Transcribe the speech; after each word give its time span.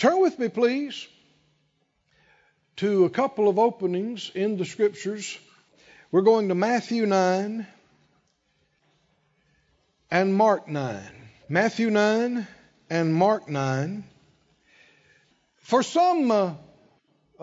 Turn 0.00 0.22
with 0.22 0.38
me, 0.38 0.48
please, 0.48 1.06
to 2.76 3.04
a 3.04 3.10
couple 3.10 3.50
of 3.50 3.58
openings 3.58 4.30
in 4.34 4.56
the 4.56 4.64
scriptures. 4.64 5.38
We're 6.10 6.22
going 6.22 6.48
to 6.48 6.54
Matthew 6.54 7.04
9 7.04 7.66
and 10.10 10.34
Mark 10.34 10.66
9. 10.68 11.02
Matthew 11.50 11.90
9 11.90 12.46
and 12.88 13.14
Mark 13.14 13.46
9. 13.50 14.04
For 15.58 15.82
some 15.82 16.30
uh, 16.30 16.54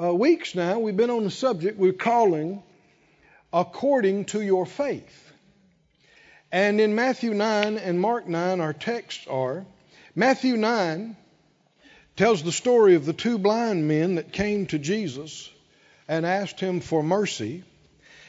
uh, 0.02 0.16
weeks 0.16 0.56
now, 0.56 0.80
we've 0.80 0.98
been 0.98 1.12
on 1.12 1.26
the 1.26 1.30
subject 1.30 1.78
we're 1.78 1.94
calling 1.94 2.64
according 3.54 4.26
to 4.34 4.42
your 4.42 4.66
faith. 4.66 5.32
And 6.52 6.82
in 6.82 6.96
Matthew 6.96 7.36
9 7.36 7.78
and 7.78 8.02
Mark 8.02 8.28
9, 8.28 8.62
our 8.62 8.74
texts 8.74 9.28
are 9.28 9.64
Matthew 10.16 10.58
9 10.58 11.16
tells 12.18 12.42
the 12.42 12.52
story 12.52 12.96
of 12.96 13.06
the 13.06 13.14
two 13.14 13.38
blind 13.38 13.88
men 13.88 14.16
that 14.16 14.34
came 14.34 14.66
to 14.66 14.80
Jesus 14.80 15.50
and 16.08 16.26
asked 16.26 16.60
him 16.60 16.80
for 16.82 17.04
mercy. 17.04 17.64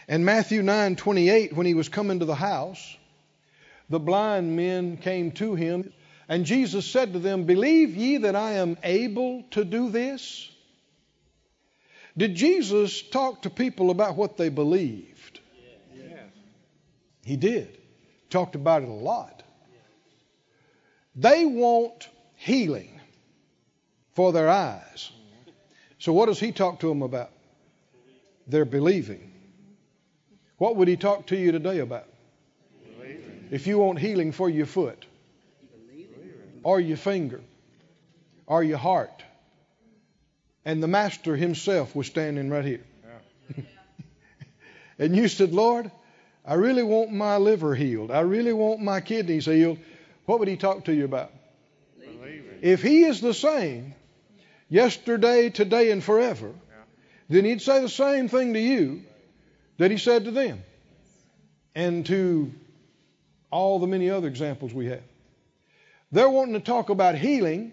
And 0.06 0.24
Matthew 0.24 0.62
9:28 0.62 1.54
when 1.54 1.66
he 1.66 1.74
was 1.74 1.88
coming 1.88 2.18
to 2.18 2.26
the 2.26 2.34
house, 2.34 2.96
the 3.88 3.98
blind 3.98 4.54
men 4.54 4.98
came 4.98 5.32
to 5.32 5.54
him, 5.54 5.92
and 6.28 6.44
Jesus 6.44 6.84
said 6.86 7.14
to 7.14 7.18
them, 7.18 7.44
"Believe 7.44 7.96
ye 7.96 8.18
that 8.18 8.36
I 8.36 8.54
am 8.54 8.76
able 8.82 9.42
to 9.52 9.64
do 9.64 9.88
this?" 9.88 10.50
Did 12.16 12.34
Jesus 12.34 13.00
talk 13.00 13.42
to 13.42 13.50
people 13.50 13.90
about 13.90 14.16
what 14.16 14.36
they 14.36 14.50
believed? 14.50 15.40
Yes. 15.96 16.30
He 17.24 17.36
did. 17.36 17.78
Talked 18.28 18.54
about 18.54 18.82
it 18.82 18.88
a 18.88 18.92
lot. 18.92 19.42
They 21.14 21.46
want 21.46 22.08
healing 22.36 22.97
for 24.18 24.32
their 24.32 24.48
eyes. 24.48 25.12
So, 26.00 26.12
what 26.12 26.26
does 26.26 26.40
he 26.40 26.50
talk 26.50 26.80
to 26.80 26.88
them 26.88 27.02
about? 27.02 27.30
They're 28.48 28.64
believing. 28.64 29.30
What 30.56 30.74
would 30.74 30.88
he 30.88 30.96
talk 30.96 31.28
to 31.28 31.36
you 31.36 31.52
today 31.52 31.78
about? 31.78 32.08
Believing. 32.98 33.46
If 33.52 33.68
you 33.68 33.78
want 33.78 34.00
healing 34.00 34.32
for 34.32 34.50
your 34.50 34.66
foot, 34.66 35.06
or 36.64 36.80
your 36.80 36.96
finger, 36.96 37.40
or 38.44 38.64
your 38.64 38.78
heart, 38.78 39.22
and 40.64 40.82
the 40.82 40.88
Master 40.88 41.36
himself 41.36 41.94
was 41.94 42.08
standing 42.08 42.50
right 42.50 42.64
here. 42.64 42.84
Yeah. 43.56 43.62
and 44.98 45.14
you 45.14 45.28
said, 45.28 45.52
Lord, 45.52 45.92
I 46.44 46.54
really 46.54 46.82
want 46.82 47.12
my 47.12 47.36
liver 47.36 47.72
healed. 47.72 48.10
I 48.10 48.22
really 48.22 48.52
want 48.52 48.80
my 48.80 49.00
kidneys 49.00 49.46
healed. 49.46 49.78
What 50.26 50.40
would 50.40 50.48
he 50.48 50.56
talk 50.56 50.86
to 50.86 50.92
you 50.92 51.04
about? 51.04 51.30
Believing. 52.00 52.58
If 52.62 52.82
he 52.82 53.04
is 53.04 53.20
the 53.20 53.32
same 53.32 53.94
yesterday, 54.68 55.50
today, 55.50 55.90
and 55.90 56.02
forever, 56.02 56.52
then 57.28 57.44
he'd 57.44 57.62
say 57.62 57.80
the 57.80 57.88
same 57.88 58.28
thing 58.28 58.54
to 58.54 58.60
you 58.60 59.02
that 59.78 59.90
he 59.90 59.98
said 59.98 60.24
to 60.24 60.30
them 60.30 60.62
and 61.74 62.06
to 62.06 62.52
all 63.50 63.78
the 63.78 63.86
many 63.86 64.10
other 64.10 64.28
examples 64.28 64.72
we 64.74 64.86
have. 64.86 65.02
They're 66.10 66.28
wanting 66.28 66.54
to 66.54 66.60
talk 66.60 66.90
about 66.90 67.16
healing, 67.16 67.72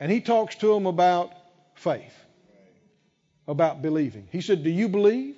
and 0.00 0.10
he 0.10 0.20
talks 0.20 0.56
to 0.56 0.74
them 0.74 0.86
about 0.86 1.32
faith, 1.74 2.14
about 3.46 3.82
believing. 3.82 4.28
He 4.32 4.40
said, 4.40 4.64
Do 4.64 4.70
you 4.70 4.88
believe 4.88 5.36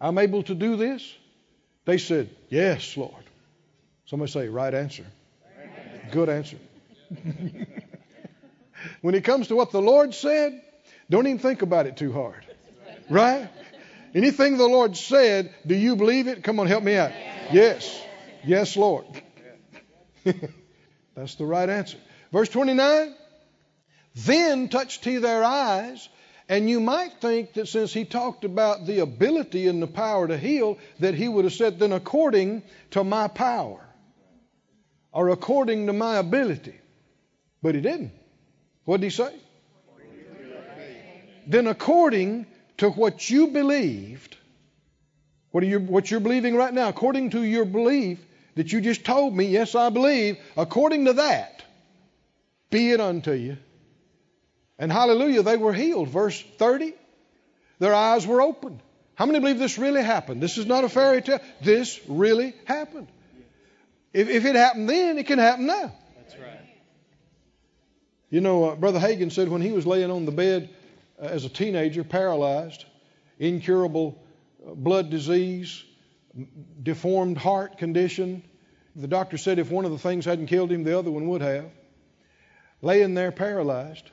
I'm 0.00 0.18
able 0.18 0.42
to 0.44 0.54
do 0.54 0.76
this? 0.76 1.14
They 1.84 1.98
said, 1.98 2.30
Yes, 2.48 2.96
Lord. 2.96 3.24
Somebody 4.06 4.32
say, 4.32 4.48
Right 4.48 4.72
answer. 4.72 5.06
Good 6.10 6.30
answer. 6.30 6.56
When 9.00 9.14
it 9.14 9.24
comes 9.24 9.48
to 9.48 9.56
what 9.56 9.70
the 9.70 9.82
Lord 9.82 10.14
said, 10.14 10.60
don't 11.10 11.26
even 11.26 11.38
think 11.38 11.62
about 11.62 11.86
it 11.86 11.96
too 11.96 12.12
hard. 12.12 12.44
Right? 13.08 13.48
Anything 14.14 14.56
the 14.56 14.66
Lord 14.66 14.96
said, 14.96 15.54
do 15.66 15.74
you 15.74 15.96
believe 15.96 16.28
it? 16.28 16.42
Come 16.42 16.60
on, 16.60 16.66
help 16.66 16.82
me 16.82 16.96
out. 16.96 17.12
Yes. 17.52 18.02
Yes, 18.44 18.76
Lord. 18.76 19.06
That's 21.14 21.34
the 21.36 21.46
right 21.46 21.68
answer. 21.68 21.98
Verse 22.32 22.48
29 22.48 23.14
Then 24.14 24.68
touched 24.68 25.04
he 25.04 25.16
their 25.16 25.42
eyes, 25.42 26.08
and 26.48 26.68
you 26.68 26.80
might 26.80 27.20
think 27.20 27.54
that 27.54 27.68
since 27.68 27.92
he 27.92 28.04
talked 28.04 28.44
about 28.44 28.86
the 28.86 29.00
ability 29.00 29.66
and 29.66 29.82
the 29.82 29.86
power 29.86 30.26
to 30.28 30.38
heal, 30.38 30.78
that 31.00 31.14
he 31.14 31.28
would 31.28 31.44
have 31.44 31.54
said, 31.54 31.78
then 31.78 31.92
according 31.92 32.62
to 32.92 33.04
my 33.04 33.28
power, 33.28 33.84
or 35.12 35.28
according 35.30 35.86
to 35.86 35.92
my 35.92 36.16
ability. 36.16 36.78
But 37.62 37.74
he 37.74 37.80
didn't. 37.80 38.12
What 38.88 39.02
did 39.02 39.08
he 39.08 39.10
say? 39.10 39.34
Then, 41.46 41.66
according 41.66 42.46
to 42.78 42.88
what 42.88 43.28
you 43.28 43.48
believed, 43.48 44.34
what, 45.50 45.62
are 45.62 45.66
you, 45.66 45.78
what 45.78 46.10
you're 46.10 46.20
believing 46.20 46.56
right 46.56 46.72
now, 46.72 46.88
according 46.88 47.28
to 47.30 47.42
your 47.42 47.66
belief 47.66 48.18
that 48.54 48.72
you 48.72 48.80
just 48.80 49.04
told 49.04 49.36
me, 49.36 49.44
yes, 49.44 49.74
I 49.74 49.90
believe, 49.90 50.38
according 50.56 51.04
to 51.04 51.12
that, 51.14 51.62
be 52.70 52.90
it 52.90 52.98
unto 52.98 53.32
you. 53.32 53.58
And 54.78 54.90
hallelujah, 54.90 55.42
they 55.42 55.58
were 55.58 55.74
healed. 55.74 56.08
Verse 56.08 56.42
30, 56.56 56.94
their 57.80 57.94
eyes 57.94 58.26
were 58.26 58.40
opened. 58.40 58.80
How 59.16 59.26
many 59.26 59.38
believe 59.38 59.58
this 59.58 59.76
really 59.76 60.02
happened? 60.02 60.42
This 60.42 60.56
is 60.56 60.64
not 60.64 60.84
a 60.84 60.88
fairy 60.88 61.20
tale. 61.20 61.40
This 61.60 62.00
really 62.08 62.54
happened. 62.64 63.08
If, 64.14 64.30
if 64.30 64.46
it 64.46 64.54
happened 64.54 64.88
then, 64.88 65.18
it 65.18 65.26
can 65.26 65.38
happen 65.38 65.66
now. 65.66 65.92
You 68.30 68.42
know, 68.42 68.70
uh, 68.70 68.74
Brother 68.76 68.98
Hagin 68.98 69.32
said 69.32 69.48
when 69.48 69.62
he 69.62 69.72
was 69.72 69.86
laying 69.86 70.10
on 70.10 70.26
the 70.26 70.32
bed 70.32 70.68
uh, 71.20 71.26
as 71.26 71.44
a 71.44 71.48
teenager, 71.48 72.04
paralyzed, 72.04 72.84
incurable 73.38 74.22
uh, 74.66 74.74
blood 74.74 75.08
disease, 75.08 75.84
deformed 76.82 77.38
heart 77.38 77.78
condition, 77.78 78.42
the 78.94 79.06
doctor 79.06 79.38
said 79.38 79.58
if 79.58 79.70
one 79.70 79.84
of 79.84 79.92
the 79.92 79.98
things 79.98 80.24
hadn't 80.24 80.46
killed 80.46 80.70
him, 80.70 80.84
the 80.84 80.98
other 80.98 81.10
one 81.10 81.26
would 81.28 81.40
have. 81.40 81.70
Laying 82.82 83.14
there 83.14 83.32
paralyzed, 83.32 84.10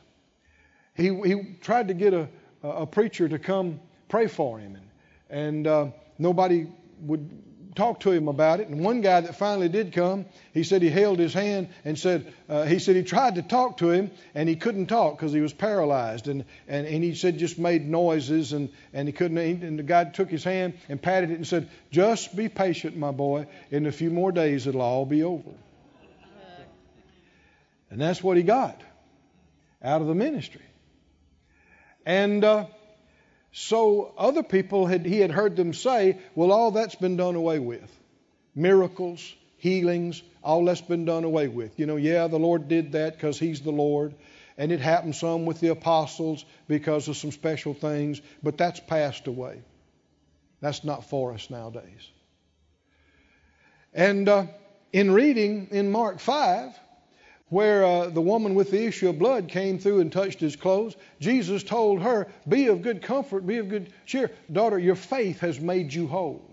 he, 0.95 1.13
he 1.23 1.57
tried 1.59 1.89
to 1.89 1.93
get 1.93 2.13
a, 2.13 2.29
a 2.63 2.85
preacher 2.85 3.27
to 3.27 3.37
come 3.37 3.81
pray 4.07 4.27
for 4.27 4.59
him, 4.59 4.75
and, 4.75 4.87
and 5.29 5.67
uh, 5.67 5.87
nobody 6.17 6.67
would 7.01 7.29
talked 7.75 8.03
to 8.03 8.11
him 8.11 8.27
about 8.27 8.59
it. 8.59 8.67
And 8.67 8.83
one 8.83 9.01
guy 9.01 9.21
that 9.21 9.35
finally 9.35 9.69
did 9.69 9.93
come, 9.93 10.25
he 10.53 10.63
said 10.63 10.81
he 10.81 10.89
held 10.89 11.19
his 11.19 11.33
hand 11.33 11.69
and 11.83 11.97
said, 11.99 12.33
uh, 12.49 12.63
he 12.63 12.79
said 12.79 12.95
he 12.95 13.03
tried 13.03 13.35
to 13.35 13.41
talk 13.41 13.77
to 13.77 13.89
him 13.89 14.11
and 14.33 14.47
he 14.47 14.55
couldn't 14.55 14.87
talk 14.87 15.17
because 15.17 15.33
he 15.33 15.41
was 15.41 15.53
paralyzed. 15.53 16.27
And, 16.27 16.45
and, 16.67 16.87
and 16.87 17.03
he 17.03 17.15
said 17.15 17.37
just 17.37 17.59
made 17.59 17.87
noises 17.87 18.53
and, 18.53 18.69
and 18.93 19.07
he 19.07 19.11
couldn't. 19.11 19.37
And 19.37 19.77
the 19.77 19.83
guy 19.83 20.05
took 20.05 20.29
his 20.29 20.43
hand 20.43 20.73
and 20.89 21.01
patted 21.01 21.31
it 21.31 21.35
and 21.35 21.47
said, 21.47 21.69
just 21.91 22.35
be 22.35 22.49
patient, 22.49 22.95
my 22.95 23.11
boy. 23.11 23.47
In 23.71 23.85
a 23.85 23.91
few 23.91 24.09
more 24.09 24.31
days, 24.31 24.67
it'll 24.67 24.81
all 24.81 25.05
be 25.05 25.23
over. 25.23 25.51
And 27.91 28.01
that's 28.01 28.23
what 28.23 28.35
he 28.37 28.43
got 28.43 28.81
out 29.83 30.01
of 30.01 30.07
the 30.07 30.15
ministry. 30.15 30.61
And 32.05 32.43
uh, 32.43 32.65
so 33.57 34.13
other 34.17 34.43
people 34.43 34.85
had 34.85 35.05
he 35.05 35.21
had 35.21 35.31
heard 35.31 35.55
them 35.55 35.73
say, 35.73 36.17
well, 36.35 36.51
all 36.51 36.71
that's 36.71 36.95
been 36.95 37.15
done 37.15 37.35
away 37.35 37.57
with. 37.57 37.89
Miracles, 38.53 39.33
healings, 39.55 40.21
all 40.43 40.65
that's 40.65 40.81
been 40.81 41.05
done 41.05 41.23
away 41.23 41.47
with. 41.47 41.79
You 41.79 41.85
know, 41.85 41.95
yeah, 41.95 42.27
the 42.27 42.37
Lord 42.37 42.67
did 42.67 42.91
that 42.91 43.13
because 43.13 43.39
He's 43.39 43.61
the 43.61 43.71
Lord. 43.71 44.13
And 44.57 44.73
it 44.73 44.81
happened 44.81 45.15
some 45.15 45.45
with 45.45 45.61
the 45.61 45.69
apostles 45.69 46.43
because 46.67 47.07
of 47.07 47.15
some 47.15 47.31
special 47.31 47.73
things, 47.73 48.21
but 48.43 48.57
that's 48.57 48.81
passed 48.81 49.27
away. 49.27 49.61
That's 50.59 50.83
not 50.83 51.09
for 51.09 51.31
us 51.33 51.49
nowadays. 51.49 52.11
And 53.93 54.27
uh, 54.27 54.47
in 54.91 55.11
reading 55.11 55.69
in 55.71 55.93
Mark 55.93 56.19
5, 56.19 56.77
where 57.49 57.85
uh, 57.85 58.09
the 58.09 58.21
woman 58.21 58.55
with 58.55 58.71
the 58.71 58.85
issue 58.85 59.09
of 59.09 59.19
blood 59.19 59.49
came 59.49 59.77
through 59.77 60.01
and 60.01 60.11
touched 60.11 60.39
his 60.39 60.55
clothes, 60.55 60.95
Jesus 61.19 61.63
told 61.63 62.01
her, 62.01 62.27
Be 62.47 62.67
of 62.67 62.81
good 62.81 63.03
comfort, 63.03 63.45
be 63.45 63.57
of 63.57 63.69
good 63.69 63.93
cheer. 64.05 64.31
Daughter, 64.51 64.79
your 64.79 64.95
faith 64.95 65.41
has 65.41 65.59
made 65.59 65.93
you 65.93 66.07
whole. 66.07 66.43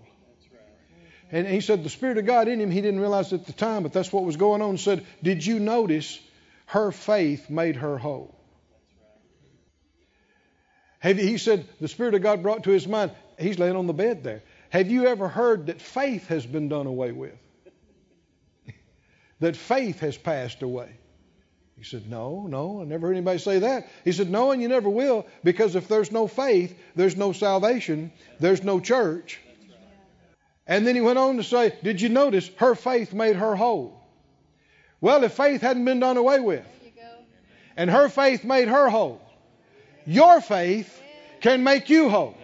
And 1.31 1.47
he 1.47 1.61
said, 1.61 1.83
The 1.83 1.89
Spirit 1.89 2.19
of 2.19 2.27
God 2.27 2.47
in 2.47 2.61
him, 2.61 2.69
he 2.69 2.81
didn't 2.81 2.99
realize 2.99 3.33
at 3.33 3.47
the 3.47 3.53
time, 3.53 3.81
but 3.81 3.91
that's 3.91 4.13
what 4.13 4.23
was 4.23 4.37
going 4.37 4.61
on. 4.61 4.77
Said, 4.77 5.03
Did 5.23 5.43
you 5.43 5.59
notice 5.59 6.19
her 6.67 6.91
faith 6.91 7.49
made 7.49 7.77
her 7.77 7.97
whole? 7.97 8.39
He 11.01 11.37
said, 11.37 11.67
The 11.81 11.87
Spirit 11.87 12.13
of 12.13 12.21
God 12.21 12.43
brought 12.43 12.65
to 12.65 12.69
his 12.69 12.87
mind, 12.87 13.11
he's 13.39 13.57
laying 13.57 13.75
on 13.75 13.87
the 13.87 13.93
bed 13.93 14.23
there. 14.23 14.43
Have 14.69 14.89
you 14.89 15.07
ever 15.07 15.27
heard 15.27 15.67
that 15.67 15.81
faith 15.81 16.27
has 16.27 16.45
been 16.45 16.69
done 16.69 16.85
away 16.85 17.11
with? 17.11 17.37
That 19.43 19.57
faith 19.57 19.99
has 19.99 20.17
passed 20.17 20.61
away. 20.61 20.89
He 21.77 21.83
said, 21.83 22.09
No, 22.09 22.47
no, 22.47 22.81
I 22.81 22.85
never 22.85 23.07
heard 23.07 23.17
anybody 23.17 23.39
say 23.39 23.59
that. 23.59 23.89
He 24.05 24.13
said, 24.13 24.29
No, 24.29 24.51
and 24.51 24.61
you 24.61 24.69
never 24.69 24.89
will, 24.89 25.25
because 25.43 25.75
if 25.75 25.89
there's 25.89 26.13
no 26.13 26.27
faith, 26.27 26.79
there's 26.95 27.17
no 27.17 27.33
salvation, 27.33 28.13
there's 28.39 28.63
no 28.63 28.79
church. 28.79 29.41
And 30.65 30.87
then 30.87 30.95
he 30.95 31.01
went 31.01 31.19
on 31.19 31.35
to 31.37 31.43
say, 31.43 31.77
Did 31.83 31.99
you 31.99 32.07
notice 32.07 32.49
her 32.55 32.73
faith 32.73 33.13
made 33.13 33.35
her 33.35 33.53
whole? 33.53 34.01
Well, 35.01 35.25
if 35.25 35.33
faith 35.33 35.59
hadn't 35.59 35.83
been 35.83 35.99
done 35.99 36.15
away 36.15 36.39
with, 36.39 36.65
And 37.75 37.89
her 37.89 38.07
faith 38.07 38.45
made 38.45 38.69
her 38.69 38.87
whole. 38.87 39.21
Your 40.05 40.39
faith 40.39 41.01
can 41.41 41.65
make 41.65 41.89
you 41.89 42.07
whole. 42.07 42.37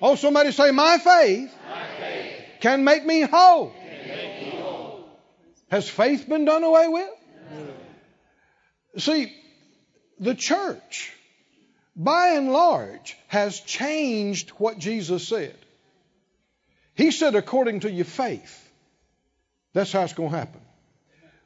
Oh, 0.00 0.14
somebody 0.14 0.52
say, 0.52 0.70
My 0.70 0.98
faith, 0.98 1.52
can 2.60 2.84
make 2.84 3.04
me 3.04 3.22
whole. 3.22 3.72
Has 5.70 5.88
faith 5.88 6.28
been 6.28 6.44
done 6.44 6.64
away 6.64 6.88
with? 6.88 7.10
See, 8.98 9.32
the 10.18 10.34
church, 10.34 11.12
by 11.94 12.28
and 12.30 12.52
large, 12.52 13.16
has 13.28 13.60
changed 13.60 14.50
what 14.50 14.78
Jesus 14.78 15.28
said. 15.28 15.56
He 16.94 17.10
said, 17.10 17.34
according 17.34 17.80
to 17.80 17.90
your 17.90 18.04
faith. 18.04 18.64
That's 19.72 19.92
how 19.92 20.02
it's 20.02 20.14
going 20.14 20.30
to 20.30 20.36
happen. 20.36 20.60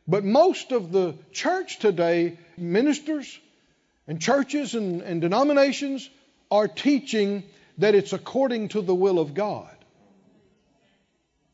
But 0.08 0.24
most 0.24 0.72
of 0.72 0.92
the 0.92 1.14
church 1.32 1.78
today, 1.78 2.38
ministers 2.56 3.38
and 4.06 4.20
churches 4.20 4.74
and, 4.74 5.02
and 5.02 5.20
denominations, 5.20 6.08
are 6.50 6.68
teaching 6.68 7.44
that 7.78 7.94
it's 7.94 8.12
according 8.12 8.68
to 8.68 8.82
the 8.82 8.94
will 8.94 9.18
of 9.18 9.34
God. 9.34 9.74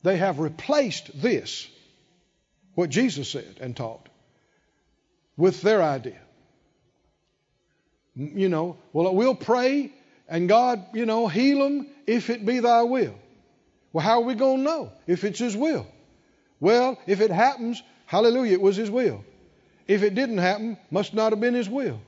They 0.03 0.17
have 0.17 0.39
replaced 0.39 1.21
this, 1.21 1.69
what 2.79 2.91
Jesus 2.91 3.29
said 3.29 3.57
and 3.61 3.77
taught, 3.77 4.09
with 5.37 5.63
their 5.63 5.83
idea. 5.83 6.21
You 8.15 8.49
know, 8.49 8.77
well, 8.93 9.13
we'll 9.17 9.35
pray 9.35 9.93
and 10.29 10.49
God, 10.49 10.85
you 10.95 11.05
know, 11.05 11.27
heal 11.27 11.59
them 11.59 11.89
if 12.07 12.31
it 12.31 12.47
be 12.47 12.61
thy 12.61 12.83
will. 12.83 13.17
Well, 13.93 14.05
how 14.05 14.21
are 14.21 14.25
we 14.25 14.37
going 14.37 14.59
to 14.59 14.63
know 14.63 14.93
if 15.09 15.25
it's 15.25 15.41
his 15.41 15.57
will? 15.57 15.89
Well, 16.61 16.97
if 17.09 17.21
it 17.21 17.33
happens, 17.33 17.83
hallelujah, 18.07 18.53
it 18.53 18.61
was 18.61 18.77
his 18.77 18.93
will. 18.93 19.25
If 19.89 20.05
it 20.05 20.15
didn't 20.15 20.39
happen, 20.39 20.79
must 20.89 21.15
not 21.15 21.33
have 21.33 21.41
been 21.41 21.55
his 21.55 21.69
will. 21.69 22.01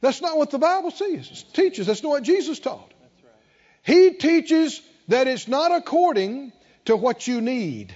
That's 0.00 0.20
not 0.20 0.36
what 0.36 0.50
the 0.50 0.58
Bible 0.58 0.90
says, 0.90 1.44
teaches. 1.52 1.86
That's 1.86 2.02
not 2.02 2.08
what 2.08 2.24
Jesus 2.24 2.58
taught. 2.58 2.92
He 3.84 4.14
teaches 4.14 4.82
that 5.06 5.28
it's 5.28 5.46
not 5.46 5.70
according 5.70 6.52
to 6.86 6.96
what 6.96 7.28
you 7.28 7.40
need. 7.40 7.94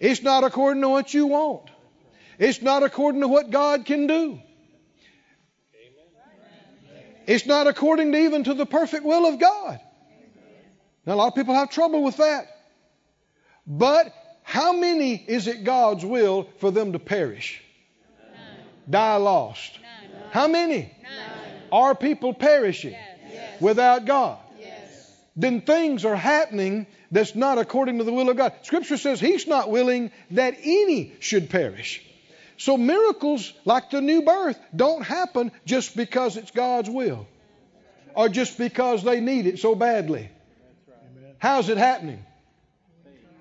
It's 0.00 0.22
not 0.22 0.44
according 0.44 0.82
to 0.82 0.88
what 0.88 1.12
you 1.12 1.26
want. 1.26 1.70
It's 2.38 2.62
not 2.62 2.82
according 2.82 3.20
to 3.20 3.28
what 3.28 3.50
God 3.50 3.84
can 3.84 4.06
do. 4.06 4.40
It's 7.26 7.46
not 7.46 7.66
according 7.66 8.12
to 8.12 8.18
even 8.18 8.44
to 8.44 8.54
the 8.54 8.66
perfect 8.66 9.04
will 9.04 9.26
of 9.26 9.38
God. 9.38 9.78
Now, 11.06 11.14
a 11.14 11.16
lot 11.16 11.28
of 11.28 11.34
people 11.34 11.54
have 11.54 11.70
trouble 11.70 12.02
with 12.02 12.16
that. 12.16 12.46
But 13.66 14.12
how 14.42 14.72
many 14.72 15.14
is 15.14 15.46
it 15.46 15.62
God's 15.62 16.04
will 16.04 16.48
for 16.58 16.70
them 16.70 16.92
to 16.92 16.98
perish? 16.98 17.62
None. 18.32 18.56
Die 18.88 19.16
lost. 19.16 19.78
None. 19.80 20.30
How 20.30 20.48
many? 20.48 20.92
None. 21.02 21.62
Are 21.70 21.94
people 21.94 22.34
perishing 22.34 22.96
yes. 23.30 23.60
without 23.60 24.06
God? 24.06 24.38
Yes. 24.58 25.16
Then 25.36 25.60
things 25.60 26.04
are 26.04 26.16
happening 26.16 26.86
that's 27.10 27.34
not 27.34 27.58
according 27.58 27.98
to 27.98 28.04
the 28.04 28.12
will 28.12 28.30
of 28.30 28.36
God. 28.36 28.52
Scripture 28.62 28.96
says 28.96 29.20
He's 29.20 29.46
not 29.46 29.70
willing 29.70 30.10
that 30.32 30.56
any 30.62 31.12
should 31.20 31.50
perish. 31.50 32.02
So 32.56 32.76
miracles 32.76 33.52
like 33.64 33.90
the 33.90 34.00
new 34.00 34.22
birth 34.22 34.58
don't 34.74 35.02
happen 35.02 35.50
just 35.64 35.96
because 35.96 36.36
it's 36.36 36.50
God's 36.50 36.90
will 36.90 37.26
or 38.14 38.28
just 38.28 38.58
because 38.58 39.02
they 39.02 39.20
need 39.20 39.46
it 39.46 39.58
so 39.58 39.74
badly. 39.74 40.28
How's 41.38 41.68
it 41.70 41.78
happening? 41.78 42.24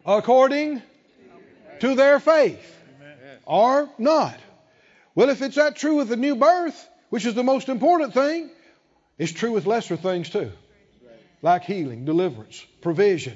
According 0.06 0.81
to 1.81 1.95
their 1.95 2.19
faith 2.19 2.77
or 3.45 3.89
not. 3.98 4.39
Well, 5.15 5.30
if 5.30 5.42
it's 5.42 5.56
that 5.56 5.75
true 5.75 5.95
with 5.95 6.07
the 6.07 6.15
new 6.15 6.36
birth, 6.36 6.88
which 7.10 7.25
is 7.25 7.33
the 7.33 7.44
most 7.44 7.68
important 7.68 8.13
thing, 8.13 8.50
it's 9.18 9.33
true 9.33 9.51
with 9.51 9.65
lesser 9.65 9.98
things 9.98 10.30
too, 10.30 10.51
like 11.42 11.65
healing, 11.65 12.06
deliverance, 12.06 12.65
provision. 12.81 13.36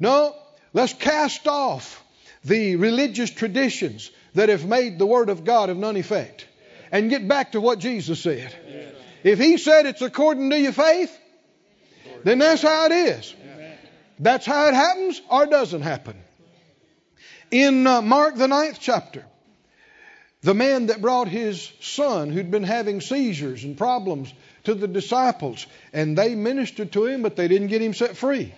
No, 0.00 0.34
let's 0.72 0.94
cast 0.94 1.46
off 1.46 2.02
the 2.42 2.76
religious 2.76 3.30
traditions 3.30 4.10
that 4.34 4.48
have 4.48 4.64
made 4.64 4.98
the 4.98 5.06
Word 5.06 5.28
of 5.28 5.44
God 5.44 5.68
of 5.68 5.76
none 5.76 5.96
effect 5.96 6.46
and 6.90 7.10
get 7.10 7.28
back 7.28 7.52
to 7.52 7.60
what 7.60 7.78
Jesus 7.78 8.20
said. 8.20 8.54
If 9.22 9.38
He 9.38 9.58
said 9.58 9.86
it's 9.86 10.02
according 10.02 10.50
to 10.50 10.58
your 10.58 10.72
faith, 10.72 11.16
then 12.24 12.38
that's 12.38 12.62
how 12.62 12.86
it 12.86 12.92
is. 12.92 13.34
That's 14.18 14.46
how 14.46 14.68
it 14.68 14.74
happens 14.74 15.20
or 15.30 15.46
doesn't 15.46 15.82
happen. 15.82 16.16
In 17.50 17.86
uh, 17.86 18.02
Mark, 18.02 18.36
the 18.36 18.48
ninth 18.48 18.78
chapter, 18.80 19.24
the 20.42 20.54
man 20.54 20.86
that 20.86 21.02
brought 21.02 21.28
his 21.28 21.70
son 21.80 22.30
who'd 22.30 22.50
been 22.50 22.62
having 22.64 23.00
seizures 23.00 23.64
and 23.64 23.76
problems 23.76 24.32
to 24.64 24.74
the 24.74 24.88
disciples, 24.88 25.66
and 25.92 26.16
they 26.16 26.34
ministered 26.34 26.92
to 26.92 27.06
him, 27.06 27.22
but 27.22 27.36
they 27.36 27.48
didn't 27.48 27.68
get 27.68 27.82
him 27.82 27.92
set 27.92 28.16
free. 28.16 28.54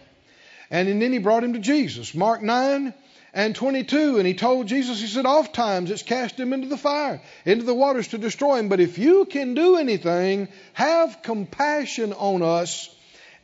And 0.72 1.02
then 1.02 1.12
he 1.12 1.18
brought 1.18 1.44
him 1.44 1.52
to 1.52 1.58
Jesus. 1.58 2.14
Mark 2.14 2.42
9 2.42 2.94
and 3.34 3.54
22, 3.54 4.16
and 4.16 4.26
he 4.26 4.32
told 4.32 4.66
Jesus, 4.66 5.02
he 5.02 5.06
said, 5.06 5.26
Oft 5.26 5.54
times 5.54 5.90
it's 5.90 6.02
cast 6.02 6.40
him 6.40 6.54
into 6.54 6.66
the 6.66 6.78
fire, 6.78 7.20
into 7.44 7.66
the 7.66 7.74
waters 7.74 8.08
to 8.08 8.18
destroy 8.18 8.56
him. 8.56 8.70
But 8.70 8.80
if 8.80 8.96
you 8.96 9.26
can 9.26 9.52
do 9.52 9.76
anything, 9.76 10.48
have 10.72 11.20
compassion 11.22 12.14
on 12.14 12.42
us 12.42 12.88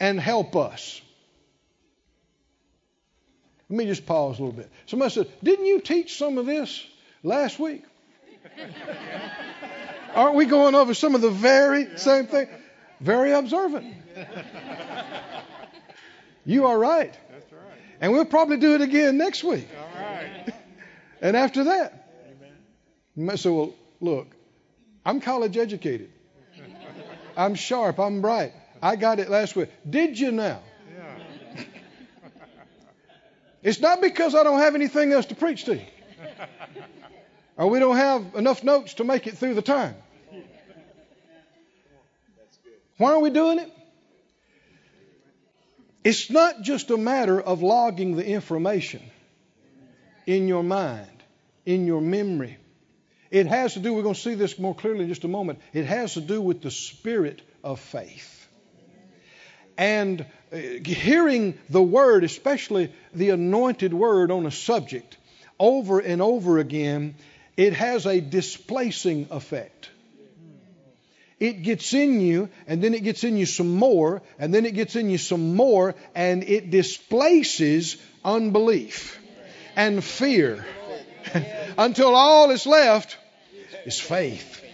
and 0.00 0.18
help 0.18 0.56
us. 0.56 1.02
Let 3.68 3.76
me 3.76 3.84
just 3.84 4.06
pause 4.06 4.38
a 4.38 4.42
little 4.42 4.56
bit. 4.56 4.70
Somebody 4.86 5.12
said, 5.12 5.28
Didn't 5.42 5.66
you 5.66 5.80
teach 5.80 6.16
some 6.16 6.38
of 6.38 6.46
this 6.46 6.82
last 7.22 7.58
week? 7.58 7.82
Aren't 10.14 10.34
we 10.34 10.46
going 10.46 10.74
over 10.74 10.94
some 10.94 11.14
of 11.14 11.20
the 11.20 11.30
very 11.30 11.98
same 11.98 12.26
thing? 12.26 12.48
Very 13.00 13.32
observant. 13.32 13.94
You 16.48 16.64
are 16.64 16.78
right. 16.78 17.12
That's 17.30 17.52
right. 17.52 17.60
And 18.00 18.10
we'll 18.10 18.24
probably 18.24 18.56
do 18.56 18.74
it 18.74 18.80
again 18.80 19.18
next 19.18 19.44
week. 19.44 19.68
All 19.78 20.02
right. 20.02 20.54
and 21.20 21.36
after 21.36 21.64
that. 21.64 22.08
Amen. 23.18 23.36
So, 23.36 23.52
well, 23.52 23.74
look, 24.00 24.34
I'm 25.04 25.20
college 25.20 25.58
educated. 25.58 26.10
I'm 27.36 27.54
sharp. 27.54 28.00
I'm 28.00 28.22
bright. 28.22 28.54
I 28.80 28.96
got 28.96 29.18
it 29.18 29.28
last 29.28 29.56
week. 29.56 29.68
Did 29.88 30.18
you 30.18 30.32
now? 30.32 30.62
It's 33.62 33.80
not 33.80 34.00
because 34.00 34.34
I 34.34 34.42
don't 34.42 34.60
have 34.60 34.74
anything 34.74 35.12
else 35.12 35.26
to 35.26 35.34
preach 35.34 35.64
to 35.64 35.74
you, 35.74 35.84
or 37.58 37.68
we 37.68 37.80
don't 37.80 37.96
have 37.96 38.36
enough 38.36 38.62
notes 38.62 38.94
to 38.94 39.04
make 39.04 39.26
it 39.26 39.36
through 39.36 39.54
the 39.54 39.62
time. 39.62 39.96
Why 42.96 43.12
are 43.12 43.18
we 43.18 43.30
doing 43.30 43.58
it? 43.58 43.70
It's 46.04 46.30
not 46.30 46.62
just 46.62 46.90
a 46.90 46.96
matter 46.96 47.40
of 47.40 47.62
logging 47.62 48.16
the 48.16 48.26
information 48.26 49.02
in 50.26 50.48
your 50.48 50.62
mind, 50.62 51.22
in 51.66 51.86
your 51.86 52.00
memory. 52.00 52.56
It 53.30 53.46
has 53.46 53.74
to 53.74 53.80
do, 53.80 53.92
we're 53.92 54.02
going 54.02 54.14
to 54.14 54.20
see 54.20 54.34
this 54.34 54.58
more 54.58 54.74
clearly 54.74 55.02
in 55.02 55.08
just 55.08 55.24
a 55.24 55.28
moment. 55.28 55.60
It 55.72 55.84
has 55.84 56.14
to 56.14 56.20
do 56.20 56.40
with 56.40 56.62
the 56.62 56.70
spirit 56.70 57.42
of 57.62 57.80
faith. 57.80 58.48
And 59.76 60.24
uh, 60.52 60.56
hearing 60.56 61.58
the 61.68 61.82
word, 61.82 62.24
especially 62.24 62.92
the 63.14 63.30
anointed 63.30 63.92
word 63.92 64.30
on 64.30 64.46
a 64.46 64.50
subject, 64.50 65.16
over 65.58 66.00
and 66.00 66.22
over 66.22 66.58
again, 66.58 67.14
it 67.56 67.74
has 67.74 68.06
a 68.06 68.20
displacing 68.20 69.28
effect. 69.30 69.90
It 71.40 71.62
gets 71.62 71.94
in 71.94 72.20
you, 72.20 72.48
and 72.66 72.82
then 72.82 72.94
it 72.94 73.04
gets 73.04 73.22
in 73.22 73.36
you 73.36 73.46
some 73.46 73.74
more, 73.76 74.22
and 74.38 74.52
then 74.52 74.66
it 74.66 74.74
gets 74.74 74.96
in 74.96 75.08
you 75.08 75.18
some 75.18 75.54
more, 75.54 75.94
and 76.14 76.42
it 76.42 76.70
displaces 76.70 77.96
unbelief 78.24 79.18
and 79.76 80.02
fear 80.02 80.66
until 81.78 82.14
all 82.14 82.48
that's 82.48 82.66
left 82.66 83.16
is 83.86 84.00
faith, 84.00 84.64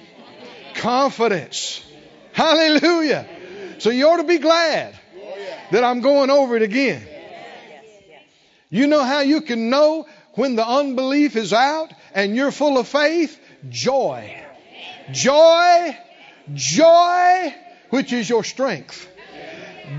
confidence. 0.75 1.85
Hallelujah. 2.33 3.29
So 3.79 3.91
you 3.91 4.09
ought 4.09 4.17
to 4.17 4.25
be 4.25 4.39
glad 4.39 4.99
that 5.71 5.85
I'm 5.85 6.01
going 6.01 6.31
over 6.31 6.57
it 6.57 6.63
again. 6.63 7.07
You 8.71 8.87
know 8.87 9.05
how 9.05 9.21
you 9.21 9.43
can 9.43 9.71
know 9.71 10.07
when 10.33 10.57
the 10.57 10.67
unbelief 10.67 11.37
is 11.37 11.53
out 11.53 11.93
and 12.15 12.35
you're 12.35 12.51
full 12.51 12.79
of 12.79 12.89
faith? 12.89 13.39
Joy. 13.69 14.35
Joy, 15.13 15.97
joy, 16.53 17.55
which 17.91 18.13
is 18.13 18.29
your 18.29 18.45
strength. 18.45 19.09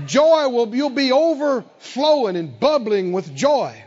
Joy 0.06 0.48
will, 0.48 0.74
you'll 0.74 0.90
be 0.90 1.12
overflowing 1.12 2.36
and 2.36 2.58
bubbling 2.58 3.12
with 3.12 3.34
joy. 3.34 3.82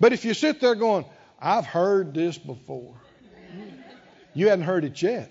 But 0.00 0.12
if 0.12 0.24
you 0.24 0.34
sit 0.34 0.60
there 0.60 0.74
going, 0.74 1.04
I've 1.40 1.66
heard 1.66 2.14
this 2.14 2.38
before, 2.38 2.94
you 4.32 4.48
hadn't 4.48 4.64
heard 4.64 4.84
it 4.84 5.00
yet. 5.00 5.30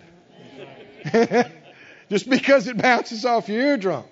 Just 2.10 2.30
because 2.30 2.68
it 2.68 2.78
bounces 2.78 3.26
off 3.26 3.50
your 3.50 3.62
eardrum. 3.62 4.04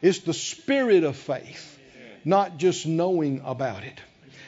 It's 0.00 0.20
the 0.20 0.34
spirit 0.34 1.04
of 1.04 1.16
faith, 1.16 1.78
not 2.24 2.56
just 2.56 2.86
knowing 2.86 3.40
about 3.44 3.84
it. 3.84 4.00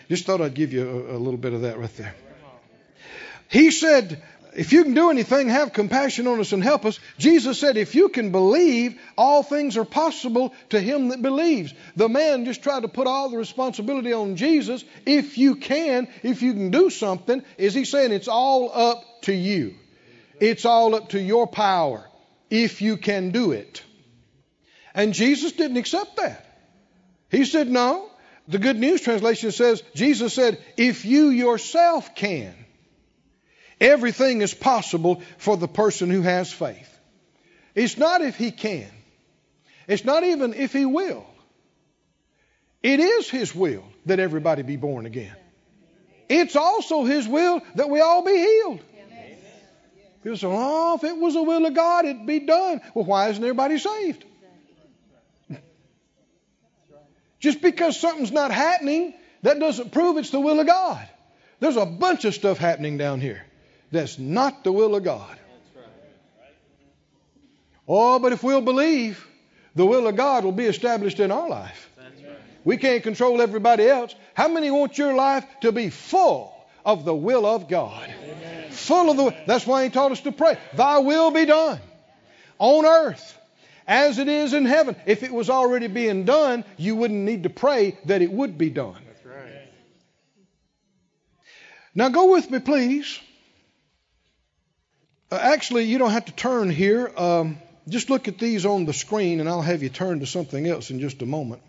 Just 0.09 0.27
thought 0.27 0.41
I'd 0.41 0.55
give 0.55 0.73
you 0.73 1.07
a, 1.09 1.17
a 1.17 1.19
little 1.19 1.39
bit 1.39 1.53
of 1.53 1.63
that 1.63 1.79
right 1.79 1.97
there. 1.97 2.15
He 3.49 3.71
said, 3.71 4.21
if 4.57 4.73
you 4.73 4.85
can 4.85 4.95
do 4.95 5.11
anything, 5.11 5.49
have 5.49 5.73
compassion 5.73 6.27
on 6.27 6.41
us 6.41 6.53
and 6.53 6.63
help 6.63 6.85
us. 6.85 7.01
Jesus 7.19 7.59
said, 7.59 7.77
if 7.77 7.95
you 7.95 8.09
can 8.09 8.31
believe, 8.31 9.01
all 9.19 9.43
things 9.43 9.77
are 9.77 9.85
possible 9.85 10.55
to 10.71 10.81
him 10.81 11.09
that 11.09 11.23
believes. 11.23 11.75
The 11.97 12.09
man 12.09 12.45
just 12.45 12.63
tried 12.63 12.83
to 12.83 12.89
put 12.89 13.07
all 13.07 13.31
the 13.31 13.37
responsibility 13.37 14.13
on 14.13 14.37
Jesus. 14.37 14.85
If 15.07 15.39
you 15.39 15.57
can, 15.57 16.09
if 16.23 16.43
you 16.43 16.53
can 16.53 16.71
do 16.71 16.91
something, 16.91 17.43
is 17.59 17.75
he 17.75 17.85
saying 17.85 18.13
it's 18.13 18.29
all 18.29 18.71
up 18.73 19.23
to 19.23 19.33
you? 19.33 19.75
It's 20.41 20.65
all 20.65 20.95
up 20.95 21.11
to 21.11 21.21
your 21.21 21.47
power 21.47 22.09
if 22.51 22.83
you 22.83 22.97
can 22.97 23.31
do 23.31 23.53
it. 23.53 23.83
And 24.95 25.15
Jesus 25.15 25.53
didn't 25.53 25.77
accept 25.77 26.17
that. 26.17 26.47
He 27.31 27.45
said, 27.45 27.69
no. 27.69 28.09
The 28.47 28.59
Good 28.59 28.79
News 28.79 29.01
Translation 29.01 29.53
says, 29.53 29.83
Jesus 29.95 30.35
said, 30.35 30.63
if 30.77 31.05
you 31.05 31.31
yourself 31.31 32.15
can. 32.15 32.55
Everything 33.85 34.41
is 34.41 34.55
possible 34.55 35.21
for 35.37 35.59
the 35.59 35.69
person 35.69 36.09
who 36.09 36.23
has 36.23 36.51
faith. 36.51 36.91
It's 37.75 37.99
not 37.99 38.23
if 38.23 38.35
he 38.35 38.51
can, 38.51 38.91
it's 39.87 40.07
not 40.07 40.25
even 40.25 40.55
if 40.55 40.73
he 40.73 40.87
will. 40.87 41.27
It 42.83 42.99
is 42.99 43.29
his 43.29 43.55
will 43.55 43.85
that 44.07 44.21
everybody 44.21 44.63
be 44.63 44.77
born 44.77 45.05
again. 45.05 45.37
It's 46.31 46.57
also 46.57 47.05
his 47.05 47.29
will 47.29 47.61
that 47.75 47.91
we 47.91 48.01
all 48.01 48.25
be 48.25 48.37
healed. 48.37 48.81
People 50.23 50.39
say, 50.39 50.47
oh, 50.51 50.95
if 50.95 51.05
it 51.05 51.19
was 51.19 51.35
the 51.35 51.43
will 51.43 51.67
of 51.67 51.75
God, 51.75 52.07
it'd 52.07 52.25
be 52.25 52.41
done. 52.41 52.81
Well, 52.95 53.05
why 53.05 53.29
isn't 53.29 53.45
everybody 53.45 53.77
saved? 53.77 54.25
Just 57.39 57.61
because 57.61 58.01
something's 58.01 58.33
not 58.33 58.51
happening, 58.51 59.13
that 59.43 59.59
doesn't 59.59 59.93
prove 59.93 60.17
it's 60.17 60.31
the 60.31 60.41
will 60.41 60.59
of 60.59 60.67
God. 60.67 61.07
There's 61.61 61.77
a 61.77 61.85
bunch 61.85 62.25
of 62.25 62.33
stuff 62.35 62.57
happening 62.57 62.97
down 62.97 63.21
here 63.21 63.45
that's 63.95 64.19
not 64.19 64.65
the 64.65 64.73
will 64.73 64.95
of 64.95 65.05
God. 65.05 65.39
Oh, 67.87 68.19
but 68.19 68.33
if 68.33 68.43
we'll 68.43 68.61
believe, 68.61 69.27
the 69.75 69.85
will 69.85 70.07
of 70.07 70.17
God 70.17 70.45
will 70.45 70.53
be 70.53 70.65
established 70.65 71.21
in 71.21 71.31
our 71.31 71.49
life. 71.49 71.91
We 72.65 72.79
can't 72.79 73.03
control 73.03 73.43
everybody 73.43 73.87
else. 73.87 74.15
How 74.33 74.49
many 74.49 74.71
want 74.71 74.97
your 74.97 75.15
life 75.15 75.45
to 75.61 75.71
be 75.71 75.91
full 75.91 76.55
of 76.85 77.05
the 77.05 77.15
will 77.15 77.45
of 77.45 77.69
God? 77.69 78.09
Amen. 78.23 78.71
Full 78.71 79.11
of 79.11 79.17
the 79.17 79.37
that's 79.47 79.67
why 79.67 79.85
he 79.85 79.91
taught 79.91 80.13
us 80.13 80.21
to 80.23 80.33
pray. 80.33 80.59
Thy 80.75 80.99
will 80.99 81.31
be 81.31 81.45
done 81.45 81.79
on 82.59 82.87
earth 82.87 83.39
as 83.87 84.19
it 84.19 84.29
is 84.29 84.55
in 84.55 84.65
heaven. 84.65 84.97
If 85.05 85.23
it 85.23 85.31
was 85.33 85.51
already 85.51 85.89
being 85.89 86.25
done, 86.25 86.65
you 86.79 86.97
wouldn't 86.97 87.21
need 87.21 87.43
to 87.43 87.51
pray 87.51 87.99
that 88.07 88.23
it 88.23 88.33
would 88.33 88.57
be 88.57 88.71
done. 88.71 88.97
That's 89.07 89.27
right. 89.27 89.69
Now 91.95 92.09
go 92.09 92.33
with 92.33 92.51
me, 92.51 92.61
please, 92.61 93.21
uh, 95.35 95.39
actually, 95.39 95.85
you 95.85 95.99
don't 95.99 96.13
have 96.13 96.27
to 96.27 96.33
turn 96.33 96.71
here. 96.71 97.11
Um, 97.17 97.59
just 97.89 98.09
look 98.09 98.29
at 98.29 98.39
these 98.39 98.65
on 98.65 98.85
the 98.85 98.93
screen, 98.93 99.41
and 99.41 99.49
I'll 99.49 99.63
have 99.63 99.83
you 99.83 99.89
turn 99.89 100.21
to 100.21 100.27
something 100.27 100.67
else 100.67 100.91
in 100.91 101.01
just 101.01 101.23
a 101.23 101.27
moment. 101.27 101.61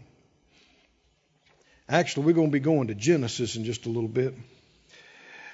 Actually, 1.89 2.27
we're 2.27 2.34
going 2.34 2.50
to 2.50 2.53
be 2.53 2.60
going 2.60 2.88
to 2.88 2.95
Genesis 2.95 3.55
in 3.55 3.63
just 3.63 3.88
a 3.88 3.89
little 3.89 4.10
bit. 4.10 4.36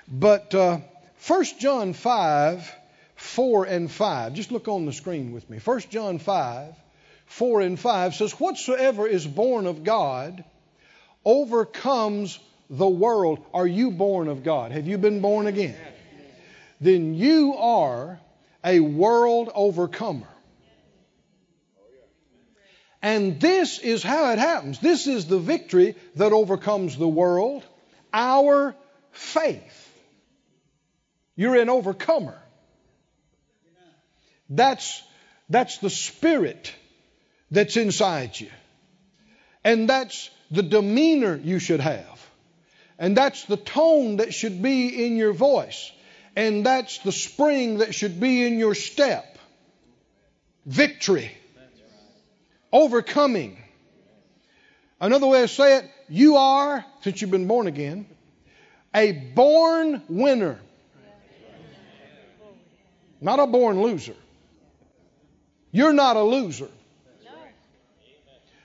But 0.09 0.53
uh, 0.53 0.79
1 1.25 1.45
John 1.59 1.93
5, 1.93 2.75
4 3.15 3.65
and 3.65 3.89
5. 3.89 4.33
Just 4.33 4.51
look 4.51 4.67
on 4.67 4.85
the 4.85 4.93
screen 4.93 5.31
with 5.31 5.49
me. 5.49 5.59
1 5.59 5.79
John 5.89 6.19
5, 6.19 6.73
4 7.27 7.61
and 7.61 7.79
5 7.79 8.15
says, 8.15 8.33
Whatsoever 8.33 9.07
is 9.07 9.25
born 9.25 9.67
of 9.67 9.85
God 9.85 10.43
overcomes 11.23 12.37
the 12.69 12.89
world. 12.89 13.39
Are 13.53 13.67
you 13.67 13.91
born 13.91 14.27
of 14.27 14.43
God? 14.43 14.73
Have 14.73 14.87
you 14.87 14.97
been 14.97 15.21
born 15.21 15.47
again? 15.47 15.77
Then 16.81 17.13
you 17.13 17.55
are 17.55 18.19
a 18.65 18.79
world 18.79 19.49
overcomer. 19.53 20.27
And 23.03 23.39
this 23.39 23.79
is 23.79 24.03
how 24.03 24.31
it 24.31 24.39
happens. 24.39 24.79
This 24.79 25.07
is 25.07 25.25
the 25.25 25.39
victory 25.39 25.95
that 26.15 26.33
overcomes 26.33 26.97
the 26.97 27.07
world 27.07 27.63
our 28.13 28.75
faith. 29.11 29.89
You're 31.35 31.55
an 31.55 31.69
overcomer. 31.69 32.37
That's, 34.49 35.01
that's 35.49 35.77
the 35.77 35.89
spirit 35.89 36.73
that's 37.49 37.77
inside 37.77 38.39
you. 38.39 38.49
And 39.63 39.89
that's 39.89 40.29
the 40.51 40.63
demeanor 40.63 41.39
you 41.41 41.59
should 41.59 41.79
have. 41.79 42.29
And 42.99 43.15
that's 43.15 43.45
the 43.45 43.57
tone 43.57 44.17
that 44.17 44.33
should 44.33 44.61
be 44.61 45.05
in 45.05 45.15
your 45.15 45.33
voice. 45.33 45.91
And 46.35 46.65
that's 46.65 46.99
the 46.99 47.11
spring 47.11 47.79
that 47.79 47.93
should 47.93 48.19
be 48.19 48.45
in 48.45 48.57
your 48.57 48.75
step 48.75 49.37
victory, 50.65 51.31
overcoming. 52.71 53.57
Another 54.99 55.27
way 55.27 55.41
to 55.41 55.47
say 55.47 55.77
it, 55.77 55.85
you 56.07 56.35
are, 56.37 56.85
since 57.01 57.21
you've 57.21 57.31
been 57.31 57.47
born 57.47 57.67
again, 57.67 58.05
a 58.93 59.11
born 59.11 60.01
winner, 60.07 60.59
not 63.19 63.39
a 63.39 63.47
born 63.47 63.81
loser. 63.81 64.15
You're 65.71 65.93
not 65.93 66.17
a 66.17 66.23
loser. 66.23 66.69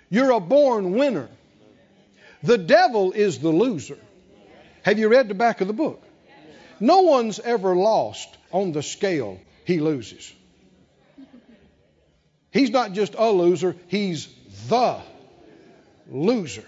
You're 0.09 0.33
a 0.33 0.41
born 0.41 0.93
winner. 0.93 1.29
The 2.43 2.59
devil 2.59 3.13
is 3.13 3.39
the 3.39 3.49
loser. 3.49 3.99
Have 4.83 4.99
you 4.99 5.09
read 5.09 5.29
the 5.29 5.35
back 5.35 5.61
of 5.61 5.67
the 5.67 5.73
book? 5.73 6.06
No 6.81 7.03
one's 7.03 7.39
ever 7.41 7.75
lost 7.75 8.37
on 8.53 8.73
the 8.73 8.83
scale 8.83 9.41
he 9.65 9.81
loses. 9.81 10.33
He's 12.51 12.71
not 12.71 12.93
just 12.93 13.15
a 13.17 13.31
loser, 13.31 13.77
he's 13.89 14.29
the 14.69 14.99
loser. 16.11 16.65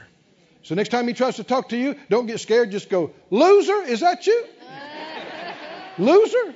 So 0.63 0.75
next 0.75 0.91
time 0.91 1.09
he 1.09 1.15
tries 1.15 1.37
to 1.37 1.45
talk 1.45 1.71
to 1.71 1.77
you, 1.79 1.97
don't 2.11 2.27
get 2.27 2.41
scared. 2.41 2.71
Just 2.71 2.91
go, 2.91 3.13
Loser, 3.31 3.83
is 3.85 4.01
that 4.01 4.27
you? 4.27 4.45
loser? 5.97 6.55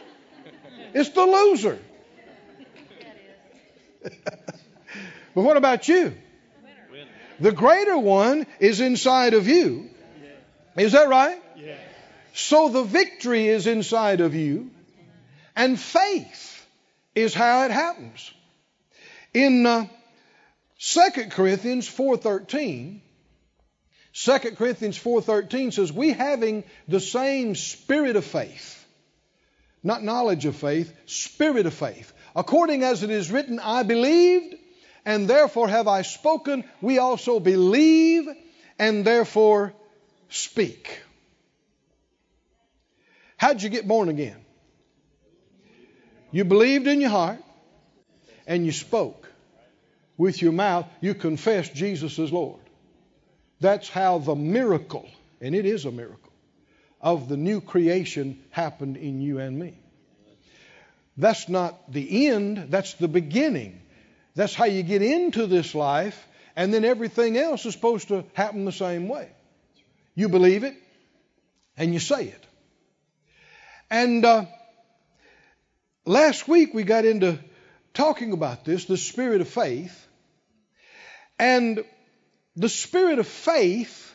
It's 0.93 1.09
the 1.11 1.25
loser. 1.25 1.79
but 4.03 5.43
what 5.43 5.57
about 5.57 5.89
you? 5.89 6.15
The 7.41 7.53
greater 7.53 7.97
one 7.97 8.47
is 8.61 8.81
inside 8.81 9.35
of 9.35 9.49
you. 9.49 9.89
Is 10.77 10.93
that 10.93 11.09
right? 11.09 11.41
So 12.35 12.69
the 12.69 12.83
victory 12.83 13.49
is 13.49 13.67
inside 13.67 14.21
of 14.21 14.35
you, 14.35 14.71
and 15.55 15.79
faith 15.79 16.67
is 17.15 17.35
how 17.35 17.65
it 17.65 17.71
happens. 17.71 18.33
In 19.35 19.67
uh, 19.67 19.87
2 20.79 21.01
Corinthians 21.31 21.89
4:13, 21.89 23.01
2 24.15 24.39
Corinthians 24.57 24.99
4:13 24.99 25.73
says, 25.73 25.93
"We 25.93 26.13
having 26.13 26.65
the 26.89 27.01
same 27.01 27.55
spirit 27.55 28.17
of 28.17 28.25
faith, 28.25 28.85
not 29.83 30.03
knowledge 30.03 30.47
of 30.47 30.57
faith, 30.57 30.93
spirit 31.07 31.67
of 31.67 31.75
faith, 31.75 32.13
according 32.35 32.83
as 32.83 33.03
it 33.03 33.11
is 33.11 33.31
written, 33.31 33.59
I 33.61 33.83
believed, 33.83 34.55
and 35.05 35.29
therefore 35.29 35.69
have 35.69 35.87
I 35.87 36.03
spoken. 36.03 36.65
We 36.81 36.99
also 36.99 37.41
believe, 37.41 38.27
and 38.79 39.05
therefore 39.05 39.75
speak." 40.31 41.03
How'd 43.43 43.61
you 43.61 43.71
get 43.71 43.89
born 43.89 44.09
again? 44.09 44.37
You 46.31 46.45
believed 46.45 46.87
in 46.87 47.01
your 47.01 47.11
heart 47.11 47.43
and 48.47 48.65
you 48.65 48.71
spoke. 48.71 49.29
With 50.17 50.41
your 50.41 50.53
mouth, 50.53 50.87
you 51.01 51.13
confessed 51.15 51.75
Jesus 51.75 52.21
as 52.21 52.31
Lord. 52.31 52.61
That's 53.59 53.89
how 53.89 54.19
the 54.19 54.37
miracle, 54.37 55.09
and 55.41 55.57
it 55.57 55.67
is 55.67 55.87
a 55.87 55.91
miracle, 55.91 56.33
of 57.01 57.29
the 57.29 57.37
new 57.37 57.61
creation 57.61 58.41
happened 58.51 58.97
in 58.97 59.21
you 59.21 59.41
and 59.41 59.59
me. 59.59 59.77
That's 61.17 61.49
not 61.49 61.91
the 61.91 62.29
end, 62.29 62.67
that's 62.69 62.95
the 62.95 63.09
beginning. 63.09 63.83
That's 64.37 64.55
how 64.55 64.67
you 64.67 64.85
get 64.85 65.03
into 65.03 65.49
this 65.49 65.75
life, 65.75 66.29
and 66.55 66.73
then 66.73 66.85
everything 66.85 67.37
else 67.37 67.67
is 67.67 67.75
supposed 67.75 68.07
to 68.07 68.25
happen 68.35 68.67
the 68.67 68.71
same 68.71 69.09
way. 69.09 69.29
You 70.15 70.29
believe 70.29 70.63
it, 70.63 70.77
and 71.77 71.93
you 71.93 71.99
say 71.99 72.27
it. 72.27 72.47
And 73.93 74.25
uh, 74.25 74.47
last 76.07 76.49
week 76.49 76.73
we 76.73 76.83
got 76.83 77.05
into 77.05 77.39
talking 77.93 78.33
about 78.33 78.65
this, 78.65 78.87
the 78.87 78.97
spirit 78.97 79.43
of 79.43 79.49
faith. 79.49 80.09
And 81.39 81.85
the 82.57 82.71
spirit 82.71 83.19
of 83.19 83.27
faith 83.27 84.15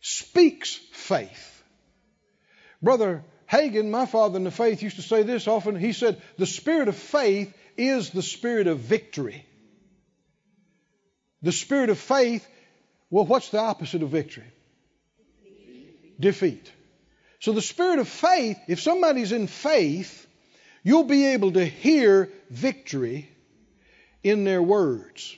speaks 0.00 0.74
faith. 0.90 1.62
Brother 2.82 3.22
Hagin, 3.48 3.88
my 3.88 4.04
father 4.04 4.36
in 4.36 4.42
the 4.42 4.50
faith, 4.50 4.82
used 4.82 4.96
to 4.96 5.02
say 5.02 5.22
this 5.22 5.46
often. 5.46 5.76
He 5.76 5.92
said, 5.92 6.20
The 6.36 6.46
spirit 6.46 6.88
of 6.88 6.96
faith 6.96 7.56
is 7.76 8.10
the 8.10 8.22
spirit 8.22 8.66
of 8.66 8.80
victory. 8.80 9.46
The 11.42 11.52
spirit 11.52 11.90
of 11.90 11.98
faith, 11.98 12.44
well, 13.10 13.26
what's 13.26 13.50
the 13.50 13.60
opposite 13.60 14.02
of 14.02 14.08
victory? 14.08 14.50
Defeat. 15.44 16.20
Defeat. 16.20 16.72
So 17.40 17.52
the 17.52 17.62
spirit 17.62 17.98
of 17.98 18.08
faith, 18.08 18.58
if 18.66 18.80
somebody's 18.80 19.32
in 19.32 19.46
faith, 19.46 20.26
you'll 20.82 21.04
be 21.04 21.26
able 21.26 21.52
to 21.52 21.64
hear 21.64 22.30
victory 22.50 23.28
in 24.22 24.44
their 24.44 24.62
words. 24.62 25.36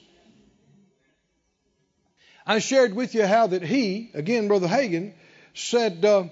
I 2.47 2.59
shared 2.59 2.95
with 2.95 3.15
you 3.15 3.27
how 3.27 3.49
that 3.49 3.63
he, 3.63 4.11
again, 4.15 4.49
Brother 4.49 4.67
Hagin, 4.67 5.13
said 5.55 6.05
uh, 6.05 6.25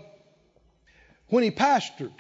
when 1.29 1.45
he 1.45 1.51
pastored 1.51 2.13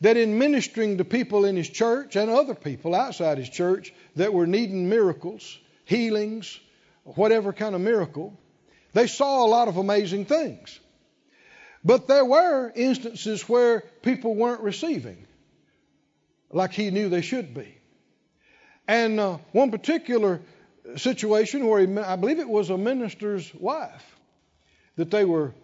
that 0.00 0.16
in 0.16 0.38
ministering 0.38 0.98
to 0.98 1.04
people 1.04 1.44
in 1.44 1.56
his 1.56 1.68
church 1.68 2.16
and 2.16 2.30
other 2.30 2.54
people 2.54 2.94
outside 2.94 3.38
his 3.38 3.48
church 3.48 3.92
that 4.16 4.32
were 4.32 4.46
needing 4.46 4.88
miracles, 4.88 5.58
healings, 5.84 6.58
whatever 7.04 7.52
kind 7.52 7.74
of 7.74 7.80
miracle, 7.80 8.38
they 8.92 9.06
saw 9.06 9.44
a 9.44 9.48
lot 9.48 9.68
of 9.68 9.76
amazing 9.76 10.24
things. 10.24 10.80
But 11.86 12.08
there 12.08 12.24
were 12.24 12.72
instances 12.74 13.48
where 13.48 13.84
people 14.02 14.34
weren't 14.34 14.60
receiving 14.62 15.24
like 16.50 16.72
he 16.72 16.90
knew 16.90 17.08
they 17.08 17.22
should 17.22 17.54
be. 17.54 17.78
And 18.88 19.20
uh, 19.20 19.38
one 19.52 19.70
particular 19.70 20.40
situation 20.96 21.64
where 21.68 21.86
he, 21.86 21.96
I 21.96 22.16
believe 22.16 22.40
it 22.40 22.48
was 22.48 22.70
a 22.70 22.76
minister's 22.76 23.54
wife 23.54 24.04
that 24.96 25.12
they 25.12 25.24
were 25.24 25.54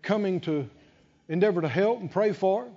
coming 0.00 0.40
to 0.42 0.70
endeavor 1.28 1.60
to 1.60 1.68
help 1.68 1.98
and 1.98 2.08
pray 2.08 2.32
for. 2.32 2.68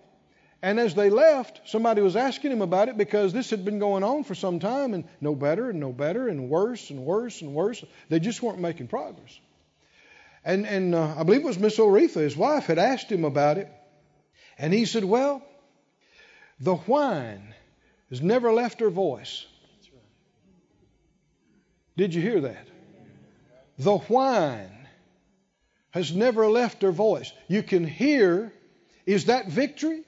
And 0.64 0.80
as 0.80 0.96
they 0.96 1.12
left, 1.12 1.70
somebody 1.70 2.02
was 2.02 2.16
asking 2.16 2.52
him 2.52 2.64
about 2.64 2.90
it 2.90 2.98
because 2.98 3.32
this 3.32 3.52
had 3.52 3.64
been 3.64 3.78
going 3.78 4.04
on 4.04 4.24
for 4.24 4.34
some 4.34 4.58
time 4.60 4.96
and 4.96 5.04
no 5.22 5.36
better 5.36 5.70
and 5.70 5.80
no 5.80 5.94
better 5.94 6.30
and 6.30 6.50
worse 6.50 6.90
and 6.90 7.06
worse 7.06 7.44
and 7.44 7.54
worse. 7.54 7.86
They 8.10 8.20
just 8.20 8.42
weren't 8.42 8.60
making 8.60 8.88
progress. 8.88 9.40
And, 10.48 10.66
and 10.66 10.96
uh, 10.96 11.14
I 11.18 11.24
believe 11.24 11.42
it 11.42 11.46
was 11.46 11.60
Miss 11.60 11.78
Oretha, 11.78 12.22
his 12.22 12.38
wife, 12.38 12.68
had 12.68 12.80
asked 12.80 13.12
him 13.12 13.26
about 13.26 13.58
it. 13.58 13.70
And 14.58 14.74
he 14.74 14.86
said, 14.86 15.04
Well, 15.04 15.44
the 16.62 16.76
whine 16.76 17.54
has 18.10 18.22
never 18.22 18.54
left 18.54 18.80
her 18.80 18.90
voice. 18.90 19.46
Did 21.98 22.14
you 22.14 22.22
hear 22.22 22.40
that? 22.40 22.66
The 23.78 23.98
whine 23.98 24.88
has 25.92 26.16
never 26.16 26.48
left 26.48 26.82
her 26.82 26.94
voice. 26.94 27.30
You 27.50 27.62
can 27.62 27.86
hear, 27.86 28.54
is 29.06 29.26
that 29.26 29.50
victory? 29.50 30.06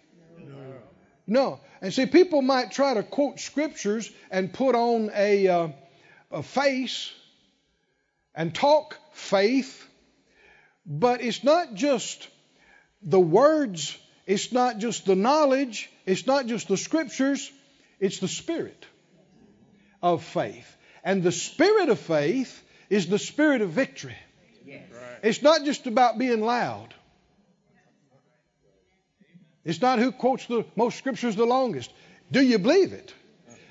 No. 1.27 1.59
And 1.81 1.93
see, 1.93 2.05
people 2.05 2.41
might 2.41 2.71
try 2.71 2.93
to 2.93 3.03
quote 3.03 3.41
scriptures 3.41 4.09
and 4.31 4.53
put 4.53 4.73
on 4.73 5.11
a, 5.13 5.49
uh, 5.49 5.67
a 6.31 6.43
face 6.43 7.11
and 8.33 8.55
talk 8.55 8.97
faith, 9.11 9.85
but 10.89 11.21
it's 11.21 11.43
not 11.43 11.75
just 11.75 12.27
the 13.03 13.19
words, 13.19 13.95
it's 14.25 14.51
not 14.51 14.79
just 14.79 15.05
the 15.05 15.15
knowledge, 15.15 15.89
it's 16.07 16.25
not 16.25 16.47
just 16.47 16.67
the 16.67 16.77
scriptures, 16.77 17.51
it's 17.99 18.19
the 18.19 18.27
spirit 18.27 18.85
of 20.01 20.23
faith. 20.23 20.75
And 21.03 21.21
the 21.21 21.31
spirit 21.31 21.89
of 21.89 21.99
faith 21.99 22.61
is 22.89 23.07
the 23.07 23.19
spirit 23.19 23.61
of 23.61 23.69
victory. 23.69 24.17
Yes. 24.65 24.81
It's 25.21 25.41
not 25.43 25.63
just 25.63 25.85
about 25.85 26.17
being 26.17 26.41
loud. 26.41 26.93
It's 29.63 29.81
not 29.81 29.99
who 29.99 30.11
quotes 30.11 30.47
the 30.47 30.65
most 30.75 30.97
scriptures 30.97 31.35
the 31.35 31.45
longest. 31.45 31.91
Do 32.31 32.41
you 32.41 32.57
believe 32.57 32.93
it? 32.93 33.13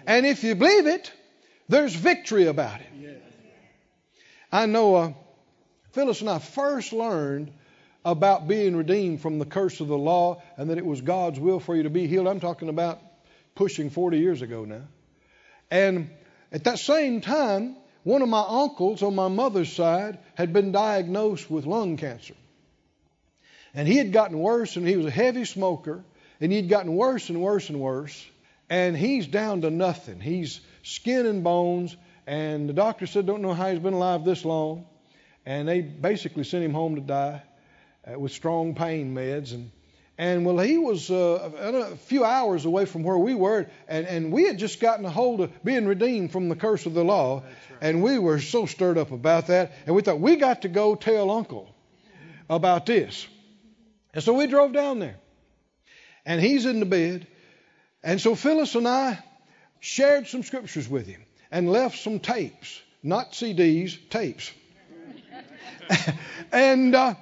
And 0.07 0.25
if 0.25 0.45
you 0.45 0.55
believe 0.55 0.87
it, 0.87 1.13
there's 1.69 1.95
victory 1.95 2.47
about 2.47 2.81
it. 2.81 2.87
I 4.51 4.67
know 4.67 4.95
uh, 4.95 5.13
Phyllis 5.99 6.21
and 6.21 6.31
I 6.31 6.39
first 6.39 6.93
learned 6.93 7.51
about 8.05 8.47
being 8.47 8.77
redeemed 8.77 9.21
from 9.21 9.41
the 9.41 9.45
curse 9.45 9.81
of 9.81 9.89
the 9.89 9.99
law 9.99 10.41
and 10.57 10.71
that 10.71 10.79
it 10.79 10.87
was 10.87 11.01
God's 11.01 11.41
will 11.41 11.59
for 11.59 11.75
you 11.75 11.83
to 11.83 11.91
be 11.91 12.07
healed. 12.07 12.29
I'm 12.29 12.39
talking 12.39 12.69
about 12.69 13.01
pushing 13.57 13.91
40 13.91 14.17
years 14.21 14.41
ago 14.41 14.65
now. 14.65 14.85
And 15.73 16.09
at 16.53 16.63
that 16.63 16.79
same 16.79 17.21
time, 17.21 17.75
one 18.05 18.23
of 18.23 18.29
my 18.29 18.45
uncles 18.47 19.03
on 19.03 19.17
my 19.17 19.27
mother's 19.27 19.73
side 19.73 20.21
had 20.37 20.53
been 20.53 20.71
diagnosed 20.71 21.51
with 21.51 21.67
lung 21.67 21.97
cancer. 21.97 22.35
And 23.75 23.89
he 23.89 23.97
had 23.97 24.13
gotten 24.13 24.39
worse, 24.39 24.77
and 24.77 24.87
he 24.87 24.97
was 24.97 25.07
a 25.07 25.11
heavy 25.11 25.47
smoker, 25.47 26.05
and 26.41 26.53
he'd 26.53 26.69
gotten 26.69 26.95
worse 26.95 27.29
and 27.29 27.43
worse 27.43 27.71
and 27.71 27.81
worse. 27.81 28.25
And 28.71 28.97
he's 28.97 29.27
down 29.27 29.63
to 29.63 29.71
nothing. 29.71 30.21
He's 30.21 30.61
skin 30.85 31.27
and 31.27 31.43
bones, 31.43 31.97
and 32.25 32.69
the 32.69 32.73
doctor 32.73 33.09
said, 33.09 33.27
Don't 33.27 33.43
know 33.43 33.53
how 33.53 33.73
he's 33.73 33.81
been 33.81 33.95
alive 33.95 34.25
this 34.25 34.45
long. 34.45 34.87
And 35.49 35.67
they 35.67 35.81
basically 35.81 36.45
sent 36.45 36.63
him 36.63 36.75
home 36.75 36.97
to 36.97 37.01
die 37.01 37.43
uh, 38.07 38.19
with 38.19 38.33
strong 38.33 38.75
pain 38.75 39.15
meds. 39.15 39.55
And, 39.55 39.71
and 40.19 40.45
well, 40.45 40.59
he 40.59 40.77
was 40.77 41.11
uh, 41.11 41.51
a 41.59 41.97
few 41.97 42.23
hours 42.23 42.67
away 42.67 42.85
from 42.85 43.03
where 43.03 43.17
we 43.17 43.35
were, 43.35 43.67
and, 43.89 44.07
and 44.07 44.31
we 44.31 44.45
had 44.45 44.59
just 44.59 44.79
gotten 44.79 45.07
a 45.07 45.11
hold 45.11 45.41
of 45.41 45.65
being 45.65 45.87
redeemed 45.87 46.33
from 46.33 46.51
the 46.51 46.55
curse 46.55 46.85
of 46.85 46.93
the 46.93 47.03
law. 47.03 47.37
Right. 47.37 47.45
And 47.81 48.03
we 48.03 48.19
were 48.19 48.41
so 48.41 48.67
stirred 48.67 48.99
up 48.99 49.11
about 49.11 49.47
that. 49.47 49.73
And 49.87 49.97
we 49.97 50.03
thought, 50.03 50.21
we 50.21 50.37
got 50.37 50.63
to 50.63 50.69
go 50.69 50.95
tell 50.95 51.31
Uncle 51.31 51.75
about 52.51 52.85
this. 52.85 53.27
And 54.13 54.23
so 54.23 54.35
we 54.35 54.49
drove 54.49 54.75
down 54.75 54.99
there. 54.99 55.17
And 56.27 56.43
he's 56.43 56.67
in 56.67 56.79
the 56.79 56.85
bed. 56.85 57.27
And 58.03 58.21
so 58.21 58.35
Phyllis 58.35 58.75
and 58.75 58.87
I 58.87 59.19
shared 59.81 60.27
some 60.27 60.43
scriptures 60.43 60.91
with 60.91 61.07
him 61.07 61.25
and 61.51 61.73
left 61.73 62.01
some 62.01 62.21
tapes, 62.21 62.83
not 63.03 63.33
CDs, 63.33 63.97
tapes. 64.11 64.53
and 66.53 66.95
uh, 66.95 67.15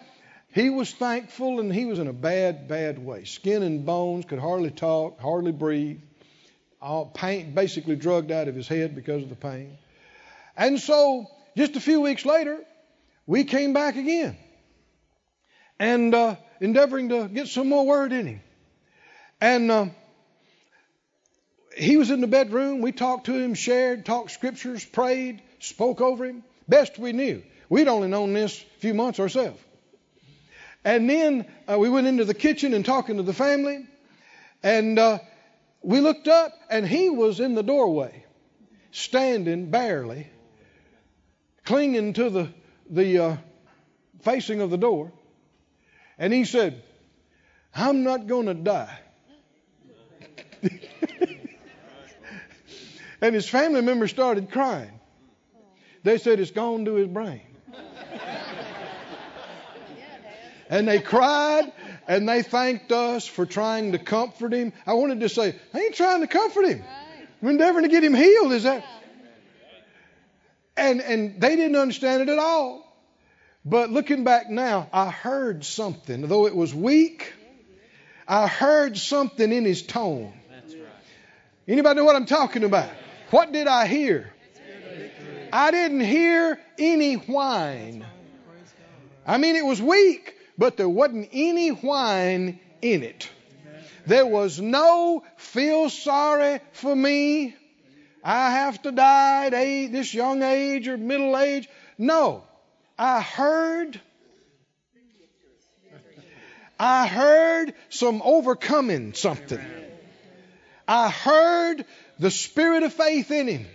he 0.53 0.71
was 0.71 0.91
thankful 0.93 1.61
and 1.61 1.73
he 1.73 1.85
was 1.85 1.99
in 1.99 2.07
a 2.07 2.13
bad, 2.13 2.69
bad 2.69 2.99
way. 2.99 3.25
Skin 3.25 3.63
and 3.63 3.85
bones, 3.85 4.25
could 4.25 4.39
hardly 4.39 4.71
talk, 4.71 5.21
hardly 5.21 5.53
breathe. 5.53 6.01
All 6.81 7.07
pain, 7.07 7.55
basically 7.55 7.97
drugged 7.97 8.31
out 8.31 8.49
of 8.49 8.55
his 8.55 8.69
head 8.69 8.95
because 8.95 9.23
of 9.23 9.29
the 9.29 9.37
pain. 9.37 9.77
And 10.57 10.81
so, 10.81 11.27
just 11.57 11.77
a 11.77 11.81
few 11.81 12.01
weeks 12.01 12.25
later, 12.25 12.59
we 13.27 13.45
came 13.45 13.73
back 13.73 13.97
again. 13.97 14.37
And 15.79 16.15
uh, 16.15 16.37
endeavoring 16.61 17.11
to 17.11 17.29
get 17.29 17.49
some 17.49 17.69
more 17.69 17.87
word 17.87 18.13
in 18.13 18.27
him. 18.27 18.41
And 19.41 19.71
uh, 19.71 19.87
he 21.77 21.97
was 21.97 22.11
in 22.11 22.21
the 22.21 22.27
bedroom. 22.27 22.81
We 22.81 22.93
talked 22.93 23.27
to 23.27 23.35
him, 23.35 23.55
shared, 23.55 24.07
talked 24.07 24.31
scriptures, 24.31 24.85
prayed, 24.85 25.43
spoke 25.59 26.01
over 26.01 26.25
him. 26.25 26.43
Best 26.69 26.99
we 26.99 27.13
knew. 27.13 27.43
We'd 27.69 27.89
only 27.89 28.09
known 28.09 28.33
this 28.33 28.61
a 28.61 28.81
few 28.81 28.95
months 28.95 29.19
ourselves. 29.19 29.61
And 30.85 31.11
then 31.11 31.47
uh, 31.69 31.79
we 31.79 31.89
went 31.89 32.07
into 32.07 32.25
the 32.25 32.35
kitchen 32.35 32.73
and 32.73 32.85
talking 32.85 33.17
to 33.17 33.25
the 33.25 33.33
family. 33.33 33.87
And 34.63 34.99
uh, 34.99 35.19
we 35.83 36.01
looked 36.01 36.29
up, 36.29 36.53
and 36.71 36.87
he 36.87 37.11
was 37.11 37.41
in 37.41 37.55
the 37.55 37.63
doorway, 37.63 38.25
standing 38.93 39.71
barely, 39.71 40.29
clinging 41.65 42.13
to 42.15 42.31
the, 42.31 42.49
the 42.89 43.19
uh, 43.19 43.37
facing 44.23 44.61
of 44.61 44.71
the 44.71 44.79
door. 44.79 45.13
And 46.19 46.33
he 46.33 46.45
said, 46.45 46.83
I'm 47.75 48.05
not 48.05 48.27
going 48.27 48.47
to 48.47 48.55
die. 48.55 48.99
and 53.21 53.35
his 53.35 53.49
family 53.49 53.83
members 53.83 54.11
started 54.11 54.51
crying. 54.51 54.99
They 56.03 56.19
said, 56.19 56.41
It's 56.41 56.53
gone 56.53 56.85
to 56.87 56.95
his 56.95 57.09
brain. 57.09 57.46
And 60.69 60.87
they 60.89 61.01
cried 61.01 61.73
and 62.09 62.29
they 62.29 62.43
thanked 62.43 62.93
us 62.93 63.27
for 63.27 63.47
trying 63.47 63.93
to 63.93 63.99
comfort 63.99 64.53
him. 64.53 64.73
I 64.87 64.95
wanted 64.95 65.21
to 65.21 65.29
say, 65.29 65.55
I 65.73 65.81
ain't 65.81 65.95
trying 65.95 66.21
to 66.21 66.27
comfort 66.27 66.67
him. 66.67 66.85
We're 67.41 67.51
endeavoring 67.51 67.85
to 67.85 67.91
get 67.91 68.03
him 68.03 68.15
healed. 68.15 68.53
Is 68.53 68.65
that? 68.65 68.85
And 70.77 71.01
and 71.01 71.41
they 71.41 71.57
didn't 71.57 71.77
understand 71.77 72.23
it 72.23 72.29
at 72.29 72.39
all. 72.39 72.83
But 73.65 73.91
looking 73.91 74.25
back 74.25 74.49
now, 74.49 74.89
I 74.93 75.11
heard 75.11 75.65
something, 75.65 76.29
though 76.29 76.47
it 76.47 76.55
was 76.55 76.73
weak. 76.73 77.33
I 78.29 78.47
heard 78.47 78.97
something 78.97 79.53
in 79.53 79.65
his 79.65 79.83
tone. 79.83 80.33
Anybody 81.67 81.97
know 81.99 82.05
what 82.05 82.15
I'm 82.15 82.27
talking 82.27 82.63
about? 82.63 82.89
What 83.31 83.53
did 83.53 83.67
I 83.67 83.87
hear? 83.87 84.33
I 85.53 85.71
didn't 85.71 86.01
hear 86.01 86.61
any 86.79 87.15
whine. 87.15 88.05
I 89.27 89.39
mean, 89.39 89.57
it 89.57 89.65
was 89.65 89.83
weak, 89.83 90.37
but 90.59 90.77
there 90.77 90.89
wasn't 90.89 91.29
any 91.33 91.71
whine 91.71 92.59
in 92.83 93.03
it. 93.03 93.29
There 94.07 94.27
was 94.27 94.61
no 94.61 95.25
feel 95.37 95.91
sorry 95.91 96.61
for 96.73 96.95
me. 96.95 97.55
I 98.23 98.51
have 98.51 98.81
to 98.83 98.93
die 98.93 99.47
at 99.47 99.51
this 99.93 100.15
young 100.15 100.43
age 100.43 100.89
or 100.89 100.97
middle 100.97 101.37
age. 101.37 101.69
No. 101.99 102.45
I 102.99 103.21
heard 103.21 104.01
I 106.79 107.07
heard 107.07 107.75
some 107.89 108.21
overcoming 108.23 109.15
something. 109.15 109.65
I 110.87 111.11
heard 111.11 111.85
the 112.19 112.31
spirit 112.31 112.83
of 112.83 112.93
faith 112.93 113.31
in 113.31 113.49
him. 113.49 113.67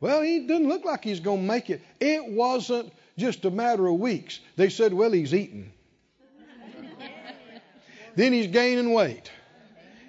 Well, 0.00 0.22
he 0.22 0.40
didn't 0.40 0.68
look 0.68 0.84
like 0.84 1.02
he's 1.02 1.20
going 1.20 1.40
to 1.40 1.46
make 1.46 1.68
it. 1.68 1.82
It 2.00 2.24
wasn't 2.26 2.92
just 3.18 3.44
a 3.44 3.50
matter 3.50 3.86
of 3.86 3.94
weeks. 3.94 4.38
They 4.56 4.68
said, 4.68 4.92
well, 4.92 5.10
he's 5.10 5.34
eating. 5.34 5.72
Then 8.16 8.32
he's 8.32 8.48
gaining 8.48 8.92
weight. 8.92 9.30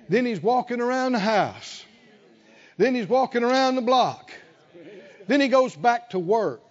Then 0.09 0.25
he's 0.25 0.41
walking 0.41 0.81
around 0.81 1.11
the 1.11 1.19
house. 1.19 1.85
Then 2.77 2.95
he's 2.95 3.07
walking 3.07 3.43
around 3.43 3.75
the 3.75 3.81
block. 3.81 4.31
Then 5.27 5.41
he 5.41 5.49
goes 5.49 5.75
back 5.75 6.11
to 6.11 6.19
work 6.19 6.61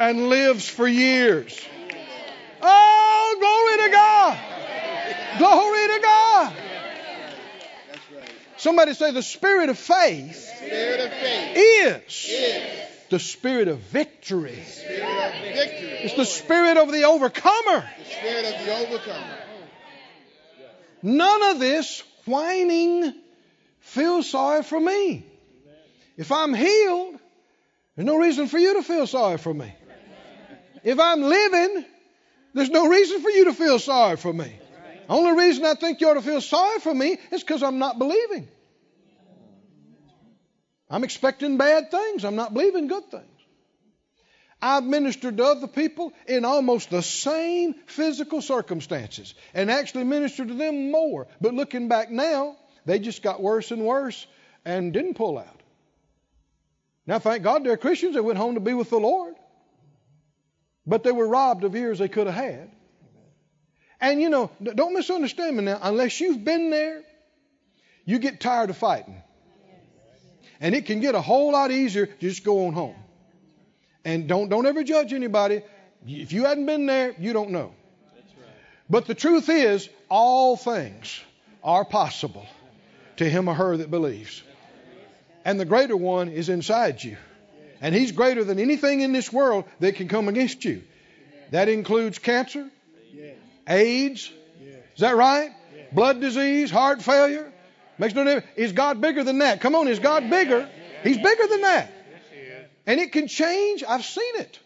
and 0.00 0.28
lives 0.28 0.68
for 0.68 0.88
years. 0.88 1.58
Oh, 2.60 3.36
glory 3.38 3.86
to 3.86 3.92
God! 3.92 4.38
Glory 5.38 5.86
to 5.88 6.00
God! 6.02 6.52
Somebody 8.56 8.94
say 8.94 9.12
the 9.12 9.22
spirit 9.22 9.68
of 9.68 9.78
faith, 9.78 10.36
Spirit 10.56 11.00
of 11.00 11.12
faith 11.12 11.56
is 11.56 12.28
is 12.30 12.83
the 13.14 13.20
spirit 13.20 13.68
of 13.68 13.78
victory. 13.78 14.60
spirit 14.64 15.02
of 15.02 15.32
victory. 15.40 15.98
It's 16.02 16.14
the 16.14 16.24
spirit 16.24 16.76
of 16.76 16.90
the 16.90 17.04
overcomer. 17.04 17.88
The 17.98 18.04
spirit 18.04 18.44
of 18.44 18.66
the 18.66 18.76
overcomer. 18.76 19.38
None 21.00 21.42
of 21.44 21.60
this 21.60 22.02
whining, 22.24 23.14
feel 23.78 24.24
sorry 24.24 24.64
for 24.64 24.80
me. 24.80 25.24
If 26.16 26.32
I'm 26.32 26.54
healed, 26.54 27.20
there's 27.94 28.06
no 28.06 28.16
reason 28.16 28.48
for 28.48 28.58
you 28.58 28.74
to 28.74 28.82
feel 28.82 29.06
sorry 29.06 29.38
for 29.38 29.54
me. 29.54 29.72
If 30.82 30.98
I'm 30.98 31.22
living, 31.22 31.84
there's 32.52 32.70
no 32.70 32.88
reason 32.88 33.22
for 33.22 33.30
you 33.30 33.44
to 33.44 33.52
feel 33.52 33.78
sorry 33.78 34.16
for 34.16 34.32
me. 34.32 34.58
Only 35.08 35.40
reason 35.40 35.64
I 35.64 35.74
think 35.74 36.00
you 36.00 36.08
ought 36.08 36.14
to 36.14 36.22
feel 36.22 36.40
sorry 36.40 36.80
for 36.80 36.92
me 36.92 37.16
is 37.30 37.44
because 37.44 37.62
I'm 37.62 37.78
not 37.78 37.96
believing. 37.96 38.48
I'm 40.90 41.04
expecting 41.04 41.56
bad 41.56 41.90
things. 41.90 42.24
I'm 42.24 42.36
not 42.36 42.52
believing 42.54 42.88
good 42.88 43.10
things. 43.10 43.24
I've 44.60 44.84
ministered 44.84 45.36
to 45.36 45.44
other 45.44 45.66
people 45.66 46.12
in 46.26 46.44
almost 46.44 46.88
the 46.88 47.02
same 47.02 47.74
physical 47.86 48.40
circumstances 48.40 49.34
and 49.52 49.70
actually 49.70 50.04
ministered 50.04 50.48
to 50.48 50.54
them 50.54 50.90
more. 50.90 51.26
But 51.40 51.54
looking 51.54 51.88
back 51.88 52.10
now, 52.10 52.56
they 52.86 52.98
just 52.98 53.22
got 53.22 53.42
worse 53.42 53.70
and 53.70 53.84
worse 53.84 54.26
and 54.64 54.92
didn't 54.92 55.14
pull 55.14 55.38
out. 55.38 55.60
Now, 57.06 57.18
thank 57.18 57.42
God 57.42 57.64
they're 57.64 57.76
Christians. 57.76 58.14
They 58.14 58.20
went 58.20 58.38
home 58.38 58.54
to 58.54 58.60
be 58.60 58.72
with 58.72 58.88
the 58.88 58.98
Lord. 58.98 59.34
But 60.86 61.02
they 61.02 61.12
were 61.12 61.28
robbed 61.28 61.64
of 61.64 61.74
years 61.74 61.98
they 61.98 62.08
could 62.08 62.26
have 62.26 62.36
had. 62.36 62.70
And 64.00 64.20
you 64.20 64.30
know, 64.30 64.50
don't 64.62 64.94
misunderstand 64.94 65.56
me 65.56 65.64
now. 65.64 65.78
Unless 65.82 66.20
you've 66.20 66.44
been 66.44 66.70
there, 66.70 67.02
you 68.04 68.18
get 68.18 68.40
tired 68.40 68.70
of 68.70 68.76
fighting. 68.76 69.22
And 70.60 70.74
it 70.74 70.86
can 70.86 71.00
get 71.00 71.14
a 71.14 71.20
whole 71.20 71.52
lot 71.52 71.70
easier 71.70 72.06
to 72.06 72.18
just 72.20 72.44
go 72.44 72.66
on 72.66 72.72
home. 72.72 72.96
And 74.04 74.28
don't 74.28 74.48
don't 74.48 74.66
ever 74.66 74.84
judge 74.84 75.12
anybody. 75.12 75.62
If 76.06 76.32
you 76.32 76.44
hadn't 76.44 76.66
been 76.66 76.86
there, 76.86 77.14
you 77.18 77.32
don't 77.32 77.50
know. 77.50 77.72
But 78.90 79.06
the 79.06 79.14
truth 79.14 79.48
is, 79.48 79.88
all 80.10 80.56
things 80.56 81.20
are 81.62 81.84
possible 81.84 82.46
to 83.16 83.28
him 83.28 83.48
or 83.48 83.54
her 83.54 83.76
that 83.78 83.90
believes. 83.90 84.42
And 85.44 85.58
the 85.58 85.64
greater 85.64 85.96
one 85.96 86.28
is 86.28 86.48
inside 86.48 87.02
you. 87.02 87.16
And 87.80 87.94
he's 87.94 88.12
greater 88.12 88.44
than 88.44 88.58
anything 88.58 89.00
in 89.00 89.12
this 89.12 89.32
world 89.32 89.64
that 89.80 89.96
can 89.96 90.08
come 90.08 90.28
against 90.28 90.64
you. 90.64 90.82
That 91.50 91.68
includes 91.68 92.18
cancer, 92.18 92.68
AIDS. 93.66 94.30
Is 94.94 95.00
that 95.00 95.16
right? 95.16 95.50
Blood 95.92 96.20
disease, 96.20 96.70
heart 96.70 97.02
failure. 97.02 97.52
Makes 97.98 98.14
no 98.14 98.24
difference. 98.24 98.46
Is 98.56 98.72
God 98.72 99.00
bigger 99.00 99.24
than 99.24 99.38
that? 99.38 99.60
Come 99.60 99.74
on, 99.74 99.88
is 99.88 99.98
God 99.98 100.28
bigger? 100.28 100.68
He's 101.02 101.18
bigger 101.18 101.46
than 101.46 101.60
that. 101.62 101.92
And 102.86 103.00
it 103.00 103.12
can 103.12 103.28
change. 103.28 103.84
I've 103.86 104.04
seen 104.04 104.36
it. 104.36 104.58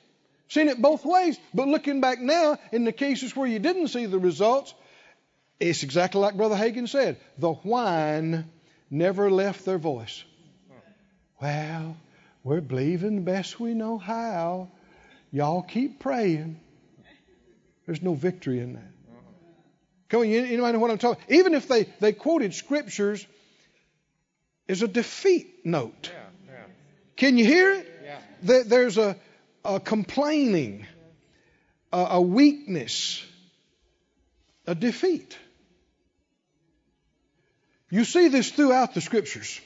Seen 0.48 0.68
it 0.68 0.80
both 0.80 1.04
ways. 1.04 1.38
But 1.52 1.68
looking 1.68 2.00
back 2.00 2.20
now, 2.20 2.58
in 2.72 2.84
the 2.84 2.92
cases 2.92 3.36
where 3.36 3.46
you 3.46 3.58
didn't 3.58 3.88
see 3.88 4.06
the 4.06 4.18
results, 4.18 4.74
it's 5.60 5.82
exactly 5.82 6.20
like 6.20 6.36
Brother 6.36 6.56
Hagin 6.56 6.88
said. 6.88 7.18
The 7.36 7.52
whine 7.52 8.50
never 8.90 9.30
left 9.30 9.64
their 9.64 9.78
voice. 9.78 10.24
Well, 11.40 11.96
we're 12.42 12.60
believing 12.60 13.16
the 13.16 13.22
best 13.22 13.60
we 13.60 13.74
know 13.74 13.98
how. 13.98 14.70
Y'all 15.30 15.62
keep 15.62 16.00
praying. 16.00 16.58
There's 17.86 18.02
no 18.02 18.14
victory 18.14 18.60
in 18.60 18.74
that. 18.74 18.97
Come 20.08 20.20
on, 20.20 20.28
you, 20.28 20.42
anybody 20.42 20.72
know 20.72 20.78
what 20.78 20.90
I'm 20.90 20.98
talking? 20.98 21.22
Even 21.28 21.54
if 21.54 21.68
they, 21.68 21.84
they 22.00 22.12
quoted 22.12 22.54
scriptures, 22.54 23.26
is 24.66 24.82
a 24.82 24.88
defeat 24.88 25.64
note. 25.64 26.10
Can 27.16 27.36
you 27.36 27.44
hear 27.44 27.72
it? 27.72 27.94
There, 28.42 28.64
there's 28.64 28.98
a, 28.98 29.16
a 29.64 29.80
complaining, 29.80 30.86
a, 31.92 31.98
a 32.10 32.20
weakness, 32.20 33.24
a 34.66 34.74
defeat. 34.74 35.36
You 37.90 38.04
see 38.04 38.28
this 38.28 38.50
throughout 38.50 38.94
the 38.94 39.00
scriptures. 39.00 39.60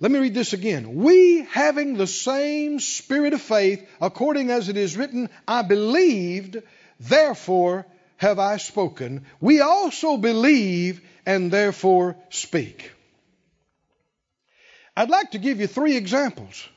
Let 0.00 0.10
me 0.10 0.18
read 0.18 0.34
this 0.34 0.52
again. 0.52 0.94
We, 0.94 1.42
having 1.50 1.94
the 1.94 2.06
same 2.06 2.80
spirit 2.80 3.32
of 3.32 3.42
faith, 3.42 3.86
according 4.00 4.50
as 4.50 4.68
it 4.68 4.76
is 4.76 4.96
written, 4.96 5.28
I 5.46 5.62
believed, 5.62 6.62
therefore 7.00 7.84
have 8.18 8.38
I 8.38 8.58
spoken. 8.58 9.24
We 9.40 9.60
also 9.60 10.16
believe 10.16 11.00
and 11.24 11.50
therefore 11.50 12.16
speak. 12.30 12.92
I'd 14.96 15.10
like 15.10 15.30
to 15.32 15.38
give 15.38 15.60
you 15.60 15.66
three 15.66 15.96
examples. 15.96 16.68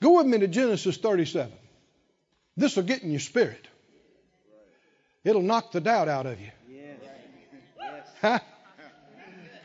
Go 0.00 0.16
with 0.16 0.26
me 0.26 0.38
to 0.38 0.48
Genesis 0.48 0.96
37. 0.96 1.52
This 2.56 2.76
will 2.76 2.82
get 2.82 3.02
in 3.02 3.10
your 3.10 3.20
spirit. 3.20 3.68
It'll 5.22 5.42
knock 5.42 5.72
the 5.72 5.80
doubt 5.80 6.08
out 6.08 6.26
of 6.26 6.40
you. 6.40 6.50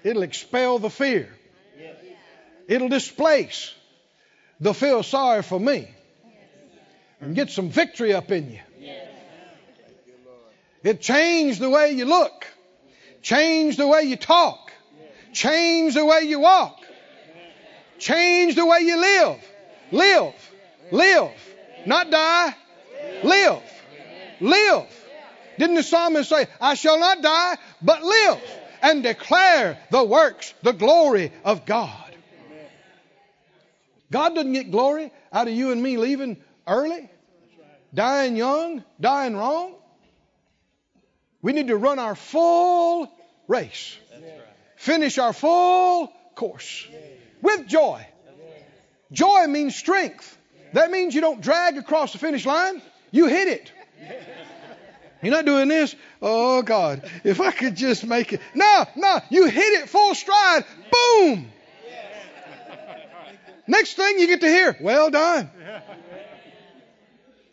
It'll 0.04 0.24
expel 0.24 0.80
the 0.80 0.90
fear. 0.90 1.30
It'll 2.68 2.90
displace 2.90 3.74
the 4.60 4.74
feel 4.74 5.04
sorry 5.04 5.44
for 5.44 5.60
me 5.60 5.88
and 7.22 7.36
get 7.36 7.50
some 7.50 7.70
victory 7.70 8.14
up 8.14 8.32
in 8.32 8.52
you. 8.52 8.60
It 10.84 11.02
changed 11.02 11.60
the 11.60 11.70
way 11.70 11.92
you 11.92 12.06
look, 12.06 12.46
change 13.22 13.78
the 13.78 13.88
way 13.88 14.04
you 14.04 14.16
talk, 14.16 14.72
change 15.34 15.96
the 15.96 16.06
way 16.06 16.22
you 16.22 16.40
walk, 16.40 16.80
change 18.00 18.56
the 18.56 18.66
way 18.66 18.80
you 18.82 19.00
live. 19.00 19.38
Live, 19.92 20.34
live, 20.92 21.32
not 21.86 22.12
die. 22.12 22.54
Live, 23.24 23.64
live. 24.42 24.86
Didn't 25.58 25.76
the 25.76 25.84
psalmist 25.84 26.30
say, 26.30 26.48
I 26.62 26.76
shall 26.76 27.00
not 27.00 27.22
die, 27.22 27.58
but 27.82 28.04
live 28.04 28.42
and 28.82 29.02
declare 29.02 29.80
the 29.90 30.04
works, 30.04 30.54
the 30.62 30.74
glory 30.74 31.32
of 31.44 31.66
God? 31.66 32.04
God 34.12 34.36
doesn't 34.36 34.54
get 34.54 34.72
glory 34.72 35.12
out 35.34 35.48
of 35.48 35.54
you 35.54 35.72
and 35.72 35.82
me 35.82 35.98
leaving 35.98 36.38
early, 36.66 37.10
dying 37.94 38.36
young, 38.36 38.84
dying 39.00 39.36
wrong. 39.36 39.74
We 41.42 41.54
need 41.54 41.68
to 41.68 41.78
run 41.78 42.00
our 42.00 42.16
full 42.16 43.12
race, 43.48 43.98
finish 44.76 45.18
our 45.18 45.34
full 45.34 46.12
course 46.36 46.88
with 47.42 47.68
joy. 47.68 48.06
Joy 49.12 49.48
means 49.48 49.76
strength. 49.76 50.38
That 50.74 50.92
means 50.92 51.16
you 51.16 51.22
don't 51.22 51.42
drag 51.42 51.78
across 51.78 52.12
the 52.12 52.18
finish 52.18 52.46
line, 52.46 52.82
you 53.12 53.28
hit 53.28 53.48
it. 53.48 53.72
You're 55.22 55.34
not 55.34 55.46
doing 55.46 55.68
this. 55.68 55.96
Oh 56.22 56.62
God, 56.62 57.10
if 57.24 57.42
I 57.42 57.52
could 57.52 57.76
just 57.76 58.06
make 58.06 58.34
it. 58.34 58.42
No, 58.54 58.86
no, 58.96 59.20
you 59.30 59.46
hit 59.46 59.82
it 59.82 59.90
full 59.90 60.14
stride. 60.14 60.66
Boom. 60.92 61.52
Next 63.68 63.96
thing 63.96 64.20
you 64.20 64.28
get 64.28 64.42
to 64.42 64.48
hear, 64.48 64.78
well 64.80 65.10
done. 65.10 65.50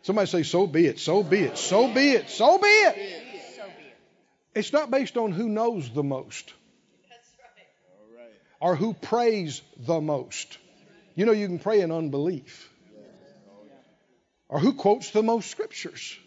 Somebody 0.03 0.27
say, 0.27 0.43
so 0.43 0.67
be 0.67 0.85
it, 0.85 0.99
so 0.99 1.23
be 1.23 1.39
it, 1.39 1.57
so 1.57 1.91
be 1.91 2.11
it, 2.11 2.29
so 2.29 2.57
be 2.59 2.67
it. 2.67 3.24
It's 4.55 4.71
not 4.71 4.89
based 4.89 5.17
on 5.17 5.31
who 5.33 5.49
knows 5.49 5.89
the 5.89 6.03
most 6.03 6.53
or 8.59 8.75
who 8.75 8.93
prays 8.93 9.61
the 9.77 10.01
most. 10.01 10.57
You 11.13 11.25
know, 11.25 11.31
you 11.31 11.47
can 11.47 11.59
pray 11.59 11.81
in 11.81 11.91
unbelief. 11.91 12.71
Or 14.47 14.59
who 14.59 14.73
quotes 14.73 15.11
the 15.11 15.23
most 15.23 15.51
scriptures. 15.51 16.17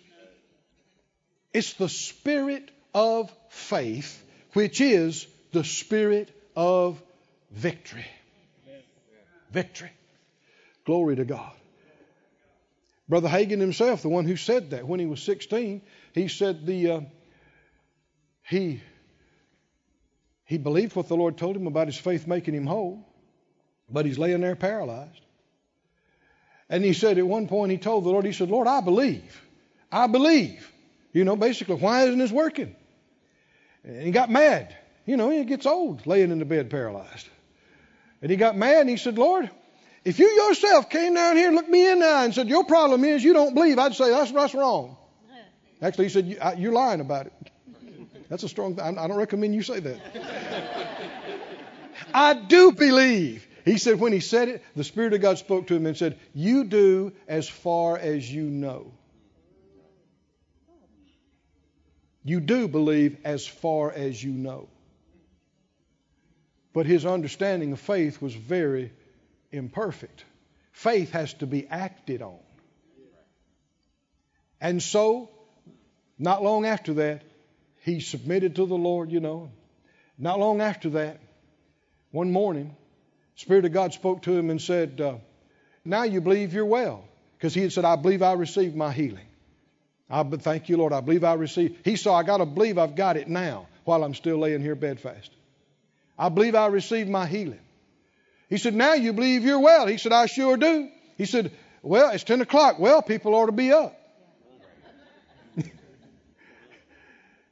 It's 1.53 1.73
the 1.75 1.89
spirit 1.89 2.71
of 2.95 3.33
faith, 3.49 4.23
which 4.53 4.81
is 4.81 5.27
the 5.53 5.65
spirit 5.65 6.31
of 6.55 7.03
victory. 7.51 8.07
Victory. 9.51 9.91
Glory 10.85 11.17
to 11.17 11.25
God. 11.25 11.53
Brother 13.09 13.29
Hagin 13.29 13.61
himself, 13.61 14.03
the 14.03 14.11
one 14.11 14.27
who 14.27 14.37
said 14.37 14.71
that 14.71 14.87
when 14.87 15.01
he 15.01 15.07
was 15.07 15.23
16, 15.23 15.81
he 16.13 16.29
said 16.29 16.67
the 16.67 16.91
uh, 16.91 17.01
he 18.49 18.81
he 20.45 20.57
believed 20.57 20.97
what 20.97 21.09
the 21.09 21.17
Lord 21.17 21.37
told 21.37 21.57
him 21.57 21.67
about 21.67 21.89
his 21.89 21.99
faith 21.99 22.27
making 22.27 22.55
him 22.55 22.67
whole, 22.67 23.07
but 23.91 24.07
he's 24.07 24.19
laying 24.19 24.41
there 24.41 24.57
paralyzed. 24.57 25.21
And 26.71 26.83
he 26.83 26.95
said 26.95 27.19
at 27.19 27.27
one 27.27 27.49
point 27.49 27.71
he 27.71 27.77
told 27.77 28.05
the 28.05 28.09
Lord, 28.09 28.25
he 28.25 28.33
said, 28.33 28.49
Lord, 28.49 28.67
I 28.67 28.81
believe. 28.81 29.43
I 29.93 30.07
believe. 30.07 30.71
You 31.13 31.25
know, 31.25 31.37
basically, 31.37 31.77
why 31.77 32.05
isn't 32.05 32.19
this 32.19 32.33
working? 32.33 32.75
And 33.85 34.03
he 34.03 34.11
got 34.11 34.31
mad. 34.31 34.75
You 35.05 35.19
know, 35.19 35.29
he 35.29 35.45
gets 35.45 35.67
old 35.67 36.07
laying 36.07 36.31
in 36.31 36.39
the 36.39 36.47
bed 36.47 36.71
paralyzed. 36.71 37.29
And 38.23 38.31
he 38.31 38.39
got 38.39 38.57
mad 38.57 38.81
and 38.81 38.91
he 38.91 38.97
said, 38.97 39.19
Lord, 39.19 39.51
if 40.05 40.19
you 40.19 40.29
yourself 40.29 40.89
came 40.89 41.13
down 41.13 41.37
here 41.37 41.49
and 41.49 41.57
looked 41.57 41.69
me 41.69 41.91
in 41.91 41.99
the 41.99 42.07
eye 42.07 42.25
and 42.25 42.35
said, 42.35 42.49
Your 42.49 42.65
problem 42.65 43.05
is 43.05 43.23
you 43.23 43.35
don't 43.35 43.55
believe, 43.55 43.79
I'd 43.79 43.95
say, 43.95 44.09
That's, 44.11 44.33
that's 44.33 44.55
wrong. 44.55 44.97
Actually, 45.83 46.07
he 46.07 46.11
said, 46.11 46.59
You're 46.59 46.73
lying 46.73 47.01
about 47.01 47.27
it. 47.27 47.51
That's 48.29 48.43
a 48.43 48.49
strong 48.49 48.77
thing. 48.77 48.99
I 48.99 49.09
don't 49.09 49.17
recommend 49.17 49.55
you 49.55 49.63
say 49.63 49.81
that. 49.81 50.01
I 52.15 52.35
do 52.35 52.73
believe. 52.73 53.47
He 53.65 53.79
said, 53.79 54.01
when 54.01 54.13
he 54.13 54.21
said 54.21 54.49
it, 54.49 54.65
the 54.77 54.85
Spirit 54.85 55.13
of 55.13 55.21
God 55.21 55.39
spoke 55.39 55.67
to 55.69 55.75
him 55.75 55.87
and 55.87 55.97
said, 55.97 56.19
You 56.35 56.65
do 56.65 57.13
as 57.27 57.49
far 57.49 57.99
as 57.99 58.31
you 58.33 58.45
know. 58.45 58.93
You 62.25 62.41
do 62.41 62.69
believe 62.69 63.17
as 63.25 63.47
far 63.47 63.91
as 63.91 64.23
you 64.23 64.33
know. 64.33 64.69
But 66.73 66.87
his 66.87 67.07
understanding 67.07 67.73
of 67.73 67.81
faith 67.81 68.21
was 68.21 68.35
very 68.35 68.93
imperfect. 69.51 70.25
Faith 70.73 71.13
has 71.13 71.33
to 71.35 71.47
be 71.47 71.67
acted 71.67 72.23
on. 72.23 72.39
And 74.61 74.83
so, 74.83 75.31
not 76.19 76.43
long 76.43 76.67
after 76.67 76.95
that, 76.95 77.23
he 77.89 78.01
submitted 78.01 78.57
to 78.57 78.67
the 78.67 78.77
Lord, 78.77 79.11
you 79.11 79.21
know. 79.21 79.51
Not 80.19 80.39
long 80.39 80.61
after 80.61 80.91
that, 80.91 81.21
one 82.11 82.31
morning, 82.31 82.77
Spirit 83.37 83.65
of 83.65 83.73
God 83.73 83.93
spoke 83.93 84.23
to 84.23 84.37
him 84.37 84.51
and 84.51 84.61
said, 84.61 85.01
uh, 85.01 85.15
Now 85.85 86.03
you 86.03 86.21
believe 86.21 86.53
you're 86.53 86.67
well. 86.67 87.05
Because 87.37 87.55
he 87.55 87.63
had 87.63 87.73
said, 87.73 87.85
I 87.85 87.95
believe 87.95 88.21
I 88.21 88.33
received 88.33 88.75
my 88.75 88.93
healing. 88.93 89.27
I 90.11 90.25
thank 90.25 90.69
you, 90.69 90.77
Lord. 90.77 90.93
I 90.93 91.01
believe 91.01 91.23
I 91.23 91.35
received. 91.35 91.77
He 91.85 91.95
saw, 91.97 92.17
I 92.17 92.25
got 92.25 92.39
to 92.39 92.47
believe 92.47 92.79
I've 92.79 92.97
got 92.97 93.17
it 93.17 93.29
now 93.29 93.69
while 93.85 94.03
I'm 94.03 94.15
still 94.15 94.39
laying 94.39 94.61
here 94.61 94.75
bedfast. 94.75 95.31
I 96.19 96.31
believe 96.31 96.55
I 96.57 96.67
received 96.67 97.09
my 97.09 97.27
healing. 97.27 97.61
He 98.49 98.59
said, 98.59 98.75
Now 98.75 98.95
you 98.95 99.13
believe 99.13 99.45
you're 99.45 99.61
well. 99.61 99.87
He 99.87 99.99
said, 99.99 100.13
I 100.13 100.27
sure 100.27 100.57
do. 100.57 100.89
He 101.17 101.27
said, 101.27 101.53
Well, 101.83 102.11
it's 102.11 102.25
10 102.25 102.41
o'clock. 102.41 102.79
Well, 102.79 103.03
people 103.03 103.35
ought 103.35 103.47
to 103.47 103.53
be 103.53 103.73
up. 103.73 103.98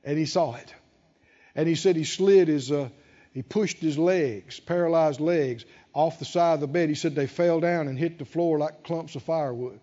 And 0.07 0.17
he 0.17 0.25
saw 0.25 0.55
it. 0.55 0.75
And 1.55 1.69
he 1.69 1.75
said 1.75 1.97
he 1.97 2.05
slid 2.05 2.49
his, 2.49 2.71
uh, 2.71 2.89
he 3.33 3.43
pushed 3.43 3.79
his 3.79 3.99
legs, 3.99 4.61
paralyzed 4.61 5.21
legs, 5.21 5.67
off 5.93 6.19
the 6.19 6.25
side 6.25 6.55
of 6.55 6.61
the 6.61 6.67
bed. 6.67 6.89
He 6.89 6.95
said 6.95 7.15
they 7.15 7.27
fell 7.27 7.61
down 7.61 7.89
and 7.89 7.99
hit 7.99 8.19
the 8.19 8.25
floor 8.25 8.59
like 8.59 8.85
clumps 8.85 9.17
of 9.17 9.25
firewood. 9.25 9.81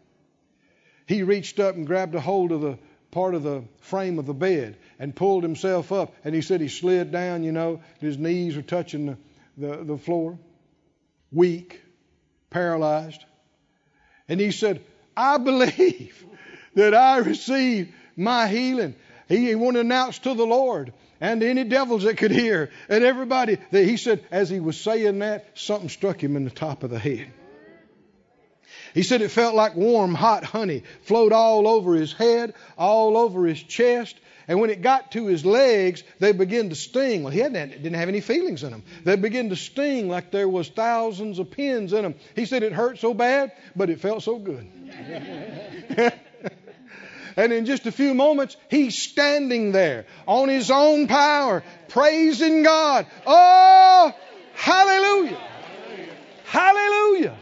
He 1.06 1.24
reached 1.24 1.60
up 1.60 1.76
and 1.76 1.86
grabbed 1.86 2.16
a 2.16 2.22
hold 2.22 2.52
of 2.52 2.62
the 2.62 2.80
part 3.12 3.36
of 3.36 3.44
the 3.44 3.64
frame 3.82 4.18
of 4.18 4.26
the 4.26 4.34
bed 4.34 4.78
and 4.98 5.16
pulled 5.16 5.44
himself 5.44 5.92
up. 5.92 6.16
And 6.24 6.34
he 6.34 6.42
said 6.42 6.62
he 6.62 6.70
slid 6.70 7.12
down, 7.12 7.44
you 7.44 7.52
know, 7.52 7.82
his 8.00 8.18
knees 8.18 8.56
were 8.56 8.64
touching 8.64 9.06
the, 9.06 9.18
the, 9.58 9.84
the 9.84 9.98
floor, 9.98 10.40
weak, 11.32 11.82
paralyzed. 12.50 13.24
And 14.28 14.40
he 14.40 14.52
said, 14.52 14.82
I 15.16 15.38
believe 15.38 16.26
that 16.76 16.96
I 16.96 17.18
received 17.18 17.94
my 18.16 18.48
healing. 18.48 18.96
He, 19.28 19.48
he 19.48 19.56
wanted 19.56 19.80
to 19.80 19.82
announce 19.82 20.20
to 20.20 20.34
the 20.34 20.46
Lord 20.46 20.94
and 21.22 21.42
any 21.42 21.64
devils 21.64 22.04
that 22.04 22.18
could 22.18 22.32
hear 22.32 22.70
and 22.90 23.04
everybody 23.04 23.58
that 23.72 23.86
he 23.86 23.98
said, 23.98 24.24
as 24.32 24.50
he 24.50 24.60
was 24.60 24.80
saying 24.80 25.20
that, 25.20 25.58
something 25.58 25.90
struck 25.90 26.22
him 26.22 26.36
in 26.36 26.44
the 26.44 26.52
top 26.52 26.84
of 26.84 26.90
the 26.90 27.00
head. 27.00 27.32
He 28.94 29.04
said 29.04 29.22
it 29.22 29.32
felt 29.32 29.56
like 29.56 29.76
warm, 29.76 30.14
hot 30.14 30.44
honey 30.44 30.84
flowed 31.04 31.34
all 31.34 31.68
over 31.68 31.96
his 31.96 32.14
head, 32.14 32.54
all 32.78 33.18
over 33.18 33.46
his 33.46 33.62
chest. 33.62 34.20
And 34.48 34.60
when 34.60 34.70
it 34.70 34.82
got 34.82 35.14
to 35.14 35.26
his 35.26 35.46
legs, 35.46 36.04
they 36.20 36.34
began 36.34 36.70
to 36.70 36.76
sting. 36.76 37.24
Well, 37.24 37.32
he 37.32 37.40
didn't 37.40 37.94
have 37.94 38.10
any 38.10 38.20
feelings 38.20 38.64
in 38.64 38.72
them. 38.72 38.84
They 39.06 39.16
began 39.16 39.50
to 39.50 39.56
sting 39.56 40.10
like 40.10 40.32
there 40.32 40.50
was 40.50 40.68
thousands 40.68 41.40
of 41.40 41.50
pins 41.50 41.94
in 41.94 42.04
them. 42.04 42.16
He 42.36 42.46
said 42.46 42.62
it 42.62 42.74
hurt 42.74 43.00
so 43.00 43.14
bad, 43.14 43.54
but 43.76 43.90
it 43.90 44.02
felt 44.02 44.22
so 44.24 44.38
good. 44.38 44.68
And 47.36 47.52
in 47.54 47.66
just 47.66 47.86
a 47.86 47.92
few 47.92 48.14
moments, 48.14 48.58
he's 48.70 48.98
standing 48.98 49.72
there 49.72 50.06
on 50.28 50.50
his 50.50 50.70
own 50.72 51.08
power, 51.08 51.64
praising 51.90 52.64
God. 52.64 53.08
Oh, 53.26 54.14
hallelujah! 54.54 55.40
Hallelujah! 56.46 57.38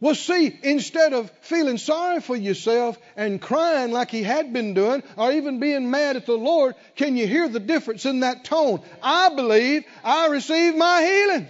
Well, 0.00 0.14
see, 0.14 0.56
instead 0.62 1.12
of 1.12 1.30
feeling 1.40 1.76
sorry 1.76 2.20
for 2.20 2.36
yourself 2.36 2.96
and 3.16 3.40
crying 3.40 3.90
like 3.90 4.12
he 4.12 4.22
had 4.22 4.52
been 4.52 4.72
doing, 4.72 5.02
or 5.16 5.32
even 5.32 5.58
being 5.58 5.90
mad 5.90 6.14
at 6.14 6.24
the 6.24 6.36
Lord, 6.36 6.76
can 6.94 7.16
you 7.16 7.26
hear 7.26 7.48
the 7.48 7.58
difference 7.58 8.06
in 8.06 8.20
that 8.20 8.44
tone? 8.44 8.80
I 9.02 9.34
believe 9.34 9.84
I 10.04 10.28
received 10.28 10.76
my 10.76 11.02
healing. 11.02 11.48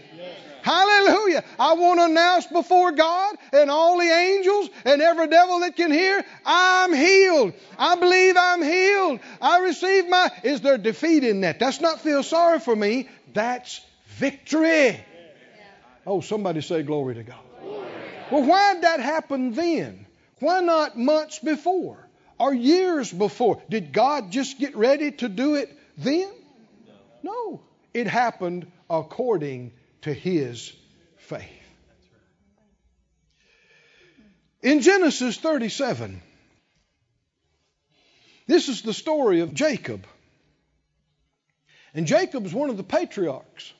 Hallelujah. 0.68 1.44
I 1.58 1.72
want 1.72 1.98
to 1.98 2.04
announce 2.04 2.46
before 2.46 2.92
God 2.92 3.36
and 3.54 3.70
all 3.70 3.96
the 3.98 4.04
angels 4.04 4.68
and 4.84 5.00
every 5.00 5.26
devil 5.28 5.60
that 5.60 5.76
can 5.76 5.90
hear, 5.90 6.22
I'm 6.44 6.92
healed. 6.92 7.54
I 7.78 7.94
believe 7.96 8.36
I'm 8.36 8.62
healed. 8.62 9.20
I 9.40 9.60
receive 9.60 10.06
my. 10.10 10.30
Is 10.42 10.60
there 10.60 10.76
defeat 10.76 11.24
in 11.24 11.40
that? 11.40 11.58
That's 11.58 11.80
not 11.80 12.02
feel 12.02 12.22
sorry 12.22 12.60
for 12.60 12.76
me. 12.76 13.08
That's 13.32 13.80
victory. 14.18 15.02
Oh, 16.06 16.20
somebody 16.20 16.60
say 16.60 16.82
glory 16.82 17.14
to 17.14 17.22
God. 17.22 17.40
Well, 18.30 18.44
why 18.44 18.74
did 18.74 18.82
that 18.82 19.00
happen 19.00 19.52
then? 19.52 20.04
Why 20.40 20.60
not 20.60 20.98
months 20.98 21.38
before 21.38 22.06
or 22.38 22.52
years 22.52 23.10
before? 23.10 23.62
Did 23.70 23.94
God 23.94 24.30
just 24.30 24.58
get 24.58 24.76
ready 24.76 25.12
to 25.12 25.30
do 25.30 25.54
it 25.54 25.74
then? 25.96 26.30
No. 27.22 27.62
It 27.94 28.06
happened 28.06 28.70
according 28.90 29.72
to 30.08 30.14
his 30.14 30.72
faith. 31.18 31.44
In 34.62 34.80
Genesis 34.80 35.36
37, 35.36 36.22
this 38.46 38.68
is 38.68 38.82
the 38.82 38.94
story 38.94 39.40
of 39.40 39.54
Jacob. 39.54 40.06
And 41.94 42.06
Jacob 42.06 42.46
is 42.46 42.54
one 42.54 42.70
of 42.70 42.76
the 42.76 42.82
patriarchs. 42.82 43.72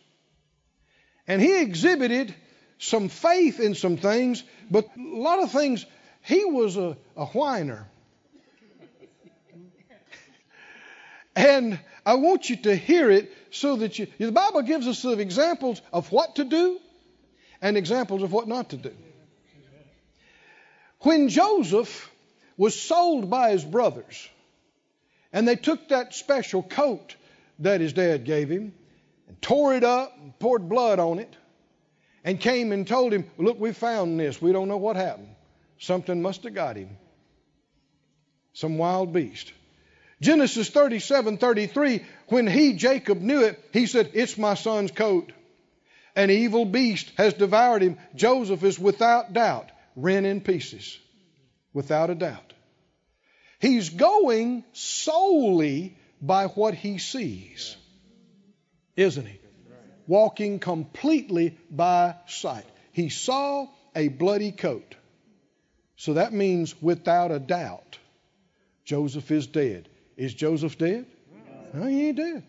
And 1.27 1.41
he 1.43 1.61
exhibited 1.61 2.35
some 2.79 3.09
faith 3.09 3.59
in 3.59 3.75
some 3.75 3.97
things, 3.97 4.45
but 4.71 4.87
a 4.97 5.01
lot 5.01 5.43
of 5.43 5.51
things, 5.51 5.85
he 6.23 6.45
was 6.45 6.77
a, 6.77 6.97
a 7.17 7.27
whiner. 7.27 7.87
and 11.35 11.79
I 12.09 12.15
want 12.15 12.49
you 12.49 12.57
to 12.57 12.75
hear 12.75 13.11
it 13.11 13.31
so 13.51 13.77
that 13.77 13.99
you. 13.99 14.07
The 14.17 14.33
Bible 14.33 14.63
gives 14.63 14.89
us 14.89 15.01
some 15.01 15.21
examples 15.21 15.83
of 15.93 16.11
what 16.11 16.37
to 16.37 16.45
do 16.45 16.81
and 17.61 17.77
examples 17.77 18.23
of 18.23 18.33
what 18.33 18.49
not 18.49 18.71
to 18.71 18.79
do. 18.79 18.95
When 21.01 21.29
Joseph 21.29 22.11
was 22.57 22.81
sold 22.81 23.29
by 23.29 23.51
his 23.51 23.63
brothers, 23.63 24.27
and 25.35 25.47
they 25.47 25.55
took 25.55 25.91
that 25.91 26.15
special 26.15 26.63
coat 26.63 27.15
that 27.59 27.83
his 27.83 27.93
dad 27.93 28.25
gave 28.25 28.49
him 28.49 28.73
and 29.29 29.43
tore 29.43 29.75
it 29.75 29.85
up 29.85 30.17
and 30.19 30.39
poured 30.39 30.67
blood 30.67 30.99
on 30.99 31.19
it 31.19 31.37
and 32.25 32.41
came 32.41 32.73
and 32.73 32.89
told 32.89 33.13
him, 33.13 33.31
Look, 33.37 33.61
we 33.61 33.73
found 33.73 34.19
this. 34.19 34.41
We 34.41 34.53
don't 34.53 34.69
know 34.69 34.79
what 34.79 34.97
happened. 34.97 35.37
Something 35.79 36.23
must 36.23 36.45
have 36.45 36.55
got 36.55 36.77
him. 36.77 36.97
Some 38.55 38.79
wild 38.79 39.13
beast. 39.13 39.53
Genesis 40.21 40.69
37 40.69 41.39
33, 41.39 42.05
when 42.29 42.47
he, 42.47 42.73
Jacob, 42.73 43.21
knew 43.21 43.43
it, 43.43 43.63
he 43.73 43.87
said, 43.87 44.11
It's 44.15 44.37
my 44.37 44.55
son's 44.55 44.91
coat. 44.91 45.33
An 46.17 46.31
evil 46.31 46.65
beast 46.65 47.13
has 47.17 47.35
devoured 47.35 47.83
him. 47.83 47.99
Joseph 48.17 48.65
is 48.65 48.79
without 48.79 49.33
doubt 49.33 49.71
rent 49.95 50.27
in 50.27 50.41
pieces. 50.41 50.99
Without 51.73 52.11
a 52.11 52.15
doubt. 52.15 52.53
He's 53.61 53.91
going 53.91 54.65
solely 54.73 55.97
by 56.21 56.47
what 56.47 56.75
he 56.75 56.99
sees, 56.99 57.77
isn't 58.97 59.27
he? 59.27 59.39
Walking 60.07 60.59
completely 60.59 61.57
by 61.71 62.15
sight. 62.27 62.65
He 62.93 63.11
saw 63.11 63.67
a 63.95 64.09
bloody 64.09 64.53
coat. 64.53 64.95
So 65.97 66.15
that 66.15 66.33
means 66.33 66.81
without 66.81 67.31
a 67.31 67.39
doubt, 67.39 67.99
Joseph 68.85 69.31
is 69.31 69.47
dead. 69.47 69.89
Is 70.19 70.35
Joseph 70.35 70.77
dead? 70.77 71.07
No, 71.73 71.87
he 71.87 72.09
ain't 72.09 72.17
dead. 72.17 72.43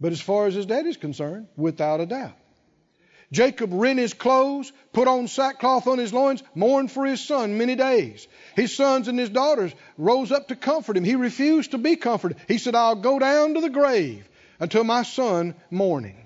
But 0.00 0.12
as 0.12 0.20
far 0.20 0.46
as 0.46 0.54
his 0.54 0.64
dad 0.64 0.86
is 0.86 0.96
concerned, 0.96 1.48
without 1.56 2.00
a 2.00 2.06
doubt. 2.06 2.36
Jacob 3.32 3.70
rent 3.72 3.98
his 3.98 4.14
clothes, 4.14 4.72
put 4.92 5.08
on 5.08 5.26
sackcloth 5.26 5.88
on 5.88 5.98
his 5.98 6.12
loins, 6.12 6.44
mourned 6.54 6.92
for 6.92 7.04
his 7.04 7.20
son 7.20 7.58
many 7.58 7.74
days. 7.74 8.28
His 8.54 8.76
sons 8.76 9.08
and 9.08 9.18
his 9.18 9.30
daughters 9.30 9.74
rose 9.98 10.30
up 10.30 10.46
to 10.48 10.54
comfort 10.54 10.96
him. 10.96 11.02
He 11.02 11.16
refused 11.16 11.72
to 11.72 11.78
be 11.78 11.96
comforted. 11.96 12.38
He 12.46 12.58
said, 12.58 12.76
I'll 12.76 12.94
go 12.94 13.18
down 13.18 13.54
to 13.54 13.60
the 13.60 13.68
grave 13.68 14.28
until 14.60 14.84
my 14.84 15.02
son 15.02 15.56
mourning. 15.72 16.24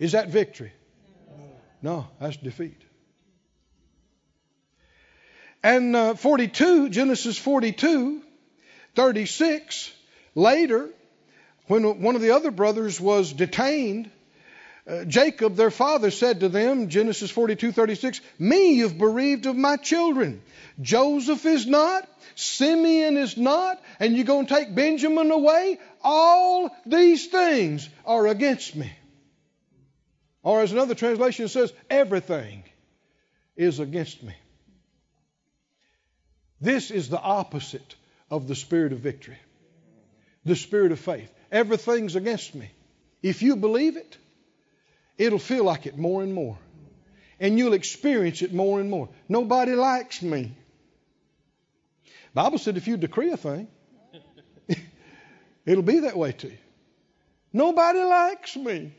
Is 0.00 0.12
that 0.12 0.28
victory? 0.28 0.72
No, 1.82 2.08
that's 2.18 2.36
defeat. 2.36 2.82
And 5.62 5.94
uh, 5.94 6.14
42, 6.14 6.88
Genesis 6.88 7.38
42, 7.38 8.22
36, 8.94 9.92
Later, 10.34 10.88
when 11.66 12.02
one 12.02 12.14
of 12.14 12.22
the 12.22 12.30
other 12.30 12.50
brothers 12.50 13.00
was 13.00 13.32
detained, 13.32 14.10
uh, 14.86 15.04
Jacob, 15.04 15.56
their 15.56 15.70
father, 15.70 16.10
said 16.10 16.40
to 16.40 16.48
them, 16.48 16.88
Genesis 16.88 17.30
42 17.30 17.72
36, 17.72 18.20
Me 18.38 18.74
you've 18.74 18.96
bereaved 18.98 19.46
of 19.46 19.56
my 19.56 19.76
children. 19.76 20.40
Joseph 20.80 21.44
is 21.46 21.66
not, 21.66 22.08
Simeon 22.34 23.16
is 23.16 23.36
not, 23.36 23.82
and 23.98 24.16
you're 24.16 24.24
going 24.24 24.46
to 24.46 24.54
take 24.54 24.74
Benjamin 24.74 25.30
away? 25.30 25.78
All 26.02 26.74
these 26.86 27.26
things 27.26 27.88
are 28.06 28.26
against 28.26 28.74
me. 28.74 28.90
Or 30.42 30.62
as 30.62 30.72
another 30.72 30.94
translation 30.94 31.48
says, 31.48 31.72
everything 31.90 32.64
is 33.56 33.78
against 33.78 34.22
me. 34.22 34.34
This 36.60 36.90
is 36.90 37.10
the 37.10 37.20
opposite 37.20 37.94
of 38.30 38.46
the 38.46 38.54
spirit 38.54 38.92
of 38.92 39.00
victory, 39.00 39.38
the 40.44 40.56
spirit 40.56 40.92
of 40.92 41.00
faith. 41.00 41.30
Everything's 41.50 42.16
against 42.16 42.54
me. 42.54 42.70
If 43.22 43.42
you 43.42 43.56
believe 43.56 43.96
it, 43.96 44.16
it'll 45.18 45.38
feel 45.38 45.64
like 45.64 45.86
it 45.86 45.98
more 45.98 46.22
and 46.22 46.32
more. 46.32 46.58
And 47.38 47.58
you'll 47.58 47.72
experience 47.72 48.42
it 48.42 48.52
more 48.52 48.80
and 48.80 48.90
more. 48.90 49.08
Nobody 49.28 49.72
likes 49.72 50.22
me. 50.22 50.52
Bible 52.34 52.58
said 52.58 52.76
if 52.76 52.86
you 52.86 52.96
decree 52.96 53.30
a 53.30 53.36
thing, 53.36 53.66
it'll 55.66 55.82
be 55.82 56.00
that 56.00 56.16
way 56.16 56.32
to 56.32 56.48
you. 56.48 56.58
Nobody 57.52 58.00
likes 58.00 58.56
me. 58.56 58.94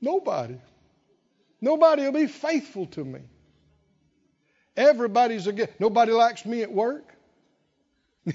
Nobody. 0.00 0.58
Nobody 1.60 2.02
will 2.02 2.12
be 2.12 2.26
faithful 2.28 2.86
to 2.86 3.04
me. 3.04 3.20
Everybody's 4.78 5.48
again. 5.48 5.68
Nobody 5.80 6.12
likes 6.12 6.46
me 6.46 6.62
at 6.62 6.70
work. 6.70 7.12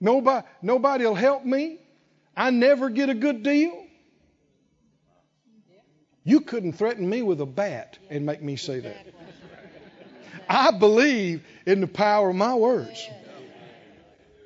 nobody, 0.00 0.46
nobody 0.62 1.04
will 1.04 1.14
help 1.14 1.44
me. 1.44 1.78
I 2.34 2.48
never 2.48 2.88
get 2.88 3.10
a 3.10 3.14
good 3.14 3.42
deal. 3.42 3.84
You 6.24 6.40
couldn't 6.40 6.72
threaten 6.72 7.06
me 7.06 7.20
with 7.20 7.42
a 7.42 7.46
bat 7.46 7.98
and 8.08 8.24
make 8.24 8.42
me 8.42 8.56
say 8.56 8.80
that. 8.80 9.06
I 10.48 10.70
believe 10.70 11.44
in 11.66 11.82
the 11.82 11.86
power 11.86 12.30
of 12.30 12.36
my 12.36 12.54
words. 12.54 13.06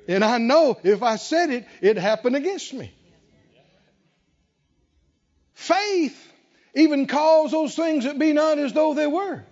And 0.09 0.21
I 0.21 0.37
know 0.37 0.77
if 0.83 1.01
I 1.01 1.15
said 1.15 1.49
it, 1.49 1.65
it'd 1.79 1.97
happen 1.97 2.35
against 2.35 2.73
me. 2.73 2.91
Faith 5.53 6.21
even 6.75 7.07
calls 7.07 7.51
those 7.51 7.73
things 7.73 8.03
that 8.03 8.19
be 8.19 8.33
not 8.33 8.59
as 8.59 8.73
though 8.73 8.93
they 8.93 9.07
were. 9.07 9.45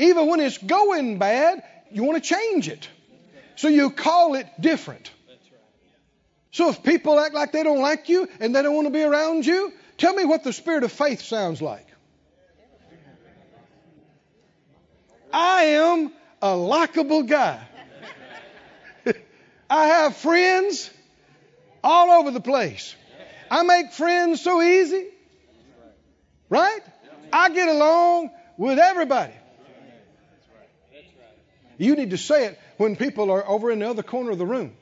Even 0.00 0.28
when 0.28 0.40
it's 0.40 0.56
going 0.56 1.18
bad, 1.18 1.62
you 1.90 2.04
want 2.04 2.22
to 2.22 2.26
change 2.26 2.68
it. 2.68 2.88
So 3.56 3.68
you 3.68 3.90
call 3.90 4.34
it 4.34 4.46
different. 4.58 5.10
So 6.52 6.70
if 6.70 6.82
people 6.82 7.20
act 7.20 7.34
like 7.34 7.52
they 7.52 7.62
don't 7.62 7.82
like 7.82 8.08
you 8.08 8.26
and 8.40 8.56
they 8.56 8.62
don't 8.62 8.74
want 8.74 8.86
to 8.86 8.92
be 8.92 9.02
around 9.02 9.44
you, 9.44 9.72
tell 9.98 10.14
me 10.14 10.24
what 10.24 10.42
the 10.42 10.54
spirit 10.54 10.84
of 10.84 10.90
faith 10.90 11.20
sounds 11.20 11.60
like. 11.60 11.86
I 15.30 15.64
am 15.64 16.12
a 16.40 16.56
likable 16.56 17.24
guy. 17.24 17.62
I 19.70 19.86
have 19.86 20.16
friends 20.16 20.90
all 21.84 22.20
over 22.20 22.30
the 22.30 22.40
place. 22.40 22.94
I 23.50 23.64
make 23.64 23.92
friends 23.92 24.40
so 24.40 24.62
easy. 24.62 25.08
Right? 26.48 26.80
I 27.30 27.50
get 27.50 27.68
along 27.68 28.30
with 28.56 28.78
everybody. 28.78 29.34
You 31.80 31.96
need 31.96 32.10
to 32.10 32.18
say 32.18 32.44
it 32.44 32.60
when 32.76 32.94
people 32.94 33.30
are 33.30 33.48
over 33.48 33.70
in 33.70 33.78
the 33.78 33.88
other 33.88 34.02
corner 34.02 34.32
of 34.32 34.38
the 34.38 34.44
room. 34.44 34.74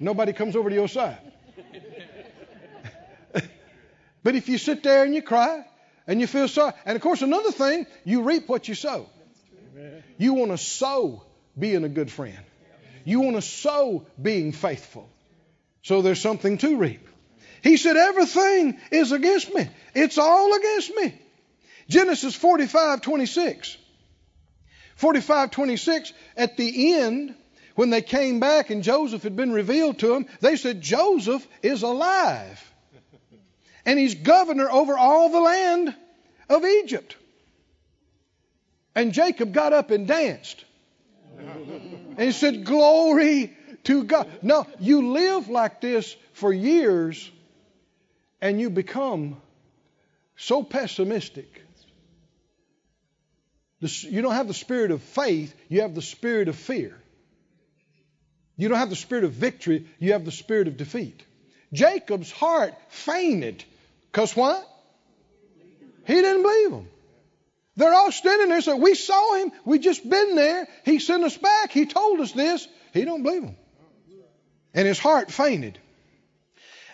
Nobody 0.00 0.32
comes 0.32 0.56
over 0.56 0.68
to 0.68 0.74
your 0.74 0.88
side. 0.88 1.18
but 4.24 4.34
if 4.34 4.48
you 4.48 4.58
sit 4.58 4.82
there 4.82 5.04
and 5.04 5.14
you 5.14 5.22
cry 5.22 5.64
and 6.08 6.20
you 6.20 6.26
feel 6.26 6.48
sorry, 6.48 6.72
and 6.84 6.96
of 6.96 7.02
course, 7.02 7.22
another 7.22 7.52
thing, 7.52 7.86
you 8.04 8.22
reap 8.22 8.48
what 8.48 8.66
you 8.66 8.74
sow. 8.74 9.08
You 10.18 10.34
want 10.34 10.50
to 10.50 10.58
sow 10.58 11.22
being 11.56 11.84
a 11.84 11.88
good 11.88 12.10
friend, 12.10 12.40
you 13.04 13.20
want 13.20 13.36
to 13.36 13.42
sow 13.42 14.04
being 14.20 14.50
faithful. 14.50 15.08
So 15.82 16.02
there's 16.02 16.20
something 16.20 16.58
to 16.58 16.78
reap. 16.78 17.06
He 17.62 17.76
said, 17.76 17.96
Everything 17.96 18.80
is 18.90 19.12
against 19.12 19.54
me. 19.54 19.68
It's 19.94 20.18
all 20.18 20.52
against 20.56 20.96
me. 20.96 21.14
Genesis 21.88 22.34
45 22.34 23.02
26. 23.02 23.76
45 25.02 25.50
26, 25.50 26.12
at 26.36 26.56
the 26.56 26.94
end, 26.94 27.34
when 27.74 27.90
they 27.90 28.02
came 28.02 28.38
back 28.38 28.70
and 28.70 28.84
Joseph 28.84 29.24
had 29.24 29.34
been 29.34 29.50
revealed 29.50 29.98
to 29.98 30.06
them, 30.06 30.26
they 30.38 30.54
said, 30.54 30.80
Joseph 30.80 31.44
is 31.60 31.82
alive. 31.82 32.72
And 33.84 33.98
he's 33.98 34.14
governor 34.14 34.70
over 34.70 34.96
all 34.96 35.28
the 35.28 35.40
land 35.40 35.92
of 36.48 36.64
Egypt. 36.64 37.16
And 38.94 39.12
Jacob 39.12 39.52
got 39.52 39.72
up 39.72 39.90
and 39.90 40.06
danced. 40.06 40.64
And 41.36 42.20
he 42.20 42.30
said, 42.30 42.64
Glory 42.64 43.56
to 43.82 44.04
God. 44.04 44.30
No, 44.40 44.68
you 44.78 45.10
live 45.10 45.48
like 45.48 45.80
this 45.80 46.14
for 46.34 46.52
years 46.52 47.28
and 48.40 48.60
you 48.60 48.70
become 48.70 49.36
so 50.36 50.62
pessimistic. 50.62 51.51
You 53.82 54.22
don't 54.22 54.34
have 54.34 54.48
the 54.48 54.54
spirit 54.54 54.92
of 54.92 55.02
faith, 55.02 55.54
you 55.68 55.80
have 55.80 55.94
the 55.94 56.02
spirit 56.02 56.48
of 56.48 56.56
fear. 56.56 56.96
You 58.56 58.68
don't 58.68 58.78
have 58.78 58.90
the 58.90 58.96
spirit 58.96 59.24
of 59.24 59.32
victory, 59.32 59.86
you 59.98 60.12
have 60.12 60.24
the 60.24 60.30
spirit 60.30 60.68
of 60.68 60.76
defeat. 60.76 61.20
Jacob's 61.72 62.30
heart 62.30 62.74
fainted. 62.88 63.64
Because 64.10 64.36
what? 64.36 64.68
He 66.06 66.14
didn't 66.14 66.42
believe 66.42 66.70
them. 66.70 66.88
They're 67.76 67.94
all 67.94 68.12
standing 68.12 68.50
there 68.50 68.60
saying, 68.60 68.80
We 68.80 68.94
saw 68.94 69.36
him. 69.36 69.52
We 69.64 69.78
just 69.78 70.08
been 70.08 70.36
there. 70.36 70.68
He 70.84 70.98
sent 70.98 71.24
us 71.24 71.36
back. 71.36 71.72
He 71.72 71.86
told 71.86 72.20
us 72.20 72.32
this. 72.32 72.68
He 72.92 73.04
don't 73.04 73.22
believe 73.22 73.44
him. 73.44 73.56
And 74.74 74.86
his 74.86 74.98
heart 74.98 75.30
fainted. 75.30 75.78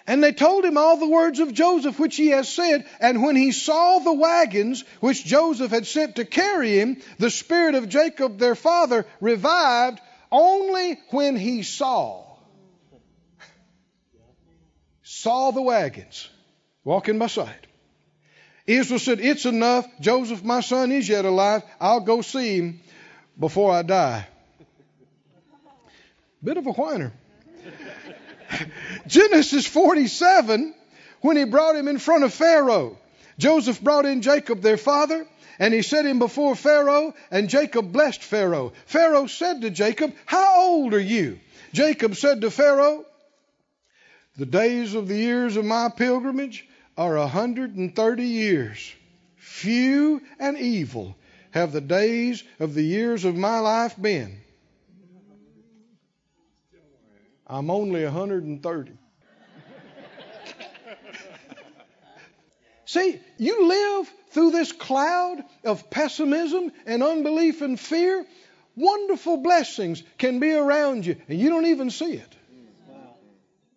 And 0.09 0.25
they 0.25 0.33
told 0.33 0.65
him 0.65 0.79
all 0.79 0.97
the 0.97 1.07
words 1.07 1.39
of 1.39 1.53
Joseph 1.53 1.99
which 1.99 2.17
he 2.17 2.29
has 2.29 2.49
said. 2.49 2.87
And 2.99 3.23
when 3.23 3.37
he 3.37 3.53
saw 3.53 3.99
the 3.99 4.13
wagons 4.13 4.83
which 5.01 5.23
Joseph 5.23 5.71
had 5.71 5.87
sent 5.87 6.17
to 6.17 6.25
carry 6.25 6.79
him, 6.81 7.03
the 7.19 7.29
spirit 7.29 7.75
of 7.75 7.91
Jacob 7.91 8.39
their 8.39 8.55
father 8.55 9.05
revived 9.21 10.01
only 10.33 10.99
when 11.11 11.37
he 11.37 11.63
saw. 11.63 12.25
saw 15.03 15.51
the 15.51 15.61
wagons 15.61 16.31
walking 16.85 17.19
by 17.19 17.27
sight. 17.27 17.67
Israel 18.67 19.01
said, 19.01 19.21
It's 19.21 19.45
enough. 19.45 19.87
Joseph, 20.01 20.43
my 20.43 20.61
son, 20.63 20.91
is 20.91 21.07
yet 21.07 21.27
alive. 21.27 21.63
I'll 21.79 22.01
go 22.01 22.23
see 22.23 22.57
him 22.57 22.81
before 23.39 23.73
I 23.73 23.83
die. 23.83 24.27
Bit 26.43 26.57
of 26.57 26.67
a 26.67 26.73
whiner. 26.73 27.13
Genesis 29.07 29.67
47, 29.67 30.75
when 31.21 31.37
he 31.37 31.45
brought 31.45 31.77
him 31.77 31.89
in 31.89 31.99
front 31.99 32.25
of 32.25 32.33
Pharaoh, 32.33 32.99
Joseph 33.39 33.81
brought 33.81 34.07
in 34.07 34.23
Jacob, 34.23 34.61
their 34.61 34.77
father, 34.77 35.27
and 35.59 35.75
he 35.75 35.83
set 35.83 36.07
him 36.07 36.19
before 36.19 36.55
Pharaoh, 36.55 37.15
and 37.31 37.49
Jacob 37.49 37.93
blessed 37.93 38.23
Pharaoh. 38.23 38.73
Pharaoh 38.87 39.27
said 39.27 39.63
to 39.63 39.71
Jacob, 39.71 40.15
How 40.27 40.61
old 40.61 40.95
are 40.95 41.01
you? 41.01 41.41
Jacob 41.73 42.17
said 42.17 42.41
to 42.41 42.51
Pharaoh, 42.51 43.05
The 44.37 44.47
days 44.47 44.95
of 44.95 45.09
the 45.09 45.17
years 45.17 45.57
of 45.57 45.65
my 45.65 45.89
pilgrimage 45.89 46.67
are 46.97 47.17
a 47.17 47.27
hundred 47.27 47.77
and 47.77 47.95
thirty 47.95 48.25
years. 48.25 48.93
Few 49.37 50.23
and 50.39 50.59
evil 50.59 51.17
have 51.51 51.73
the 51.73 51.81
days 51.81 52.45
of 52.61 52.75
the 52.75 52.83
years 52.83 53.25
of 53.25 53.37
my 53.37 53.59
life 53.59 54.01
been. 54.01 54.41
I'm 57.49 57.71
only 57.71 58.05
130. 58.05 58.93
See, 62.85 63.21
you 63.37 63.69
live 63.69 64.13
through 64.31 64.51
this 64.51 64.73
cloud 64.73 65.45
of 65.65 65.91
pessimism 65.91 66.73
and 66.87 67.03
unbelief 67.03 67.61
and 67.61 67.79
fear. 67.79 68.25
Wonderful 68.77 69.39
blessings 69.39 70.03
can 70.17 70.41
be 70.41 70.53
around 70.53 71.05
you, 71.05 71.17
and 71.29 71.39
you 71.39 71.51
don't 71.51 71.67
even 71.67 71.91
see 71.91 72.15
it. 72.15 72.37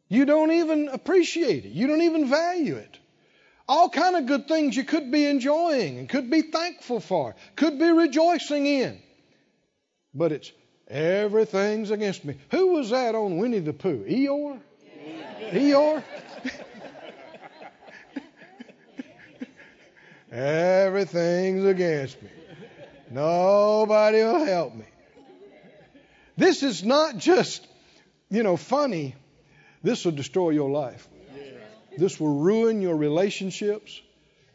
You 0.07 0.25
don't 0.25 0.51
even 0.51 0.89
appreciate 0.89 1.65
it. 1.65 1.71
You 1.71 1.87
don't 1.87 2.01
even 2.01 2.27
value 2.29 2.75
it. 2.75 2.99
All 3.67 3.89
kind 3.89 4.15
of 4.17 4.25
good 4.25 4.47
things 4.47 4.75
you 4.75 4.83
could 4.83 5.11
be 5.11 5.25
enjoying 5.25 5.97
and 5.97 6.09
could 6.09 6.29
be 6.29 6.41
thankful 6.41 6.99
for, 6.99 7.35
could 7.55 7.79
be 7.79 7.89
rejoicing 7.89 8.65
in. 8.65 9.01
But 10.13 10.33
it's 10.33 10.51
Everything's 10.91 11.89
against 11.89 12.23
me. 12.25 12.35
Who 12.51 12.73
was 12.73 12.89
that 12.91 13.15
on 13.15 13.37
Winnie 13.37 13.59
the 13.59 13.73
Pooh? 13.73 14.03
Eeyore? 14.03 14.59
Eeyore? 15.51 16.03
Everything's 20.31 21.65
against 21.65 22.21
me. 22.21 22.29
Nobody 23.09 24.19
will 24.19 24.45
help 24.45 24.75
me. 24.75 24.85
This 26.37 26.61
is 26.63 26.83
not 26.83 27.17
just 27.17 27.67
you 28.31 28.43
know, 28.43 28.55
funny, 28.55 29.13
this 29.83 30.05
will 30.05 30.13
destroy 30.13 30.51
your 30.51 30.71
life. 30.71 31.07
This 31.97 32.17
will 32.19 32.39
ruin 32.39 32.81
your 32.81 32.95
relationships. 32.95 34.01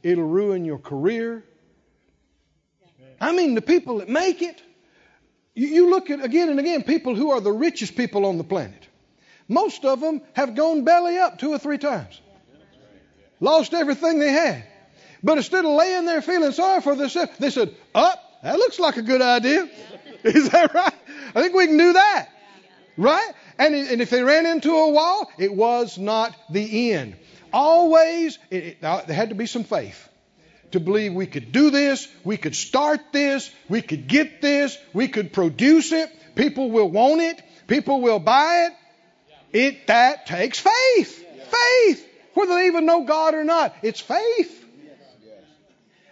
It'll 0.03 0.25
ruin 0.25 0.65
your 0.65 0.79
career. 0.79 1.45
I 3.21 3.33
mean, 3.33 3.55
the 3.55 3.61
people 3.61 3.99
that 3.99 4.09
make 4.09 4.41
it, 4.41 4.61
you, 5.57 5.69
you 5.69 5.91
look 5.91 6.11
at 6.11 6.23
again 6.23 6.51
and 6.51 6.61
again 6.61 6.85
people 6.85 7.17
who 7.17 7.33
are 7.33 7.41
the 7.41 7.51
richest 7.51 7.97
people 7.97 8.27
on 8.27 8.39
the 8.39 8.45
planet. 8.45 8.87
Most 9.49 9.85
of 9.85 10.01
them 10.01 10.21
have 10.35 10.55
gone 10.55 10.85
belly 10.85 11.19
up 11.19 11.39
two 11.39 11.51
or 11.51 11.59
three 11.59 11.79
times, 11.79 12.21
lost 13.41 13.75
everything 13.75 14.19
they 14.21 14.31
had. 14.31 14.65
But 15.23 15.39
instead 15.39 15.65
of 15.65 15.73
laying 15.73 16.05
there 16.05 16.23
feeling 16.23 16.53
sorry 16.53 16.83
for 16.83 16.95
themselves, 16.95 17.33
they 17.39 17.51
said, 17.51 17.75
Up, 17.95 18.23
that 18.43 18.59
looks 18.59 18.79
like 18.79 18.97
a 18.97 19.03
good 19.03 19.23
idea. 19.23 19.69
Is 20.25 20.51
that 20.51 20.75
right? 20.75 20.95
I 21.35 21.43
think 21.43 21.55
we 21.55 21.67
can 21.67 21.79
do 21.79 21.95
that. 21.95 22.29
Right? 22.97 23.33
And, 23.59 23.75
and 23.75 24.01
if 24.01 24.11
they 24.11 24.23
ran 24.23 24.47
into 24.47 24.73
a 24.73 24.91
wall, 24.91 25.31
it 25.39 25.55
was 25.55 25.99
not 25.99 26.37
the 26.51 26.93
end. 26.93 27.17
Always, 27.53 28.39
it, 28.51 28.65
it, 28.65 28.81
there 28.81 29.17
had 29.17 29.31
to 29.31 29.35
be 29.35 29.47
some 29.47 29.65
faith 29.65 30.09
to 30.73 30.81
believe 30.81 31.15
we 31.15 31.27
could 31.27 31.53
do 31.53 31.71
this, 31.71 32.09
we 32.25 32.37
could 32.37 32.57
start 32.57 33.13
this, 33.13 33.51
we 33.69 33.83
could 33.83 34.09
get 34.09 34.41
this, 34.41 34.77
we 34.93 35.09
could 35.09 35.33
produce 35.33 35.93
it, 35.93 36.11
people 36.35 36.71
will 36.71 36.91
want 36.91 37.21
it, 37.21 37.43
people 37.67 38.01
will 38.01 38.19
buy 38.19 38.67
it. 38.67 38.73
It 39.53 39.87
that 39.87 40.27
takes 40.27 40.59
faith. 40.59 41.25
Faith. 41.51 42.09
Whether 42.35 42.55
they 42.55 42.67
even 42.67 42.85
know 42.85 43.05
God 43.05 43.35
or 43.35 43.45
not. 43.45 43.75
It's 43.83 44.01
faith. 44.01 44.65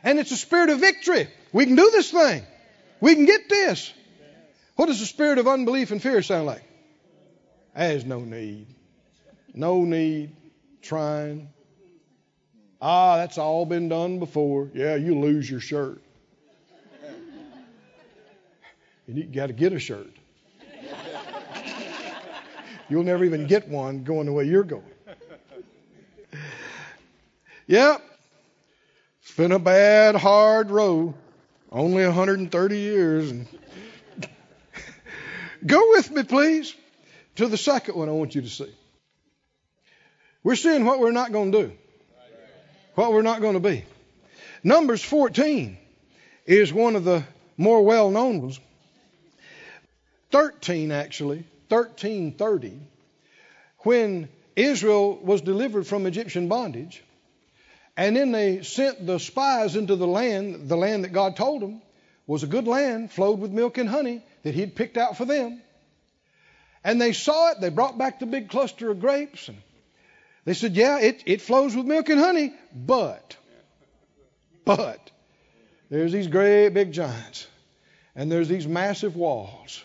And 0.02 0.18
it's 0.18 0.30
a 0.30 0.36
spirit 0.36 0.70
of 0.70 0.80
victory. 0.80 1.28
We 1.52 1.66
can 1.66 1.76
do 1.76 1.90
this 1.90 2.10
thing. 2.10 2.42
We 3.00 3.14
can 3.14 3.26
get 3.26 3.48
this. 3.48 3.92
What 4.76 4.86
does 4.86 5.00
the 5.00 5.06
spirit 5.06 5.38
of 5.38 5.46
unbelief 5.46 5.90
and 5.90 6.02
fear 6.02 6.22
sound 6.22 6.46
like? 6.46 6.64
There's 7.76 8.04
no 8.04 8.20
need. 8.20 8.66
No 9.52 9.84
need 9.84 10.34
trying. 10.82 11.48
Ah, 12.86 13.16
that's 13.16 13.38
all 13.38 13.64
been 13.64 13.88
done 13.88 14.18
before. 14.18 14.68
Yeah, 14.74 14.96
you 14.96 15.18
lose 15.18 15.50
your 15.50 15.60
shirt. 15.60 16.02
And 19.06 19.16
you 19.16 19.24
got 19.24 19.46
to 19.46 19.54
get 19.54 19.72
a 19.72 19.78
shirt. 19.78 20.10
You'll 22.90 23.04
never 23.04 23.24
even 23.24 23.46
get 23.46 23.68
one 23.68 24.04
going 24.04 24.26
the 24.26 24.32
way 24.32 24.44
you're 24.44 24.64
going. 24.64 24.84
Yep. 27.68 28.02
It's 29.22 29.34
been 29.34 29.52
a 29.52 29.58
bad, 29.58 30.14
hard 30.14 30.70
road. 30.70 31.14
Only 31.72 32.04
130 32.04 32.78
years. 32.78 33.30
And 33.30 33.48
Go 35.66 35.80
with 35.92 36.10
me, 36.10 36.22
please, 36.22 36.74
to 37.36 37.48
the 37.48 37.56
second 37.56 37.96
one 37.96 38.10
I 38.10 38.12
want 38.12 38.34
you 38.34 38.42
to 38.42 38.50
see. 38.50 38.70
We're 40.42 40.56
seeing 40.56 40.84
what 40.84 41.00
we're 41.00 41.12
not 41.12 41.32
going 41.32 41.50
to 41.50 41.62
do, 41.68 41.72
what 42.94 43.12
we're 43.12 43.22
not 43.22 43.40
going 43.40 43.54
to 43.54 43.60
be. 43.60 43.84
Numbers 44.62 45.02
14 45.02 45.76
is 46.46 46.72
one 46.72 46.96
of 46.96 47.04
the 47.04 47.24
more 47.56 47.82
well 47.84 48.10
known 48.10 48.40
ones. 48.40 48.60
13, 50.30 50.90
actually, 50.90 51.44
1330, 51.68 52.80
when 53.78 54.28
Israel 54.56 55.16
was 55.16 55.42
delivered 55.42 55.86
from 55.86 56.06
Egyptian 56.06 56.48
bondage, 56.48 57.02
and 57.96 58.16
then 58.16 58.32
they 58.32 58.62
sent 58.62 59.06
the 59.06 59.20
spies 59.20 59.76
into 59.76 59.94
the 59.94 60.06
land, 60.06 60.68
the 60.68 60.76
land 60.76 61.04
that 61.04 61.12
God 61.12 61.36
told 61.36 61.62
them 61.62 61.80
was 62.26 62.42
a 62.42 62.48
good 62.48 62.66
land, 62.66 63.12
flowed 63.12 63.38
with 63.38 63.52
milk 63.52 63.78
and 63.78 63.88
honey 63.88 64.22
that 64.42 64.54
He'd 64.54 64.74
picked 64.74 64.96
out 64.96 65.16
for 65.16 65.24
them. 65.24 65.60
And 66.82 67.00
they 67.00 67.12
saw 67.12 67.52
it, 67.52 67.60
they 67.60 67.68
brought 67.68 67.96
back 67.96 68.18
the 68.18 68.26
big 68.26 68.48
cluster 68.48 68.90
of 68.90 69.00
grapes, 69.00 69.48
and 69.48 69.58
they 70.44 70.54
said, 70.54 70.76
Yeah, 70.76 70.98
it, 71.00 71.22
it 71.26 71.40
flows 71.40 71.74
with 71.74 71.86
milk 71.86 72.08
and 72.08 72.20
honey, 72.20 72.52
but, 72.74 73.36
but, 74.64 75.10
there's 75.90 76.12
these 76.12 76.26
great 76.26 76.70
big 76.70 76.92
giants, 76.92 77.46
and 78.14 78.30
there's 78.30 78.48
these 78.48 78.66
massive 78.66 79.16
walls, 79.16 79.82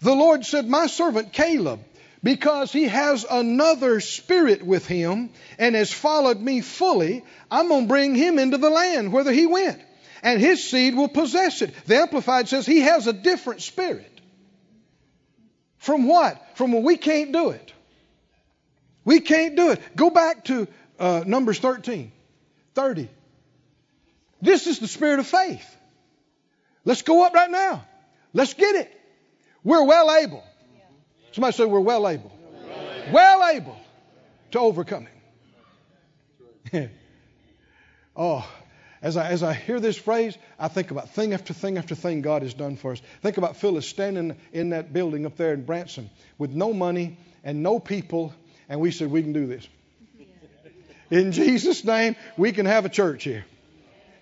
the 0.00 0.14
Lord 0.14 0.46
said, 0.46 0.68
My 0.68 0.86
servant 0.86 1.32
Caleb, 1.32 1.80
because 2.22 2.72
he 2.72 2.84
has 2.84 3.26
another 3.28 3.98
spirit 4.00 4.64
with 4.64 4.86
him 4.86 5.30
and 5.58 5.74
has 5.74 5.92
followed 5.92 6.40
me 6.40 6.60
fully, 6.60 7.24
I'm 7.50 7.68
going 7.68 7.84
to 7.84 7.88
bring 7.88 8.14
him 8.14 8.38
into 8.38 8.58
the 8.58 8.70
land 8.70 9.12
whither 9.12 9.32
he 9.32 9.46
went, 9.46 9.80
and 10.22 10.40
his 10.40 10.68
seed 10.68 10.94
will 10.94 11.08
possess 11.08 11.62
it. 11.62 11.74
The 11.86 11.96
Amplified 11.96 12.48
says 12.48 12.66
he 12.66 12.80
has 12.80 13.06
a 13.06 13.12
different 13.12 13.62
spirit. 13.62 14.19
From 15.80 16.06
what? 16.06 16.56
From 16.56 16.72
when 16.72 16.82
we 16.82 16.96
can't 16.96 17.32
do 17.32 17.50
it. 17.50 17.72
We 19.04 19.20
can't 19.20 19.56
do 19.56 19.70
it. 19.70 19.80
Go 19.96 20.10
back 20.10 20.44
to 20.44 20.68
uh, 20.98 21.24
Numbers 21.26 21.58
13, 21.58 22.12
30. 22.74 23.08
This 24.42 24.66
is 24.66 24.78
the 24.78 24.86
spirit 24.86 25.18
of 25.18 25.26
faith. 25.26 25.66
Let's 26.84 27.02
go 27.02 27.24
up 27.24 27.32
right 27.32 27.50
now. 27.50 27.84
Let's 28.34 28.54
get 28.54 28.76
it. 28.76 29.00
We're 29.64 29.84
well 29.84 30.14
able. 30.16 30.44
Somebody 31.32 31.56
say 31.56 31.64
we're 31.64 31.80
well 31.80 32.06
able. 32.08 32.32
Well 33.10 33.48
able 33.48 33.76
to 34.52 34.58
overcome 34.58 35.08
it. 36.72 36.90
oh, 38.16 38.46
as 39.02 39.16
I, 39.16 39.28
as 39.30 39.42
I 39.42 39.54
hear 39.54 39.80
this 39.80 39.96
phrase, 39.96 40.36
I 40.58 40.68
think 40.68 40.90
about 40.90 41.10
thing 41.10 41.32
after 41.32 41.54
thing 41.54 41.78
after 41.78 41.94
thing 41.94 42.20
God 42.20 42.42
has 42.42 42.52
done 42.52 42.76
for 42.76 42.92
us. 42.92 43.00
Think 43.22 43.38
about 43.38 43.56
Phyllis 43.56 43.86
standing 43.86 44.36
in 44.52 44.70
that 44.70 44.92
building 44.92 45.24
up 45.24 45.36
there 45.36 45.54
in 45.54 45.64
Branson 45.64 46.10
with 46.38 46.50
no 46.50 46.74
money 46.74 47.16
and 47.42 47.62
no 47.62 47.78
people, 47.78 48.34
and 48.68 48.78
we 48.80 48.90
said, 48.90 49.10
We 49.10 49.22
can 49.22 49.32
do 49.32 49.46
this. 49.46 49.66
In 51.10 51.32
Jesus' 51.32 51.82
name, 51.84 52.14
we 52.36 52.52
can 52.52 52.66
have 52.66 52.84
a 52.84 52.88
church 52.88 53.24
here. 53.24 53.44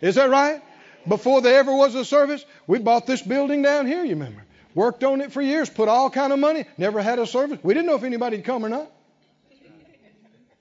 Is 0.01 0.15
that 0.15 0.31
right? 0.31 0.63
Before 1.07 1.41
there 1.41 1.59
ever 1.59 1.75
was 1.75 1.95
a 1.95 2.05
service, 2.05 2.45
we 2.67 2.79
bought 2.79 3.07
this 3.07 3.21
building 3.21 3.63
down 3.63 3.87
here, 3.87 4.05
you 4.05 4.11
remember. 4.11 4.45
Worked 4.75 5.03
on 5.03 5.21
it 5.21 5.33
for 5.33 5.43
years, 5.43 5.69
put 5.69 5.89
all 5.89 6.09
kind 6.09 6.33
of 6.33 6.39
money, 6.39 6.67
never 6.77 7.03
had 7.03 7.19
a 7.19 7.27
service. 7.27 7.59
We 7.63 7.75
didn't 7.75 7.87
know 7.87 7.97
if 7.97 8.05
anybody'd 8.05 8.45
come 8.45 8.65
or 8.65 8.69
not. 8.69 8.91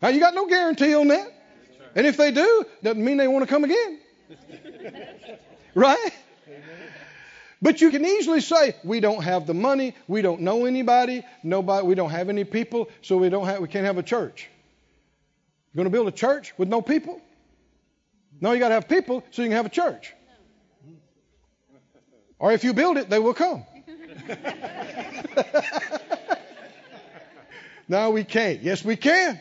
Now 0.01 0.09
you 0.09 0.19
got 0.19 0.33
no 0.33 0.47
guarantee 0.47 0.95
on 0.95 1.09
that. 1.09 1.33
And 1.95 2.05
if 2.05 2.17
they 2.17 2.31
do, 2.31 2.65
doesn't 2.83 3.03
mean 3.03 3.17
they 3.17 3.27
want 3.27 3.47
to 3.47 3.49
come 3.49 3.63
again. 3.63 3.99
right? 5.75 6.11
But 7.61 7.81
you 7.81 7.89
can 7.89 8.05
easily 8.05 8.41
say, 8.41 8.75
we 8.83 8.99
don't 8.99 9.23
have 9.23 9.47
the 9.47 9.53
money, 9.53 9.95
we 10.07 10.21
don't 10.21 10.41
know 10.41 10.65
anybody, 10.65 11.23
nobody, 11.43 11.85
we 11.87 11.95
don't 11.95 12.11
have 12.11 12.29
any 12.29 12.43
people, 12.43 12.89
so 13.01 13.17
we 13.17 13.29
don't 13.29 13.45
have, 13.45 13.59
we 13.59 13.67
can't 13.67 13.85
have 13.85 13.97
a 13.97 14.03
church. 14.03 14.47
You're 15.73 15.83
going 15.83 15.91
to 15.91 15.95
build 15.95 16.07
a 16.07 16.11
church 16.11 16.53
with 16.57 16.69
no 16.69 16.81
people? 16.81 17.19
No, 18.39 18.51
you 18.51 18.59
got 18.59 18.67
to 18.69 18.75
have 18.75 18.87
people 18.87 19.23
so 19.31 19.41
you 19.41 19.47
can 19.47 19.57
have 19.57 19.65
a 19.65 19.69
church. 19.69 20.13
Or 22.39 22.51
if 22.51 22.63
you 22.63 22.73
build 22.73 22.97
it, 22.97 23.09
they 23.09 23.17
will 23.17 23.33
come. 23.33 23.65
no, 27.87 28.11
we 28.11 28.23
can't. 28.23 28.61
Yes, 28.61 28.85
we 28.85 28.95
can. 28.95 29.39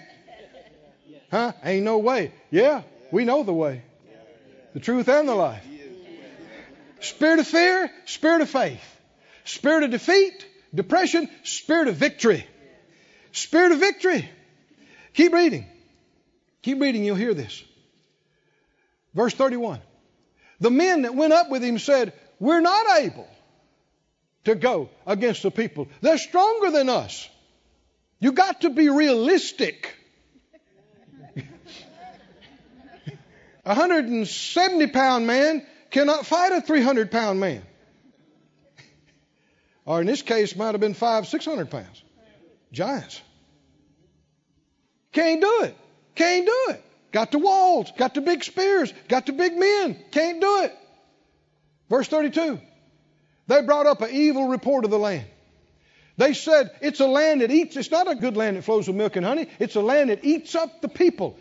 Huh? 1.30 1.53
Ain't 1.62 1.84
no 1.84 1.99
way. 1.99 2.32
Yeah, 2.51 2.82
we 3.11 3.24
know 3.24 3.43
the 3.43 3.53
way, 3.53 3.82
the 4.77 4.81
truth, 4.81 5.09
and 5.09 5.27
the 5.27 5.35
life. 5.35 5.66
Spirit 7.01 7.39
of 7.39 7.47
fear, 7.47 7.91
spirit 8.05 8.43
of 8.43 8.51
faith. 8.51 9.01
Spirit 9.45 9.85
of 9.85 9.91
defeat, 9.91 10.47
depression, 10.74 11.31
spirit 11.45 11.89
of 11.89 11.97
victory. 11.97 12.47
Spirit 13.33 13.72
of 13.72 13.81
victory. 13.81 14.29
Keep 15.14 15.33
reading. 15.33 15.64
Keep 16.61 16.83
reading, 16.83 17.05
you'll 17.05 17.16
hear 17.16 17.33
this. 17.33 17.64
Verse 19.14 19.33
31. 19.33 19.81
The 20.61 20.70
men 20.70 21.03
that 21.03 21.14
went 21.14 21.33
up 21.33 21.49
with 21.49 21.64
him 21.64 21.79
said, 21.79 22.12
We're 22.39 22.61
not 22.61 23.01
able 23.01 23.29
to 24.45 24.57
go 24.57 24.91
against 25.07 25.43
the 25.43 25.51
people. 25.51 25.89
They're 26.03 26.18
stronger 26.18 26.70
than 26.70 26.91
us. 26.91 27.27
You 28.20 28.33
got 28.33 28.61
to 28.61 28.68
be 28.68 28.91
realistic. 28.91 29.95
A 33.66 33.70
170 33.70 34.86
pound 34.86 35.26
man 35.26 35.66
cannot 35.90 36.24
fight 36.24 36.52
a 36.52 36.60
300 36.60 37.10
pound 37.10 37.40
man. 37.40 37.62
Or 39.84 40.00
in 40.00 40.06
this 40.06 40.22
case, 40.22 40.56
might 40.56 40.72
have 40.72 40.80
been 40.80 40.94
five, 40.94 41.28
six 41.28 41.44
hundred 41.44 41.70
pounds. 41.70 42.02
Giants. 42.72 43.20
Can't 45.12 45.40
do 45.40 45.62
it. 45.62 45.76
Can't 46.16 46.44
do 46.44 46.66
it. 46.70 46.82
Got 47.12 47.30
the 47.30 47.38
walls, 47.38 47.92
got 47.96 48.14
the 48.14 48.20
big 48.20 48.42
spears, 48.42 48.92
got 49.08 49.26
the 49.26 49.32
big 49.32 49.56
men. 49.56 49.96
Can't 50.10 50.40
do 50.40 50.62
it. 50.62 50.76
Verse 51.88 52.08
32. 52.08 52.60
They 53.46 53.62
brought 53.62 53.86
up 53.86 54.02
an 54.02 54.10
evil 54.10 54.48
report 54.48 54.84
of 54.84 54.90
the 54.90 54.98
land. 54.98 55.26
They 56.16 56.34
said 56.34 56.70
it's 56.80 57.00
a 57.00 57.06
land 57.06 57.42
that 57.42 57.50
eats, 57.50 57.76
it's 57.76 57.90
not 57.90 58.10
a 58.10 58.16
good 58.16 58.36
land 58.36 58.56
that 58.56 58.62
flows 58.62 58.88
with 58.88 58.96
milk 58.96 59.16
and 59.16 59.24
honey, 59.24 59.46
it's 59.58 59.76
a 59.76 59.80
land 59.80 60.10
that 60.10 60.24
eats 60.24 60.54
up 60.54 60.80
the 60.82 60.88
people. 60.88 61.38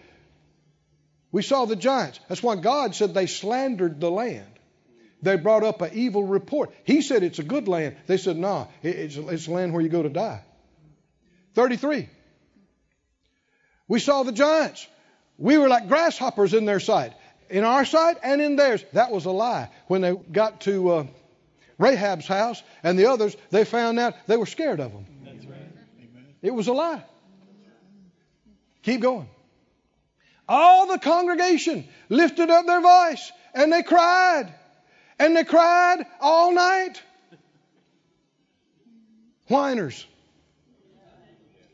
We 1.31 1.41
saw 1.41 1.65
the 1.65 1.75
giants. 1.75 2.19
That's 2.29 2.41
why 2.41 2.55
God 2.55 2.95
said 2.95 3.13
they 3.13 3.25
slandered 3.25 3.99
the 3.99 4.11
land. 4.11 4.47
They 5.21 5.37
brought 5.37 5.63
up 5.63 5.81
an 5.81 5.91
evil 5.93 6.23
report. 6.23 6.73
He 6.83 7.01
said 7.01 7.23
it's 7.23 7.39
a 7.39 7.43
good 7.43 7.67
land. 7.67 7.97
They 8.07 8.17
said, 8.17 8.37
nah, 8.37 8.67
it's, 8.83 9.15
it's 9.15 9.47
a 9.47 9.51
land 9.51 9.73
where 9.73 9.81
you 9.81 9.89
go 9.89 10.03
to 10.03 10.09
die. 10.09 10.43
33. 11.55 12.09
We 13.87 13.99
saw 13.99 14.23
the 14.23 14.31
giants. 14.31 14.87
We 15.37 15.57
were 15.57 15.67
like 15.67 15.87
grasshoppers 15.87 16.53
in 16.53 16.65
their 16.65 16.79
sight, 16.79 17.13
in 17.49 17.63
our 17.63 17.85
sight 17.85 18.17
and 18.23 18.41
in 18.41 18.55
theirs. 18.55 18.83
That 18.93 19.11
was 19.11 19.25
a 19.25 19.31
lie. 19.31 19.69
When 19.87 20.01
they 20.01 20.13
got 20.13 20.61
to 20.61 20.91
uh, 20.91 21.07
Rahab's 21.77 22.27
house 22.27 22.61
and 22.83 22.97
the 22.97 23.07
others, 23.07 23.35
they 23.51 23.65
found 23.65 23.99
out 23.99 24.13
they 24.27 24.37
were 24.37 24.45
scared 24.45 24.79
of 24.79 24.91
them. 24.91 25.05
It 26.41 26.53
was 26.53 26.67
a 26.67 26.73
lie. 26.73 27.03
Keep 28.83 29.01
going. 29.01 29.27
All 30.47 30.87
the 30.87 30.99
congregation 30.99 31.87
lifted 32.09 32.49
up 32.49 32.65
their 32.65 32.81
voice 32.81 33.31
and 33.53 33.71
they 33.71 33.83
cried. 33.83 34.53
And 35.17 35.35
they 35.35 35.43
cried 35.43 36.05
all 36.19 36.51
night. 36.51 37.01
Whiners. 39.47 40.05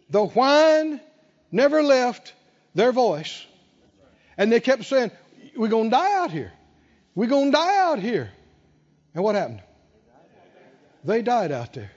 The 0.09 0.26
whine 0.26 0.99
never 1.51 1.82
left 1.82 2.34
their 2.76 2.91
voice. 2.91 3.45
And 4.38 4.51
they 4.51 4.59
kept 4.59 4.86
saying, 4.86 5.11
We're 5.55 5.69
going 5.69 5.86
to 5.86 5.95
die 5.95 6.15
out 6.17 6.32
here. 6.32 6.51
We're 7.15 7.28
going 7.28 7.51
to 7.51 7.57
die 7.57 7.78
out 7.78 7.99
here. 7.99 8.32
And 9.13 9.24
what 9.24 9.36
happened? 9.36 9.61
They 11.03 11.22
died 11.22 11.51
out 11.51 11.74
there. 11.74 11.91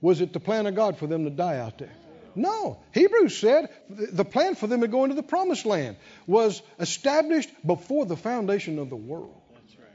Was 0.00 0.20
it 0.20 0.32
the 0.32 0.40
plan 0.40 0.66
of 0.66 0.74
God 0.74 0.98
for 0.98 1.06
them 1.06 1.24
to 1.24 1.30
die 1.30 1.58
out 1.58 1.78
there? 1.78 1.92
No. 2.34 2.78
Hebrews 2.92 3.38
said 3.38 3.68
the 3.88 4.24
plan 4.24 4.54
for 4.54 4.66
them 4.66 4.80
to 4.80 4.88
go 4.88 5.04
into 5.04 5.16
the 5.16 5.22
promised 5.22 5.66
land 5.66 5.96
was 6.26 6.62
established 6.78 7.50
before 7.66 8.06
the 8.06 8.16
foundation 8.16 8.78
of 8.78 8.90
the 8.90 8.96
world. 8.96 9.40
That's 9.54 9.78
right. 9.78 9.88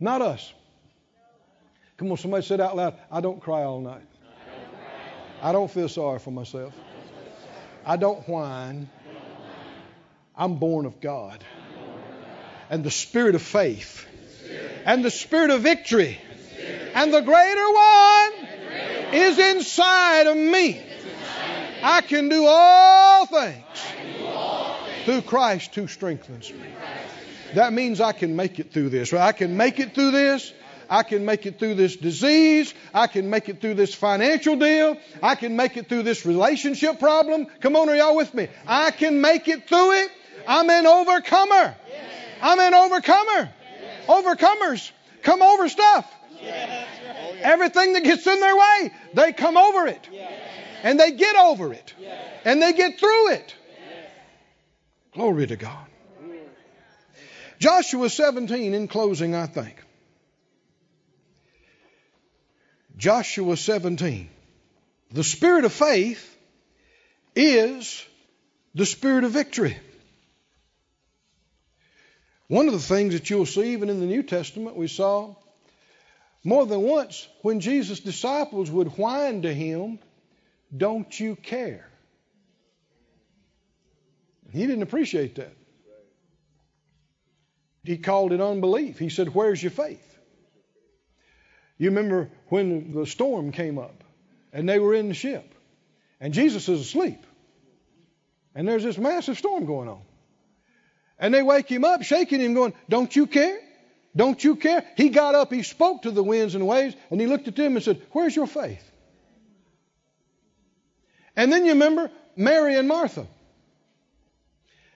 Not 0.00 0.22
us. 0.22 0.52
Come 1.96 2.10
on, 2.10 2.18
somebody 2.18 2.44
said 2.44 2.60
out 2.60 2.76
loud, 2.76 2.94
I 3.10 3.20
don't 3.20 3.40
cry 3.40 3.62
all 3.62 3.80
night. 3.80 4.06
I 5.42 5.52
don't 5.52 5.70
feel 5.70 5.88
sorry 5.88 6.18
for 6.18 6.30
myself. 6.30 6.74
I 7.84 7.96
don't 7.96 8.28
whine. 8.28 8.90
I'm 10.36 10.56
born 10.56 10.86
of 10.86 11.00
God. 11.00 11.44
And 12.68 12.84
the 12.84 12.90
spirit 12.90 13.34
of 13.34 13.42
faith 13.42 14.06
and 14.84 15.04
the 15.04 15.10
spirit 15.10 15.50
of 15.50 15.62
victory 15.62 16.20
and 16.94 17.12
the 17.14 17.20
greater 17.20 17.70
one 17.70 18.45
is 19.16 19.38
inside 19.38 20.26
of 20.26 20.36
me. 20.36 20.80
I 21.82 22.00
can 22.00 22.28
do 22.28 22.46
all 22.46 23.26
things 23.26 23.64
through 25.04 25.22
Christ 25.22 25.74
who 25.74 25.86
strengthens 25.86 26.52
me. 26.52 26.68
That 27.54 27.72
means 27.72 28.00
I 28.00 28.12
can 28.12 28.36
make 28.36 28.58
it 28.58 28.72
through 28.72 28.90
this. 28.90 29.12
I 29.12 29.32
can 29.32 29.56
make 29.56 29.78
it 29.78 29.94
through 29.94 30.10
this. 30.10 30.52
I 30.88 31.02
can 31.02 31.24
make 31.24 31.46
it 31.46 31.58
through 31.58 31.74
this 31.74 31.96
disease. 31.96 32.72
I 32.94 33.06
can 33.06 33.28
make 33.30 33.48
it 33.48 33.60
through 33.60 33.74
this 33.74 33.94
financial 33.94 34.56
deal. 34.56 34.96
I 35.22 35.34
can 35.34 35.56
make 35.56 35.76
it 35.76 35.88
through 35.88 36.04
this 36.04 36.24
relationship 36.26 36.98
problem. 36.98 37.46
Come 37.60 37.76
on, 37.76 37.88
are 37.88 37.96
y'all 37.96 38.16
with 38.16 38.32
me? 38.34 38.48
I 38.66 38.90
can 38.90 39.20
make 39.20 39.48
it 39.48 39.68
through 39.68 39.92
it. 39.92 40.10
I'm 40.46 40.70
an 40.70 40.86
overcomer. 40.86 41.74
I'm 42.40 42.60
an 42.60 42.74
overcomer. 42.74 43.50
Overcomers 44.06 44.90
come 45.22 45.42
over 45.42 45.68
stuff. 45.68 46.12
Everything 47.42 47.92
that 47.94 48.04
gets 48.04 48.26
in 48.26 48.40
their 48.40 48.56
way, 48.56 48.92
they 49.14 49.32
come 49.32 49.56
over 49.56 49.86
it. 49.86 50.08
And 50.82 50.98
they 51.00 51.12
get 51.12 51.36
over 51.36 51.72
it. 51.72 51.94
And 52.44 52.62
they 52.62 52.72
get 52.72 52.98
through 52.98 53.32
it. 53.32 53.54
Glory 55.12 55.46
to 55.46 55.56
God. 55.56 55.86
Joshua 57.58 58.10
17 58.10 58.74
in 58.74 58.86
closing, 58.86 59.34
I 59.34 59.46
think. 59.46 59.82
Joshua 62.96 63.56
17. 63.56 64.28
The 65.12 65.24
spirit 65.24 65.64
of 65.64 65.72
faith 65.72 66.36
is 67.34 68.04
the 68.74 68.86
spirit 68.86 69.24
of 69.24 69.32
victory. 69.32 69.76
One 72.48 72.66
of 72.66 72.74
the 72.74 72.78
things 72.78 73.14
that 73.14 73.28
you'll 73.28 73.46
see 73.46 73.72
even 73.72 73.90
in 73.90 74.00
the 74.00 74.06
New 74.06 74.22
Testament, 74.22 74.76
we 74.76 74.86
saw 74.86 75.34
more 76.46 76.64
than 76.64 76.80
once 76.80 77.26
when 77.42 77.58
Jesus' 77.58 77.98
disciples 77.98 78.70
would 78.70 78.96
whine 78.96 79.42
to 79.42 79.52
him, 79.52 79.98
Don't 80.74 81.18
you 81.18 81.34
care? 81.34 81.90
He 84.52 84.60
didn't 84.60 84.82
appreciate 84.82 85.34
that. 85.34 85.52
He 87.82 87.98
called 87.98 88.32
it 88.32 88.40
unbelief. 88.40 88.96
He 88.96 89.08
said, 89.08 89.34
Where's 89.34 89.60
your 89.60 89.72
faith? 89.72 90.18
You 91.78 91.88
remember 91.90 92.30
when 92.48 92.92
the 92.92 93.06
storm 93.06 93.50
came 93.50 93.76
up 93.76 94.04
and 94.52 94.68
they 94.68 94.78
were 94.78 94.94
in 94.94 95.08
the 95.08 95.14
ship 95.14 95.52
and 96.20 96.32
Jesus 96.32 96.68
is 96.68 96.80
asleep 96.80 97.26
and 98.54 98.68
there's 98.68 98.84
this 98.84 98.98
massive 98.98 99.36
storm 99.36 99.66
going 99.66 99.88
on. 99.88 100.02
And 101.18 101.34
they 101.34 101.42
wake 101.42 101.68
him 101.68 101.84
up, 101.84 102.04
shaking 102.04 102.40
him, 102.40 102.54
going, 102.54 102.72
Don't 102.88 103.14
you 103.16 103.26
care? 103.26 103.58
Don't 104.16 104.42
you 104.42 104.56
care? 104.56 104.82
He 104.96 105.10
got 105.10 105.34
up, 105.34 105.52
he 105.52 105.62
spoke 105.62 106.02
to 106.02 106.10
the 106.10 106.22
winds 106.22 106.54
and 106.54 106.66
waves, 106.66 106.96
and 107.10 107.20
he 107.20 107.26
looked 107.26 107.48
at 107.48 107.54
them 107.54 107.76
and 107.76 107.84
said, 107.84 108.00
Where's 108.12 108.34
your 108.34 108.46
faith? 108.46 108.82
And 111.36 111.52
then 111.52 111.66
you 111.66 111.72
remember 111.72 112.10
Mary 112.34 112.76
and 112.76 112.88
Martha. 112.88 113.26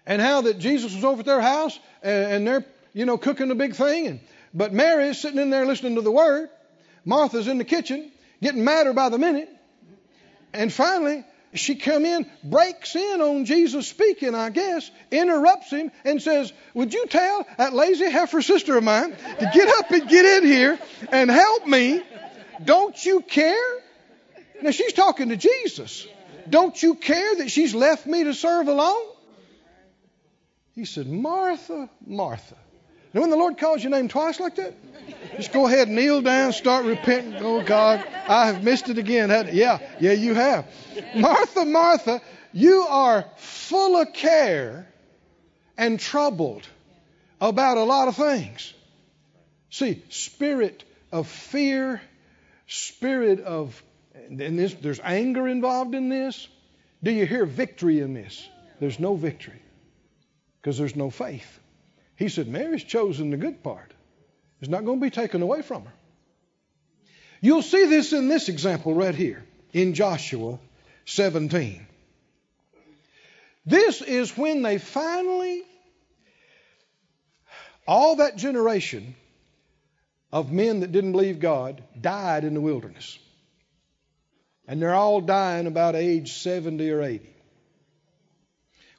And 0.06 0.22
how 0.22 0.40
that 0.42 0.58
Jesus 0.58 0.94
was 0.94 1.04
over 1.04 1.20
at 1.20 1.26
their 1.26 1.42
house 1.42 1.78
and, 2.02 2.32
and 2.32 2.46
they're, 2.46 2.64
you 2.94 3.04
know, 3.04 3.18
cooking 3.18 3.50
a 3.50 3.54
big 3.54 3.74
thing. 3.74 4.06
And, 4.06 4.20
but 4.54 4.72
Mary 4.72 5.08
is 5.08 5.20
sitting 5.20 5.38
in 5.38 5.50
there 5.50 5.66
listening 5.66 5.96
to 5.96 6.00
the 6.00 6.10
word. 6.10 6.48
Martha's 7.04 7.46
in 7.46 7.58
the 7.58 7.64
kitchen, 7.64 8.10
getting 8.42 8.64
madder 8.64 8.94
by 8.94 9.10
the 9.10 9.18
minute. 9.18 9.50
And 10.54 10.72
finally, 10.72 11.24
she 11.55 11.74
come 11.74 12.05
in, 12.05 12.30
breaks 12.44 12.94
in 12.94 13.20
on 13.20 13.44
Jesus 13.44 13.88
speaking, 13.88 14.34
I 14.34 14.51
guess, 14.51 14.88
interrupts 15.11 15.70
him, 15.70 15.90
and 16.05 16.22
says, 16.22 16.53
Would 16.74 16.94
you 16.94 17.07
tell 17.07 17.46
that 17.59 17.72
lazy 17.72 18.09
heifer 18.11 18.40
sister 18.40 18.76
of 18.76 18.84
mine 18.84 19.11
to 19.11 19.51
get 19.53 19.68
up 19.78 19.90
and 19.90 20.09
get 20.09 20.24
in 20.24 20.46
here 20.46 20.78
and 21.11 21.30
help 21.30 21.66
me? 21.66 22.03
Don't 22.64 23.05
you 23.05 23.20
care? 23.20 23.78
Now 24.62 24.70
she's 24.70 24.92
talking 24.92 25.30
to 25.30 25.36
Jesus. 25.36 26.07
Don't 26.48 26.80
you 26.80 26.94
care 26.94 27.36
that 27.36 27.51
she's 27.51 27.74
left 27.74 28.07
me 28.07 28.24
to 28.24 28.34
serve 28.34 28.68
alone? 28.68 29.07
He 30.74 30.84
said, 30.84 31.07
Martha, 31.07 31.90
Martha. 32.07 32.57
Now, 33.12 33.22
when 33.22 33.30
the 33.30 33.36
Lord 33.36 33.59
calls 33.59 33.82
your 33.82 33.90
name 33.90 34.09
twice 34.09 34.38
like 34.38 34.55
that, 34.57 34.74
just 35.36 35.52
go 35.52 35.66
ahead, 35.66 35.88
kneel 35.88 36.22
down, 36.22 36.52
start 36.52 36.84
repenting. 36.84 37.36
Oh, 37.36 37.62
God, 37.62 38.04
I 38.28 38.46
have 38.46 38.62
missed 38.62 38.88
it 38.88 38.98
again. 38.98 39.30
Yeah, 39.52 39.78
yeah, 39.98 40.12
you 40.12 40.34
have. 40.34 40.66
Martha, 41.14 41.64
Martha, 41.64 42.20
you 42.52 42.82
are 42.82 43.24
full 43.36 44.00
of 44.00 44.12
care 44.12 44.86
and 45.76 45.98
troubled 45.98 46.66
about 47.40 47.78
a 47.78 47.84
lot 47.84 48.08
of 48.08 48.16
things. 48.16 48.74
See, 49.70 50.02
spirit 50.08 50.84
of 51.12 51.28
fear, 51.28 52.02
spirit 52.66 53.40
of, 53.40 53.82
and 54.14 54.58
this, 54.58 54.74
there's 54.74 55.00
anger 55.02 55.48
involved 55.48 55.94
in 55.94 56.08
this. 56.08 56.48
Do 57.02 57.10
you 57.10 57.24
hear 57.24 57.46
victory 57.46 58.00
in 58.00 58.12
this? 58.12 58.46
There's 58.80 58.98
no 58.98 59.14
victory 59.14 59.62
because 60.60 60.76
there's 60.76 60.96
no 60.96 61.08
faith. 61.08 61.58
He 62.16 62.28
said, 62.28 62.48
Mary's 62.48 62.84
chosen 62.84 63.30
the 63.30 63.36
good 63.38 63.62
part. 63.62 63.94
It's 64.61 64.70
not 64.70 64.84
going 64.84 64.98
to 64.98 65.02
be 65.02 65.11
taken 65.11 65.42
away 65.42 65.62
from 65.62 65.84
her. 65.84 65.92
You'll 67.40 67.62
see 67.62 67.86
this 67.86 68.12
in 68.12 68.28
this 68.28 68.48
example 68.48 68.94
right 68.94 69.14
here 69.14 69.42
in 69.72 69.94
Joshua 69.94 70.58
17. 71.06 71.86
This 73.64 74.02
is 74.02 74.36
when 74.36 74.62
they 74.62 74.78
finally, 74.78 75.62
all 77.86 78.16
that 78.16 78.36
generation 78.36 79.14
of 80.32 80.52
men 80.52 80.80
that 80.80 80.92
didn't 80.92 81.12
believe 81.12 81.40
God 81.40 81.82
died 81.98 82.44
in 82.44 82.54
the 82.54 82.61
wilderness. 82.61 83.18
And 84.68 84.80
they're 84.80 84.94
all 84.94 85.20
dying 85.20 85.66
about 85.66 85.96
age 85.96 86.34
70 86.34 86.90
or 86.90 87.02
80, 87.02 87.28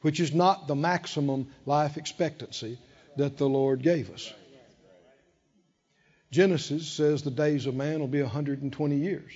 which 0.01 0.19
is 0.19 0.33
not 0.33 0.67
the 0.67 0.75
maximum 0.75 1.47
life 1.65 1.97
expectancy 1.97 2.77
that 3.17 3.37
the 3.37 3.47
Lord 3.47 3.83
gave 3.83 4.09
us. 4.09 4.33
Genesis 6.31 6.87
says 6.87 7.23
the 7.23 7.31
days 7.31 7.65
of 7.65 7.75
man 7.75 7.99
will 7.99 8.07
be 8.07 8.21
120 8.21 8.95
years. 8.95 9.31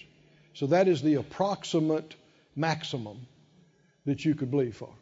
So 0.54 0.68
that 0.68 0.88
is 0.88 1.02
the 1.02 1.16
approximate 1.16 2.16
maximum 2.56 3.28
that 4.06 4.24
you 4.24 4.34
could 4.34 4.50
believe 4.50 4.76
for. 4.78 4.94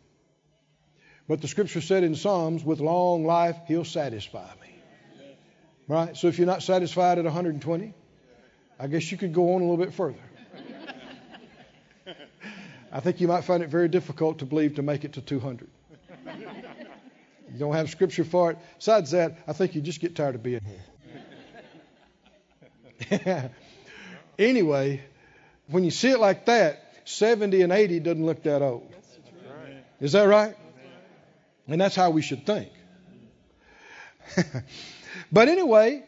But 1.27 1.41
the 1.41 1.47
scripture 1.47 1.81
said 1.81 2.03
in 2.03 2.15
Psalms, 2.15 2.63
with 2.63 2.79
long 2.79 3.25
life, 3.25 3.55
he'll 3.67 3.85
satisfy 3.85 4.49
me. 4.61 4.75
Right? 5.87 6.17
So 6.17 6.27
if 6.27 6.37
you're 6.37 6.47
not 6.47 6.63
satisfied 6.63 7.19
at 7.19 7.25
120, 7.25 7.93
I 8.79 8.87
guess 8.87 9.11
you 9.11 9.17
could 9.17 9.33
go 9.33 9.53
on 9.53 9.61
a 9.61 9.65
little 9.65 9.77
bit 9.85 9.93
further. 9.93 10.17
I 12.91 12.99
think 12.99 13.21
you 13.21 13.27
might 13.27 13.43
find 13.43 13.61
it 13.61 13.69
very 13.69 13.87
difficult 13.87 14.39
to 14.39 14.45
believe 14.45 14.75
to 14.75 14.81
make 14.81 15.05
it 15.05 15.13
to 15.13 15.21
200. 15.21 15.69
You 17.53 17.59
don't 17.59 17.73
have 17.73 17.89
scripture 17.89 18.23
for 18.23 18.51
it. 18.51 18.57
Besides 18.77 19.11
that, 19.11 19.37
I 19.47 19.53
think 19.53 19.75
you 19.75 19.81
just 19.81 19.99
get 19.99 20.15
tired 20.15 20.33
of 20.35 20.41
being 20.41 20.63
here. 20.65 20.83
anyway, 24.39 25.01
when 25.67 25.83
you 25.83 25.91
see 25.91 26.09
it 26.09 26.19
like 26.19 26.45
that, 26.45 26.79
70 27.05 27.61
and 27.61 27.71
80 27.71 27.99
doesn't 27.99 28.25
look 28.25 28.43
that 28.43 28.61
old. 28.61 28.93
Is 29.99 30.13
that 30.13 30.23
right? 30.23 30.55
And 31.67 31.79
that's 31.79 31.95
how 31.95 32.09
we 32.09 32.21
should 32.21 32.45
think. 32.45 32.69
but 35.31 35.47
anyway, 35.47 36.03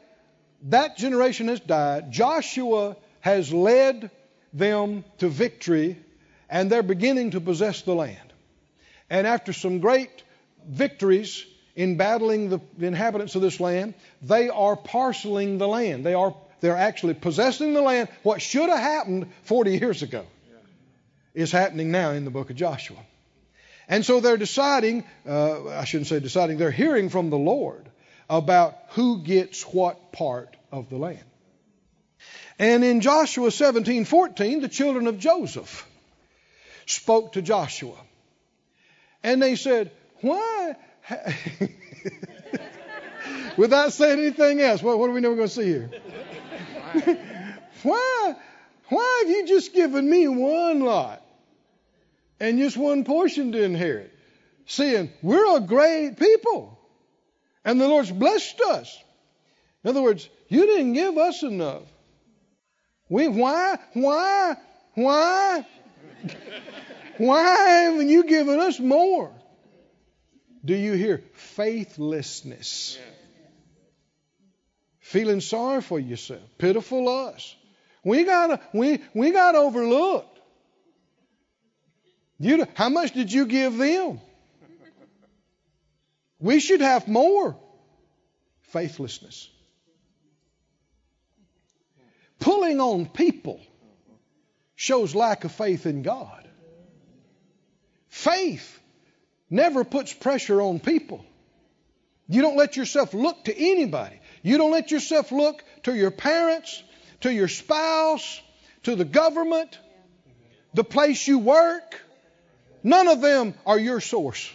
that 0.63 0.97
generation 0.97 1.47
has 1.47 1.59
died. 1.59 2.11
Joshua 2.11 2.97
has 3.21 3.53
led 3.53 4.11
them 4.53 5.03
to 5.19 5.29
victory, 5.29 5.97
and 6.49 6.71
they're 6.71 6.83
beginning 6.83 7.31
to 7.31 7.41
possess 7.41 7.81
the 7.83 7.93
land. 7.93 8.33
And 9.09 9.27
after 9.27 9.53
some 9.53 9.79
great 9.79 10.23
victories 10.67 11.45
in 11.75 11.97
battling 11.97 12.49
the 12.49 12.59
inhabitants 12.79 13.35
of 13.35 13.41
this 13.41 13.59
land, 13.59 13.93
they 14.21 14.49
are 14.49 14.75
parceling 14.75 15.57
the 15.57 15.67
land. 15.67 16.05
They 16.05 16.13
are 16.13 16.35
they're 16.65 16.75
actually 16.75 17.13
possessing 17.13 17.73
the 17.73 17.81
land. 17.81 18.09
What 18.23 18.41
should 18.41 18.69
have 18.69 18.79
happened 18.79 19.31
40 19.43 19.77
years 19.77 20.01
ago 20.01 20.25
is 21.33 21.51
happening 21.51 21.91
now 21.91 22.11
in 22.11 22.25
the 22.25 22.31
book 22.31 22.49
of 22.49 22.55
Joshua. 22.55 22.97
And 23.87 24.03
so 24.03 24.19
they're 24.19 24.37
deciding, 24.37 25.03
uh, 25.27 25.67
I 25.67 25.85
shouldn't 25.85 26.07
say 26.07 26.19
deciding, 26.19 26.57
they're 26.57 26.71
hearing 26.71 27.09
from 27.09 27.29
the 27.29 27.37
Lord 27.37 27.87
about 28.27 28.75
who 28.89 29.21
gets 29.21 29.61
what 29.61 30.11
part 30.11 30.57
of 30.71 30.89
the 30.89 30.97
land. 30.97 31.23
And 32.57 32.83
in 32.83 33.01
Joshua 33.01 33.49
17:14, 33.49 34.61
the 34.61 34.69
children 34.69 35.05
of 35.07 35.19
Joseph 35.19 35.87
spoke 36.87 37.33
to 37.33 37.41
Joshua. 37.41 37.97
And 39.21 39.41
they 39.41 39.55
said, 39.55 39.91
Why? 40.21 40.75
Without 43.57 43.93
saying 43.93 44.19
anything 44.19 44.61
else, 44.61 44.81
what, 44.81 44.97
what 44.99 45.09
are 45.09 45.13
we 45.13 45.21
never 45.21 45.35
going 45.35 45.47
to 45.47 45.53
see 45.53 45.65
here? 45.65 45.89
why, 47.83 48.35
why 48.89 49.23
have 49.23 49.29
you 49.29 49.47
just 49.47 49.73
given 49.73 50.09
me 50.09 50.27
one 50.27 50.81
lot 50.81 51.23
and 52.39 52.59
just 52.59 52.77
one 52.77 53.03
portion 53.03 53.51
to 53.51 53.63
inherit? 53.63 54.11
Seeing 54.67 55.11
we're 55.21 55.57
a 55.57 55.59
great 55.59 56.17
people 56.17 56.79
and 57.63 57.81
the 57.81 57.87
Lord's 57.87 58.11
blessed 58.11 58.61
us. 58.61 59.03
In 59.83 59.89
other 59.89 60.01
words, 60.01 60.29
you 60.47 60.65
didn't 60.65 60.93
give 60.93 61.17
us 61.17 61.43
enough. 61.43 61.83
We 63.09 63.27
why 63.27 63.77
why 63.93 64.55
why 64.95 65.65
why 67.17 67.43
haven't 67.43 68.09
you 68.09 68.23
given 68.23 68.59
us 68.59 68.79
more? 68.79 69.31
Do 70.63 70.75
you 70.75 70.93
hear 70.93 71.21
faithlessness? 71.33 72.97
Feeling 75.05 75.39
sorry 75.39 75.83
for 75.83 75.99
yourself, 75.99 76.41
pitiful 76.57 77.07
us. 77.07 77.55
We 78.03 78.23
got 78.23 78.59
we 78.73 79.01
we 79.13 79.29
got 79.29 79.53
overlooked. 79.53 80.39
You 82.39 82.65
how 82.73 82.89
much 82.89 83.11
did 83.11 83.31
you 83.31 83.45
give 83.45 83.77
them? 83.77 84.19
We 86.39 86.59
should 86.59 86.81
have 86.81 87.07
more. 87.07 87.55
Faithlessness. 88.71 89.47
Pulling 92.39 92.81
on 92.81 93.05
people 93.05 93.59
shows 94.73 95.13
lack 95.13 95.43
of 95.43 95.51
faith 95.51 95.85
in 95.85 96.01
God. 96.01 96.47
Faith 98.07 98.79
never 99.51 99.83
puts 99.83 100.11
pressure 100.13 100.59
on 100.63 100.79
people. 100.79 101.23
You 102.27 102.41
don't 102.41 102.57
let 102.57 102.75
yourself 102.75 103.13
look 103.13 103.43
to 103.43 103.55
anybody. 103.55 104.19
You 104.45 104.59
don't 104.59 104.69
let 104.69 104.91
yourself 104.91 105.31
look 105.31 105.63
to 105.83 105.95
your 105.95 106.11
parents, 106.11 106.83
to 107.21 107.33
your 107.33 107.47
spouse, 107.47 108.39
to 108.83 108.95
the 108.95 109.03
government, 109.03 109.79
the 110.75 110.83
place 110.83 111.27
you 111.27 111.39
work. 111.39 111.99
None 112.83 113.07
of 113.07 113.21
them 113.21 113.55
are 113.65 113.79
your 113.79 113.99
source. 113.99 114.47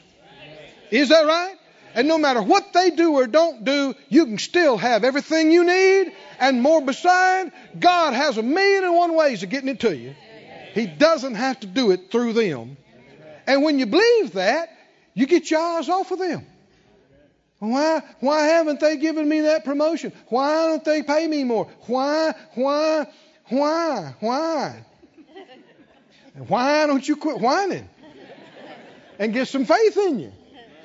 Is 0.92 1.08
that 1.08 1.26
right? 1.26 1.56
And 1.96 2.06
no 2.06 2.18
matter 2.18 2.40
what 2.40 2.72
they 2.72 2.90
do 2.90 3.14
or 3.14 3.26
don't 3.26 3.64
do, 3.64 3.96
you 4.08 4.26
can 4.26 4.38
still 4.38 4.76
have 4.76 5.02
everything 5.02 5.50
you 5.50 5.64
need 5.64 6.12
and 6.38 6.62
more 6.62 6.80
beside. 6.80 7.50
God 7.76 8.14
has 8.14 8.38
a 8.38 8.44
million 8.44 8.84
and 8.84 8.94
one 8.94 9.16
ways 9.16 9.42
of 9.42 9.50
getting 9.50 9.70
it 9.70 9.80
to 9.80 9.96
you. 9.96 10.14
He 10.72 10.86
doesn't 10.86 11.34
have 11.34 11.58
to 11.60 11.66
do 11.66 11.90
it 11.90 12.12
through 12.12 12.34
them. 12.34 12.76
And 13.44 13.64
when 13.64 13.80
you 13.80 13.86
believe 13.86 14.34
that, 14.34 14.68
you 15.14 15.26
get 15.26 15.50
your 15.50 15.60
eyes 15.60 15.88
off 15.88 16.12
of 16.12 16.20
them. 16.20 16.46
Why, 17.60 18.02
why 18.20 18.46
haven't 18.46 18.80
they 18.80 18.96
given 18.96 19.28
me 19.28 19.42
that 19.42 19.66
promotion? 19.66 20.12
Why 20.28 20.66
don't 20.66 20.84
they 20.84 21.02
pay 21.02 21.26
me 21.26 21.44
more? 21.44 21.68
Why, 21.86 22.32
why, 22.54 23.06
why, 23.48 24.14
why? 24.20 24.84
Why 26.48 26.86
don't 26.86 27.06
you 27.06 27.16
quit 27.16 27.38
whining 27.38 27.86
and 29.18 29.34
get 29.34 29.48
some 29.48 29.66
faith 29.66 29.96
in 29.98 30.20
you? 30.20 30.32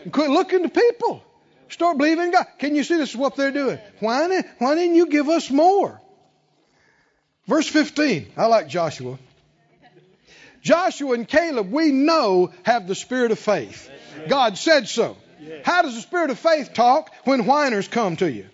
And 0.03 0.11
quit 0.11 0.29
looking 0.29 0.63
to 0.63 0.69
people. 0.69 1.23
Start 1.69 1.97
believing 1.97 2.31
God. 2.31 2.45
Can 2.59 2.75
you 2.75 2.83
see 2.83 2.97
this 2.97 3.11
is 3.11 3.15
what 3.15 3.37
they're 3.37 3.51
doing? 3.51 3.79
Why, 4.01 4.43
why 4.59 4.75
didn't 4.75 4.95
you 4.95 5.07
give 5.07 5.29
us 5.29 5.49
more? 5.49 6.01
Verse 7.47 7.67
15. 7.69 8.33
I 8.35 8.47
like 8.47 8.67
Joshua. 8.67 9.17
Joshua 10.61 11.13
and 11.13 11.27
Caleb, 11.27 11.71
we 11.71 11.91
know, 11.91 12.51
have 12.63 12.85
the 12.85 12.95
spirit 12.95 13.31
of 13.31 13.39
faith. 13.39 13.89
God 14.27 14.57
said 14.57 14.89
so. 14.89 15.15
How 15.63 15.81
does 15.81 15.95
the 15.95 16.01
spirit 16.01 16.29
of 16.29 16.39
faith 16.39 16.73
talk 16.73 17.13
when 17.25 17.45
whiners 17.45 17.87
come 17.87 18.15
to 18.17 18.31
you? 18.31 18.45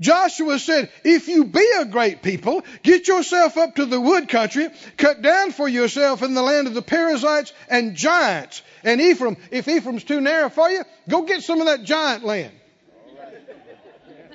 Joshua 0.00 0.58
said, 0.58 0.90
If 1.04 1.28
you 1.28 1.44
be 1.44 1.66
a 1.78 1.84
great 1.84 2.22
people, 2.22 2.64
get 2.82 3.06
yourself 3.06 3.58
up 3.58 3.76
to 3.76 3.84
the 3.84 4.00
wood 4.00 4.28
country, 4.28 4.68
cut 4.96 5.20
down 5.20 5.52
for 5.52 5.68
yourself 5.68 6.22
in 6.22 6.32
the 6.32 6.42
land 6.42 6.66
of 6.66 6.74
the 6.74 6.82
Perizzites 6.82 7.52
and 7.68 7.94
giants. 7.94 8.62
And 8.82 9.00
Ephraim, 9.00 9.36
if 9.50 9.68
Ephraim's 9.68 10.04
too 10.04 10.22
narrow 10.22 10.48
for 10.48 10.70
you, 10.70 10.84
go 11.08 11.22
get 11.22 11.42
some 11.42 11.60
of 11.60 11.66
that 11.66 11.84
giant 11.84 12.24
land. 12.24 12.52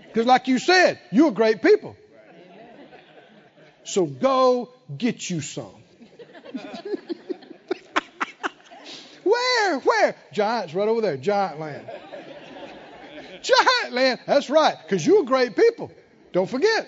Because, 0.08 0.28
like 0.28 0.48
you 0.48 0.60
said, 0.60 1.00
you're 1.12 1.30
a 1.30 1.32
great 1.32 1.62
people. 1.64 1.98
So 3.84 4.06
go 4.06 4.70
get 4.96 5.30
you 5.30 5.42
some. 5.42 5.76
Where? 9.26 9.80
Where? 9.80 10.16
Giants 10.32 10.76
right 10.76 10.88
over 10.88 11.02
there. 11.02 11.18
Giant 11.18 11.60
land. 11.60 11.90
Giant 13.42 13.92
land. 13.92 14.20
That's 14.28 14.52
right. 14.52 14.78
Because 14.82 15.06
you're 15.06 15.24
great 15.24 15.56
people. 15.56 15.92
Don't 16.32 16.50
forget. 16.50 16.88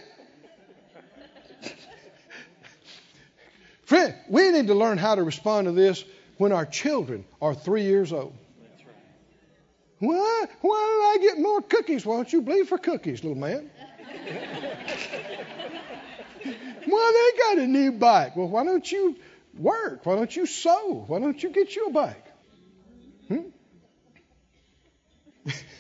Friend, 3.86 4.14
we 4.30 4.52
need 4.52 4.68
to 4.68 4.76
learn 4.76 5.00
how 5.00 5.16
to 5.16 5.24
respond 5.24 5.66
to 5.66 5.72
this 5.72 6.04
when 6.38 6.52
our 6.52 6.66
children 6.66 7.26
are 7.42 7.56
three 7.56 7.84
years 7.84 8.14
old. 8.14 8.36
Why? 10.00 10.46
Why 10.62 11.18
did 11.18 11.22
I 11.22 11.28
get 11.28 11.42
more 11.42 11.62
cookies? 11.62 12.06
Why 12.06 12.18
don't 12.18 12.32
you 12.32 12.44
bleed 12.44 12.68
for 12.68 12.78
cookies, 12.78 13.24
little 13.24 13.38
man? 13.38 13.72
well, 16.88 17.14
they 17.14 17.38
got 17.40 17.58
a 17.58 17.68
new 17.68 17.94
bike. 17.94 18.36
Well, 18.36 18.48
why 18.48 18.64
don't 18.64 18.92
you 18.92 19.16
work? 19.58 20.06
Why 20.06 20.16
don't 20.16 20.36
you 20.36 20.46
sow? 20.46 21.06
Why 21.08 21.20
don't 21.20 21.42
you 21.42 21.50
get 21.50 21.76
you 21.76 21.88
a 21.88 21.92
bike? 21.92 22.27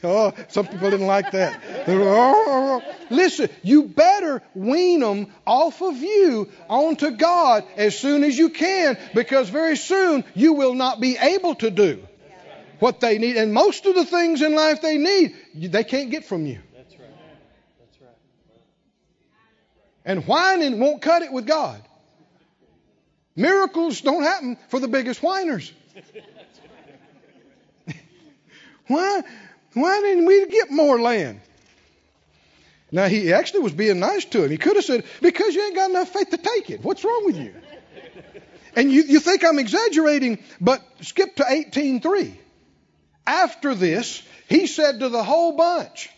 Oh, 0.03 0.33
some 0.49 0.67
people 0.67 0.89
didn't 0.89 1.07
like 1.07 1.31
that. 1.31 1.61
Oh. 1.87 2.81
Listen, 3.09 3.49
you 3.63 3.83
better 3.83 4.41
wean 4.53 4.99
them 4.99 5.27
off 5.45 5.81
of 5.81 5.97
you 5.97 6.49
onto 6.69 7.11
God 7.11 7.63
as 7.75 7.97
soon 7.97 8.23
as 8.23 8.37
you 8.37 8.49
can 8.49 8.97
because 9.13 9.49
very 9.49 9.77
soon 9.77 10.23
you 10.33 10.53
will 10.53 10.73
not 10.73 10.99
be 10.99 11.17
able 11.17 11.55
to 11.55 11.71
do 11.71 12.05
what 12.79 12.99
they 12.99 13.17
need. 13.17 13.37
And 13.37 13.53
most 13.53 13.85
of 13.85 13.95
the 13.95 14.05
things 14.05 14.41
in 14.41 14.55
life 14.55 14.81
they 14.81 14.97
need, 14.97 15.35
they 15.55 15.83
can't 15.83 16.11
get 16.11 16.25
from 16.25 16.45
you. 16.45 16.59
That's 16.75 16.93
right. 16.99 17.09
That's 17.79 18.01
right. 18.01 18.09
And 20.05 20.27
whining 20.27 20.79
won't 20.79 21.01
cut 21.01 21.21
it 21.21 21.31
with 21.31 21.47
God. 21.47 21.81
Miracles 23.35 24.01
don't 24.01 24.23
happen 24.23 24.57
for 24.69 24.79
the 24.79 24.87
biggest 24.87 25.21
whiners. 25.21 25.71
Why, 28.87 29.21
why 29.81 30.01
didn't 30.01 30.25
we 30.25 30.47
get 30.47 30.71
more 30.71 30.99
land? 30.99 31.41
Now, 32.91 33.07
he 33.07 33.33
actually 33.33 33.61
was 33.61 33.73
being 33.73 33.99
nice 33.99 34.23
to 34.25 34.43
him. 34.43 34.51
He 34.51 34.57
could 34.57 34.77
have 34.77 34.85
said, 34.85 35.03
Because 35.21 35.53
you 35.53 35.63
ain't 35.63 35.75
got 35.75 35.89
enough 35.89 36.09
faith 36.09 36.29
to 36.29 36.37
take 36.37 36.69
it. 36.69 36.83
What's 36.83 37.03
wrong 37.03 37.23
with 37.25 37.37
you? 37.37 37.53
And 38.77 38.91
you, 38.91 39.03
you 39.03 39.19
think 39.19 39.43
I'm 39.43 39.57
exaggerating, 39.57 40.37
but 40.61 40.85
skip 41.01 41.35
to 41.37 41.43
18.3. 41.43 42.37
After 43.25 43.73
this, 43.73 44.21
he 44.47 44.67
said 44.67 44.99
to 44.99 45.09
the 45.09 45.23
whole 45.23 45.57
bunch, 45.57 46.09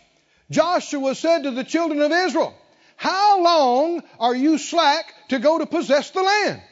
Joshua 0.50 1.14
said 1.14 1.44
to 1.44 1.52
the 1.52 1.64
children 1.64 2.02
of 2.02 2.12
Israel, 2.12 2.54
How 2.96 3.42
long 3.42 4.02
are 4.18 4.36
you 4.36 4.58
slack 4.58 5.06
to 5.30 5.38
go 5.38 5.58
to 5.58 5.66
possess 5.66 6.10
the 6.10 6.22
land? 6.22 6.62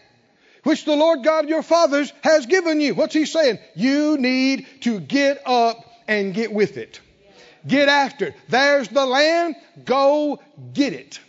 Which 0.64 0.84
the 0.84 0.94
Lord 0.94 1.24
God 1.24 1.48
your 1.48 1.62
fathers 1.62 2.12
has 2.22 2.44
given 2.46 2.80
you. 2.82 2.94
What's 2.94 3.14
he 3.14 3.24
saying? 3.24 3.58
You 3.74 4.18
need 4.18 4.66
to 4.82 5.00
get 5.00 5.40
up 5.46 5.87
and 6.08 6.34
get 6.34 6.52
with 6.52 6.76
it. 6.76 7.00
Get 7.66 7.88
after 7.88 8.28
it. 8.28 8.36
There's 8.48 8.88
the 8.88 9.04
land. 9.04 9.56
Go 9.84 10.40
get 10.72 10.92
it. 10.94 11.20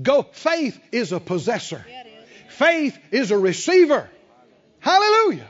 Go. 0.00 0.22
Faith 0.22 0.78
is 0.92 1.12
a 1.12 1.20
possessor. 1.20 1.84
Faith 2.50 2.98
is 3.10 3.30
a 3.30 3.38
receiver. 3.38 4.08
Hallelujah. 4.80 5.48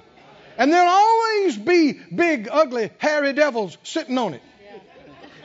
And 0.57 0.73
there'll 0.73 0.89
always 0.89 1.57
be 1.57 1.93
big, 1.93 2.49
ugly, 2.51 2.91
hairy 2.99 3.33
devils 3.33 3.77
sitting 3.83 4.17
on 4.17 4.35
it, 4.35 4.43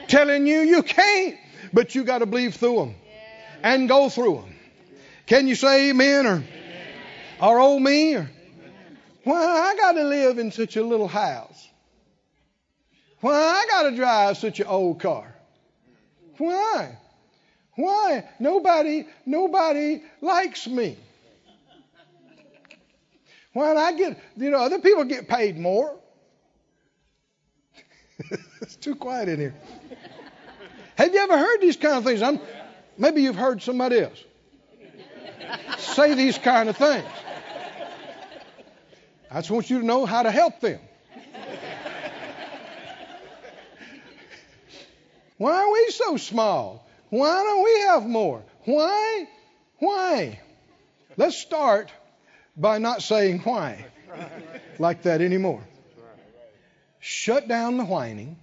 telling 0.07 0.45
you 0.45 0.59
you 0.59 0.83
can't, 0.83 1.35
but 1.73 1.95
you 1.95 2.03
got 2.03 2.19
to 2.19 2.27
believe 2.27 2.55
through 2.55 2.77
them 2.77 2.95
and 3.63 3.89
go 3.89 4.09
through 4.09 4.35
them. 4.35 4.55
Can 5.25 5.47
you 5.47 5.55
say 5.55 5.89
amen 5.89 6.27
or, 6.27 6.43
or 7.41 7.59
oh 7.59 7.79
me? 7.79 8.15
Or, 8.15 8.29
well, 9.25 9.63
I 9.65 9.75
got 9.75 9.93
to 9.93 10.03
live 10.03 10.37
in 10.37 10.51
such 10.51 10.75
a 10.75 10.83
little 10.83 11.07
house. 11.07 11.68
Why 13.21 13.33
I 13.33 13.65
got 13.69 13.89
to 13.89 13.95
drive 13.95 14.37
such 14.37 14.59
an 14.59 14.67
old 14.67 14.99
car? 14.99 15.33
Why? 16.37 16.97
Why? 17.75 18.27
Nobody, 18.39 19.07
nobody 19.25 20.03
likes 20.21 20.67
me. 20.67 20.97
Why 23.53 23.75
I 23.75 23.93
get, 23.93 24.19
you 24.37 24.49
know, 24.51 24.59
other 24.59 24.79
people 24.79 25.03
get 25.05 25.27
paid 25.27 25.57
more. 25.57 25.97
it's 28.61 28.75
too 28.75 28.95
quiet 28.95 29.27
in 29.29 29.39
here. 29.39 29.55
Have 30.95 31.13
you 31.13 31.19
ever 31.19 31.37
heard 31.37 31.61
these 31.61 31.77
kind 31.77 31.95
of 31.95 32.03
things? 32.03 32.21
I'm, 32.21 32.39
maybe 32.97 33.21
you've 33.21 33.35
heard 33.35 33.61
somebody 33.61 33.99
else 33.99 34.23
say 35.77 36.13
these 36.13 36.37
kind 36.37 36.69
of 36.69 36.77
things. 36.77 37.05
I 39.31 39.35
just 39.35 39.51
want 39.51 39.69
you 39.69 39.79
to 39.79 39.85
know 39.85 40.05
how 40.05 40.23
to 40.23 40.31
help 40.31 40.59
them. 40.59 40.79
Why 45.39 45.63
are 45.63 45.71
we 45.71 45.89
so 45.91 46.17
small? 46.17 46.85
Why 47.09 47.43
don't 47.43 47.63
we 47.63 47.79
have 47.87 48.05
more? 48.05 48.43
Why? 48.65 49.25
Why? 49.77 50.41
Let's 51.15 51.37
start 51.37 51.93
by 52.57 52.77
not 52.77 53.01
saying 53.01 53.39
why 53.39 53.85
like 54.79 55.03
that 55.03 55.21
anymore. 55.21 55.63
Shut 56.99 57.47
down 57.47 57.77
the 57.77 57.85
whining. 57.85 58.35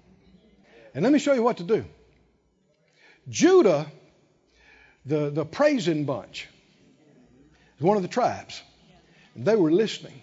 And 0.94 1.02
let 1.02 1.12
me 1.12 1.18
show 1.18 1.34
you 1.34 1.42
what 1.42 1.58
to 1.58 1.64
do. 1.64 1.84
Judah, 3.28 3.86
the, 5.04 5.28
the 5.28 5.44
praising 5.44 6.06
bunch, 6.06 6.48
one 7.78 7.98
of 7.98 8.02
the 8.02 8.08
tribes. 8.08 8.62
And 9.34 9.44
they 9.44 9.54
were 9.54 9.70
listening 9.70 10.22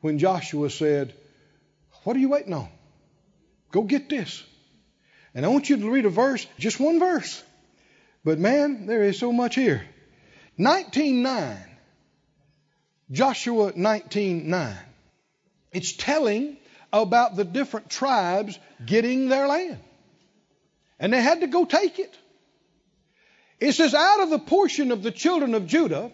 when 0.00 0.18
Joshua 0.18 0.68
said, 0.68 1.14
What 2.02 2.16
are 2.16 2.18
you 2.18 2.30
waiting 2.30 2.54
on? 2.54 2.68
Go 3.70 3.82
get 3.82 4.08
this. 4.08 4.42
And 5.34 5.44
I 5.44 5.48
want 5.48 5.70
you 5.70 5.76
to 5.76 5.90
read 5.90 6.06
a 6.06 6.10
verse, 6.10 6.46
just 6.58 6.80
one 6.80 6.98
verse. 6.98 7.42
But 8.24 8.38
man, 8.38 8.86
there 8.86 9.04
is 9.04 9.18
so 9.18 9.32
much 9.32 9.54
here. 9.54 9.86
19:9. 10.58 11.56
Joshua 13.10 13.72
19:9. 13.72 14.76
It's 15.72 15.92
telling 15.92 16.56
about 16.92 17.36
the 17.36 17.44
different 17.44 17.90
tribes 17.90 18.58
getting 18.84 19.28
their 19.28 19.46
land. 19.46 19.78
And 20.98 21.12
they 21.12 21.22
had 21.22 21.40
to 21.40 21.46
go 21.46 21.64
take 21.64 21.98
it. 21.98 22.14
It 23.60 23.72
says, 23.72 23.94
out 23.94 24.20
of 24.20 24.30
the 24.30 24.38
portion 24.38 24.90
of 24.90 25.02
the 25.02 25.10
children 25.10 25.54
of 25.54 25.66
Judah 25.66 26.10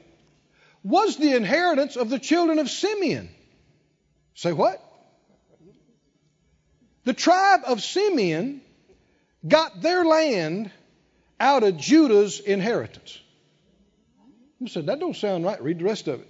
was 0.83 1.17
the 1.17 1.35
inheritance 1.35 1.97
of 1.97 2.11
the 2.11 2.19
children 2.19 2.59
of 2.59 2.69
Simeon. 2.69 3.29
Say 4.35 4.53
what? 4.53 4.83
The 7.05 7.15
tribe 7.15 7.61
of 7.67 7.83
Simeon 7.83 8.61
got 9.47 9.81
their 9.83 10.05
land 10.05 10.71
out 11.39 11.63
of 11.63 11.77
Judah's 11.77 12.41
inheritance. 12.41 13.21
You 14.61 14.69
said, 14.69 14.87
that 14.87 15.01
don't 15.01 15.17
sound 15.17 15.45
right. 15.45 15.63
Read 15.63 15.79
the 15.79 15.85
rest 15.85 16.09
of 16.09 16.21
it. 16.21 16.29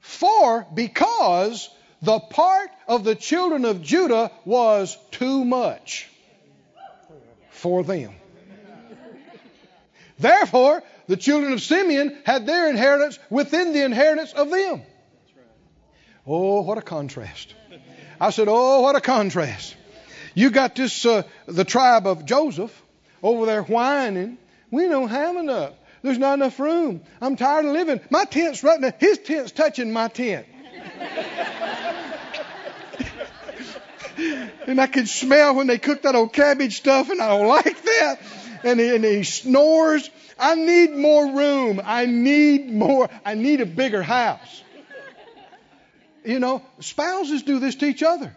For, 0.00 0.66
because 0.74 1.68
the 2.02 2.18
part 2.18 2.70
of 2.86 3.04
the 3.04 3.14
children 3.14 3.64
of 3.64 3.82
Judah 3.82 4.30
was 4.44 4.96
too 5.10 5.44
much 5.44 6.08
for 7.50 7.82
them. 7.82 8.14
Therefore, 10.18 10.82
the 11.06 11.16
children 11.16 11.52
of 11.52 11.62
Simeon 11.62 12.16
had 12.24 12.46
their 12.46 12.68
inheritance 12.70 13.18
within 13.30 13.72
the 13.72 13.82
inheritance 13.84 14.32
of 14.32 14.50
them. 14.50 14.82
Oh, 16.26 16.62
what 16.62 16.78
a 16.78 16.82
contrast. 16.82 17.54
I 18.20 18.30
said, 18.30 18.46
oh, 18.48 18.80
what 18.80 18.96
a 18.96 19.00
contrast. 19.00 19.74
You 20.34 20.50
got 20.50 20.74
this, 20.74 21.06
uh, 21.06 21.22
the 21.46 21.64
tribe 21.64 22.06
of 22.06 22.24
Joseph 22.24 22.82
over 23.22 23.46
there 23.46 23.62
whining. 23.62 24.38
We 24.70 24.88
don't 24.88 25.08
have 25.08 25.36
enough. 25.36 25.72
There's 26.02 26.18
not 26.18 26.34
enough 26.34 26.60
room. 26.60 27.00
I'm 27.20 27.36
tired 27.36 27.64
of 27.64 27.72
living. 27.72 28.00
My 28.10 28.24
tent's 28.24 28.62
right 28.62 28.78
now. 28.78 28.92
His 28.98 29.18
tent's 29.18 29.52
touching 29.52 29.92
my 29.92 30.08
tent. 30.08 30.46
and 34.66 34.80
I 34.80 34.86
can 34.86 35.06
smell 35.06 35.54
when 35.54 35.66
they 35.66 35.78
cook 35.78 36.02
that 36.02 36.14
old 36.14 36.32
cabbage 36.32 36.76
stuff, 36.76 37.08
and 37.10 37.22
I 37.22 37.28
don't 37.28 37.48
like 37.48 37.82
that. 37.82 38.18
And 38.64 38.80
he, 38.80 38.94
and 38.94 39.04
he 39.04 39.22
snores. 39.22 40.10
I 40.38 40.56
need 40.56 40.90
more 40.92 41.32
room. 41.32 41.80
I 41.82 42.06
need 42.06 42.70
more. 42.70 43.08
I 43.24 43.34
need 43.34 43.60
a 43.60 43.66
bigger 43.66 44.02
house. 44.02 44.62
You 46.24 46.38
know, 46.38 46.62
spouses 46.80 47.42
do 47.42 47.58
this 47.58 47.76
to 47.76 47.86
each 47.86 48.02
other. 48.02 48.34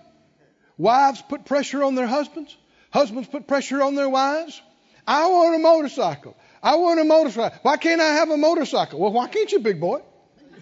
Wives 0.78 1.24
put 1.28 1.46
pressure 1.46 1.84
on 1.84 1.96
their 1.96 2.08
husbands. 2.08 2.56
Husbands 2.92 3.28
put 3.28 3.48
pressure 3.48 3.82
on 3.82 3.96
their 3.96 4.10
wives. 4.10 4.62
I 5.08 5.28
want 5.28 5.56
a 5.56 5.60
motorcycle. 5.60 6.36
I 6.62 6.76
want 6.76 7.00
a 7.00 7.04
motorcycle. 7.04 7.58
Why 7.62 7.78
can't 7.78 8.02
I 8.02 8.16
have 8.16 8.30
a 8.30 8.38
motorcycle? 8.38 9.00
Well, 9.00 9.12
why 9.12 9.28
can't 9.28 9.52
you, 9.52 9.60
big 9.60 9.80
boy? 9.80 10.02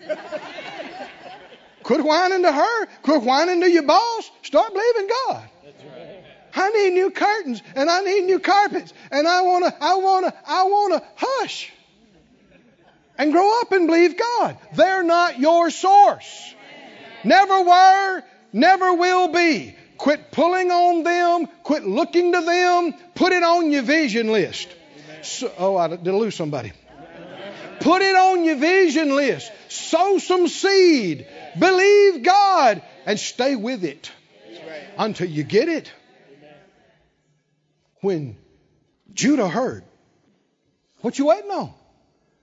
Quit 1.83 2.03
whining 2.03 2.43
to 2.43 2.51
her. 2.51 2.85
Quit 3.03 3.21
whining 3.21 3.61
to 3.61 3.69
your 3.69 3.83
boss. 3.83 4.31
Start 4.43 4.73
believing 4.73 5.07
God. 5.27 5.49
Right. 5.63 6.23
I 6.55 6.69
need 6.69 6.93
new 6.93 7.11
curtains 7.11 7.61
and 7.75 7.89
I 7.89 8.01
need 8.01 8.25
new 8.25 8.39
carpets 8.39 8.93
and 9.11 9.27
I 9.27 9.41
wanna, 9.41 9.75
I 9.79 9.95
wanna, 9.95 10.33
I 10.47 10.63
wanna 10.63 11.03
hush. 11.15 11.71
And 13.17 13.31
grow 13.31 13.61
up 13.61 13.71
and 13.71 13.87
believe 13.87 14.17
God. 14.17 14.57
They're 14.73 15.03
not 15.03 15.39
your 15.39 15.69
source. 15.69 16.55
Never 17.23 17.61
were, 17.61 18.23
never 18.51 18.93
will 18.93 19.27
be. 19.29 19.75
Quit 19.97 20.31
pulling 20.31 20.71
on 20.71 21.03
them. 21.03 21.47
Quit 21.63 21.85
looking 21.85 22.33
to 22.33 22.41
them. 22.41 22.93
Put 23.15 23.33
it 23.33 23.43
on 23.43 23.71
your 23.71 23.83
vision 23.83 24.27
list. 24.27 24.67
So, 25.21 25.51
oh, 25.57 25.77
I 25.77 25.95
did 25.95 26.05
lose 26.05 26.35
somebody. 26.35 26.73
Put 27.79 28.01
it 28.01 28.15
on 28.15 28.45
your 28.45 28.55
vision 28.55 29.15
list. 29.15 29.51
Sow 29.69 30.17
some 30.17 30.47
seed. 30.47 31.27
Believe 31.57 32.23
God 32.23 32.81
and 33.05 33.19
stay 33.19 33.55
with 33.55 33.83
it 33.83 34.11
until 34.97 35.29
you 35.29 35.43
get 35.43 35.69
it. 35.69 35.91
When 38.01 38.37
Judah 39.13 39.47
heard, 39.47 39.83
what 41.01 41.17
you 41.17 41.27
waiting 41.27 41.51
on? 41.51 41.73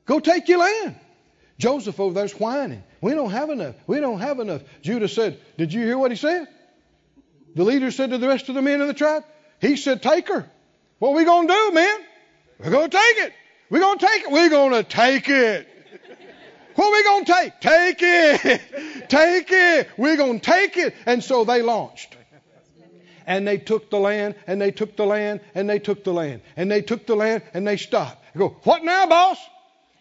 Go 0.06 0.20
take 0.20 0.48
your 0.48 0.58
land. 0.58 0.96
Joseph 1.58 2.00
over 2.00 2.14
there's 2.14 2.32
whining. 2.32 2.82
We 3.00 3.12
don't 3.12 3.30
have 3.30 3.50
enough. 3.50 3.76
We 3.86 4.00
don't 4.00 4.20
have 4.20 4.40
enough. 4.40 4.62
Judah 4.82 5.08
said, 5.08 5.38
Did 5.56 5.72
you 5.72 5.82
hear 5.82 5.98
what 5.98 6.10
he 6.10 6.16
said? 6.16 6.48
The 7.54 7.64
leader 7.64 7.90
said 7.90 8.10
to 8.10 8.18
the 8.18 8.28
rest 8.28 8.48
of 8.48 8.54
the 8.54 8.62
men 8.62 8.80
of 8.80 8.88
the 8.88 8.94
tribe, 8.94 9.24
he 9.60 9.76
said, 9.76 10.02
Take 10.02 10.28
her. 10.28 10.48
What 10.98 11.10
are 11.10 11.14
we 11.14 11.24
going 11.24 11.48
to 11.48 11.52
do, 11.52 11.72
man? 11.72 12.00
We're 12.58 12.70
going 12.70 12.90
to 12.90 12.96
take 12.96 13.26
it. 13.26 13.32
We're 13.70 13.80
going 13.80 13.98
to 13.98 14.06
take 14.06 14.22
it. 14.22 14.30
We're 14.30 14.50
going 14.50 14.72
to 14.72 14.82
take 14.82 15.28
it. 15.28 15.68
What 16.74 16.86
are 16.86 16.92
we 16.92 17.04
going 17.04 17.24
to 17.26 17.32
take? 17.32 17.60
Take 17.60 17.98
it. 18.00 19.08
Take 19.10 19.48
it. 19.50 19.90
We're 19.98 20.16
going 20.16 20.40
to 20.40 20.50
take 20.50 20.78
it. 20.78 20.94
And 21.04 21.22
so 21.22 21.44
they 21.44 21.60
launched. 21.60 22.16
And 23.26 23.46
they 23.46 23.58
took 23.58 23.90
the 23.90 23.98
land, 23.98 24.36
and 24.46 24.58
they 24.58 24.70
took 24.70 24.96
the 24.96 25.04
land, 25.04 25.40
and 25.54 25.68
they 25.68 25.78
took 25.78 26.02
the 26.02 26.14
land, 26.14 26.40
and 26.56 26.70
they 26.70 26.80
took 26.80 27.06
the 27.06 27.14
land, 27.14 27.42
and 27.52 27.68
they 27.68 27.76
stopped. 27.76 28.24
They 28.32 28.38
go, 28.38 28.56
What 28.62 28.84
now, 28.84 29.06
boss? 29.06 29.36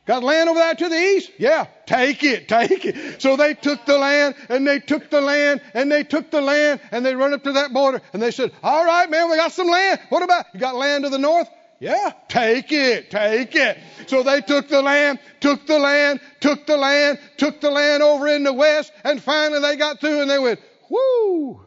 Got 0.08 0.24
land 0.24 0.49
over 0.49 0.58
there 0.58 0.74
to 0.74 0.89
the 0.89 0.97
east? 0.97 1.32
Yeah, 1.38 1.68
take 1.86 2.24
it, 2.24 2.47
take 2.47 2.86
it. 2.86 3.22
So 3.22 3.36
they 3.38 3.54
took 3.54 3.86
the 3.86 3.97
land 3.97 4.36
and 4.49 4.66
they 4.66 4.80
took 4.80 5.10
the 5.12 5.22
land 5.22 5.62
and 5.76 5.91
they 5.91 6.04
took 6.04 6.32
the 6.32 6.41
land 6.41 6.82
and 6.91 7.06
they 7.06 7.14
run 7.14 7.34
up 7.34 7.43
to 7.43 7.54
that 7.54 7.72
border 7.72 8.02
and 8.12 8.22
they 8.22 8.32
said, 8.32 8.52
All 8.64 8.84
right, 8.84 9.10
man, 9.10 9.30
we 9.30 9.38
got 9.38 9.52
some 9.52 9.68
land. 9.68 9.99
What 10.10 10.24
about 10.24 10.45
you 10.54 10.60
got 10.60 10.76
land 10.76 11.04
to 11.04 11.12
the 11.12 11.20
north? 11.20 11.47
Yeah, 11.80 12.14
take 12.28 12.72
it, 12.72 13.10
take 13.10 13.56
it. 13.56 13.78
So 14.08 14.22
they 14.22 14.41
took 14.41 14.68
the 14.68 14.82
land, 14.82 15.20
took 15.39 15.66
the 15.66 15.80
land, 15.80 16.20
took 16.39 16.68
the 16.68 16.78
land, 16.78 17.20
took 17.38 17.60
the 17.60 17.72
land 17.72 18.04
over 18.04 18.28
in 18.28 18.43
the 18.43 18.54
west, 18.54 18.91
and 19.04 19.22
finally 19.22 19.62
they 19.62 19.76
got 19.78 19.99
through 19.99 20.22
and 20.22 20.30
they 20.30 20.38
went, 20.38 20.60
whoo, 20.89 21.60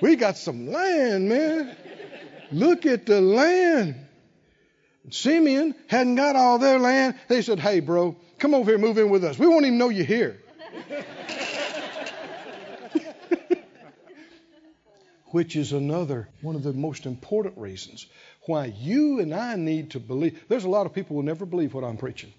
we 0.00 0.14
got 0.16 0.36
some 0.36 0.68
land, 0.68 1.28
man. 1.28 1.76
Look 2.52 2.86
at 2.86 3.06
the 3.06 3.20
land. 3.20 4.05
Simeon 5.10 5.74
hadn't 5.86 6.16
got 6.16 6.36
all 6.36 6.58
their 6.58 6.78
land. 6.78 7.14
They 7.28 7.42
said, 7.42 7.58
hey, 7.60 7.80
bro, 7.80 8.16
come 8.38 8.54
over 8.54 8.70
here, 8.70 8.78
move 8.78 8.98
in 8.98 9.10
with 9.10 9.24
us. 9.24 9.38
We 9.38 9.46
won't 9.46 9.64
even 9.64 9.78
know 9.78 9.88
you're 9.88 10.04
here. 10.04 10.40
Which 15.26 15.56
is 15.56 15.72
another 15.72 16.28
one 16.40 16.56
of 16.56 16.62
the 16.62 16.72
most 16.72 17.04
important 17.06 17.58
reasons 17.58 18.06
why 18.46 18.66
you 18.66 19.20
and 19.20 19.34
I 19.34 19.56
need 19.56 19.90
to 19.90 20.00
believe. 20.00 20.44
There's 20.48 20.64
a 20.64 20.68
lot 20.68 20.86
of 20.86 20.94
people 20.94 21.08
who 21.10 21.16
will 21.16 21.24
never 21.24 21.44
believe 21.44 21.74
what 21.74 21.84
I'm 21.84 21.96
preaching. 21.96 22.32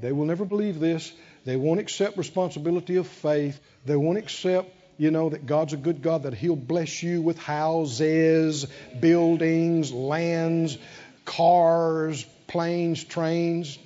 They 0.00 0.12
will 0.12 0.26
never 0.26 0.44
believe 0.44 0.80
this. 0.80 1.12
They 1.44 1.56
won't 1.56 1.80
accept 1.80 2.16
responsibility 2.16 2.96
of 2.96 3.06
faith. 3.06 3.60
They 3.84 3.96
won't 3.96 4.18
accept, 4.18 4.70
you 5.02 5.10
know, 5.10 5.30
that 5.30 5.46
God's 5.46 5.72
a 5.72 5.76
good 5.76 6.00
God, 6.00 6.22
that 6.22 6.34
He'll 6.34 6.54
bless 6.54 7.02
you 7.02 7.22
with 7.22 7.36
houses, 7.36 8.68
buildings, 9.00 9.92
lands, 9.92 10.78
cars, 11.24 12.24
planes, 12.46 13.02
trains. 13.02 13.80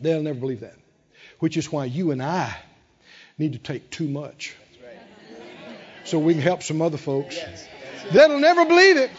They'll 0.00 0.24
never 0.24 0.40
believe 0.40 0.60
that. 0.60 0.74
Which 1.38 1.56
is 1.56 1.70
why 1.70 1.84
you 1.84 2.10
and 2.10 2.20
I 2.20 2.56
need 3.38 3.52
to 3.52 3.60
take 3.60 3.88
too 3.88 4.08
much. 4.08 4.56
So 6.02 6.18
we 6.18 6.32
can 6.32 6.42
help 6.42 6.64
some 6.64 6.82
other 6.82 6.98
folks 6.98 7.38
that'll 8.10 8.40
never 8.40 8.64
believe 8.64 8.96
it. 8.96 9.12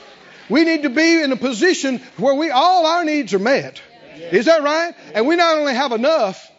We 0.50 0.66
need 0.66 0.84
to 0.84 0.90
be 0.90 1.22
in 1.22 1.32
a 1.32 1.38
position 1.38 2.00
where 2.18 2.36
we 2.36 2.50
all 2.50 2.86
our 2.86 3.06
needs 3.06 3.34
are 3.34 3.40
met. 3.40 3.82
Is 4.18 4.48
that 4.48 4.62
right? 4.62 4.94
And 5.14 5.26
we 5.26 5.38
not 5.38 5.58
only 5.58 5.74
have 5.74 5.94
enough, 5.94 6.52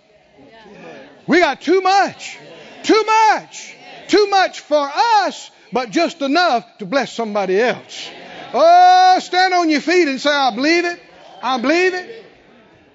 we 1.26 1.40
got 1.40 1.60
too 1.60 1.82
much. 1.82 2.38
Too 2.82 3.04
much. 3.04 3.74
Too 4.09 4.26
much 4.28 4.61
for 4.61 4.90
us, 4.94 5.50
but 5.72 5.90
just 5.90 6.22
enough 6.22 6.64
to 6.78 6.86
bless 6.86 7.12
somebody 7.12 7.61
else. 7.61 8.09
Oh, 8.52 9.18
stand 9.20 9.55
on 9.55 9.70
your 9.70 9.80
feet 9.80 10.09
and 10.09 10.20
say, 10.20 10.30
I 10.30 10.55
believe 10.55 10.84
it. 10.84 11.00
I 11.42 11.61
believe 11.61 11.94
it. 11.94 12.24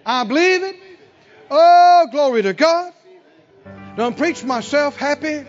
I 0.06 0.24
believe 0.24 0.64
it. 0.64 0.76
Oh, 1.52 2.08
glory 2.12 2.44
to 2.44 2.54
God. 2.54 2.94
Don't 3.96 4.18
preach 4.18 4.44
myself 4.44 4.96
happy. 4.96 5.46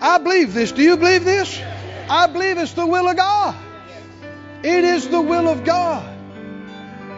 I 0.00 0.18
believe 0.18 0.52
this. 0.52 0.72
Do 0.72 0.82
you 0.82 0.96
believe 0.96 1.24
this? 1.24 1.60
I 2.08 2.26
believe 2.26 2.58
it's 2.58 2.72
the 2.72 2.86
will 2.86 3.08
of 3.08 3.16
God. 3.16 3.54
It 4.64 4.84
is 4.84 5.08
the 5.08 5.20
will 5.20 5.48
of 5.48 5.64
God. 5.64 6.08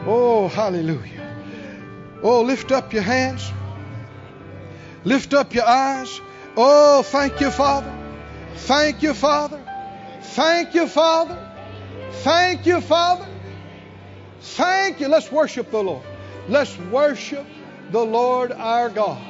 Oh, 0.07 0.49
hallelujah. 0.49 1.15
Oh, 2.23 2.43
lift 2.43 2.73
up 2.73 2.93
your 2.93 3.03
hands. 3.03 3.51
Lift 5.05 5.33
up 5.33 5.55
your 5.55 5.67
eyes. 5.67 6.21
Oh, 6.57 7.03
thank 7.03 7.41
you, 7.41 7.51
Father. 7.51 7.93
Thank 8.55 9.03
you, 9.03 9.15
Father. 9.15 9.61
Thank 10.23 10.75
you, 10.75 10.87
Father. 10.87 11.39
Thank 12.23 12.67
you, 12.67 12.81
Father. 12.81 13.27
Thank 14.41 15.01
you. 15.01 15.09
Let's 15.09 15.31
worship 15.33 15.71
the 15.71 15.83
Lord. 15.83 16.07
Let's 16.49 16.77
worship 16.79 17.47
the 17.91 18.05
Lord 18.05 18.53
our 18.53 18.89
God. 18.89 19.23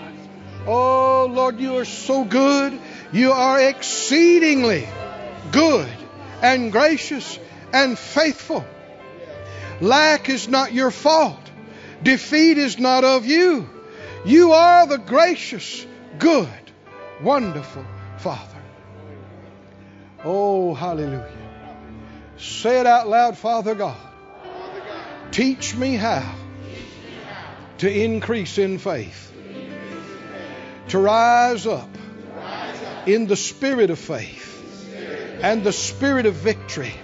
Oh, 0.66 1.28
Lord, 1.30 1.60
you 1.60 1.78
are 1.78 1.84
so 1.84 2.24
good. 2.24 2.78
You 3.12 3.32
are 3.32 3.60
exceedingly 3.60 4.88
good 5.52 5.88
and 6.42 6.72
gracious 6.72 7.38
and 7.72 7.98
faithful. 7.98 8.64
Lack 9.80 10.28
is 10.28 10.48
not 10.48 10.72
your 10.72 10.90
fault. 10.90 11.40
Defeat 12.02 12.58
is 12.58 12.78
not 12.78 13.04
of 13.04 13.26
you. 13.26 13.68
You 14.24 14.52
are 14.52 14.86
the 14.86 14.98
gracious, 14.98 15.86
good, 16.18 16.48
wonderful 17.22 17.84
Father. 18.18 18.62
Oh, 20.24 20.74
hallelujah. 20.74 21.30
Say 22.38 22.80
it 22.80 22.86
out 22.86 23.08
loud, 23.08 23.36
Father 23.36 23.74
God. 23.74 23.96
Teach 25.30 25.74
me 25.76 25.96
how 25.96 26.34
to 27.78 27.90
increase 27.90 28.58
in 28.58 28.78
faith, 28.78 29.32
to 30.88 30.98
rise 30.98 31.66
up 31.66 31.88
in 33.06 33.26
the 33.26 33.36
spirit 33.36 33.90
of 33.90 33.98
faith 33.98 34.50
and 35.42 35.64
the 35.64 35.72
spirit 35.72 36.26
of 36.26 36.34
victory, 36.34 36.94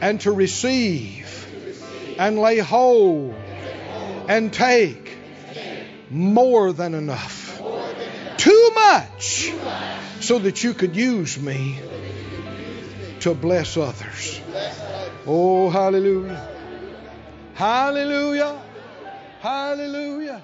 and 0.00 0.20
to 0.22 0.32
receive 0.32 1.46
and 2.18 2.38
lay 2.38 2.58
hold 2.58 3.34
and 4.28 4.52
take 4.52 5.16
more 6.10 6.72
than 6.72 6.94
enough, 6.94 7.49
too 8.40 8.70
much, 8.74 9.52
so 10.20 10.38
that 10.38 10.64
you 10.64 10.72
could 10.72 10.96
use 10.96 11.38
me 11.38 11.78
to 13.20 13.34
bless 13.34 13.76
others. 13.76 14.40
Oh, 15.26 15.68
hallelujah. 15.68 16.48
Hallelujah. 17.52 18.58
Hallelujah. 19.40 20.42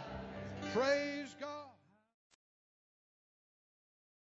Praise 0.75 1.35
God. 1.41 1.49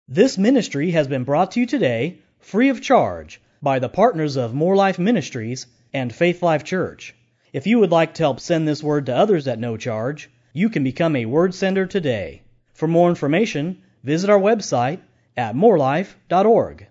This 0.07 0.37
ministry 0.37 0.91
has 0.91 1.09
been 1.09 1.25
brought 1.25 1.51
to 1.51 1.59
you 1.59 1.65
today 1.65 2.19
free 2.39 2.69
of 2.69 2.81
charge 2.81 3.41
by 3.61 3.79
the 3.79 3.89
partners 3.89 4.37
of 4.37 4.53
Moore 4.53 4.77
Life 4.77 4.99
Ministries 4.99 5.67
and 5.93 6.15
Faith 6.15 6.41
Life 6.41 6.63
Church. 6.63 7.13
If 7.51 7.67
you 7.67 7.79
would 7.79 7.91
like 7.91 8.13
to 8.13 8.23
help 8.23 8.39
send 8.39 8.65
this 8.65 8.81
word 8.81 9.07
to 9.07 9.15
others 9.15 9.49
at 9.49 9.59
no 9.59 9.75
charge, 9.75 10.29
you 10.53 10.69
can 10.69 10.85
become 10.85 11.17
a 11.17 11.25
word 11.25 11.53
sender 11.53 11.85
today. 11.85 12.41
For 12.75 12.87
more 12.87 13.09
information, 13.09 13.81
visit 14.03 14.29
our 14.29 14.39
website 14.39 14.99
at 15.37 15.55
moorelife.org. 15.55 16.87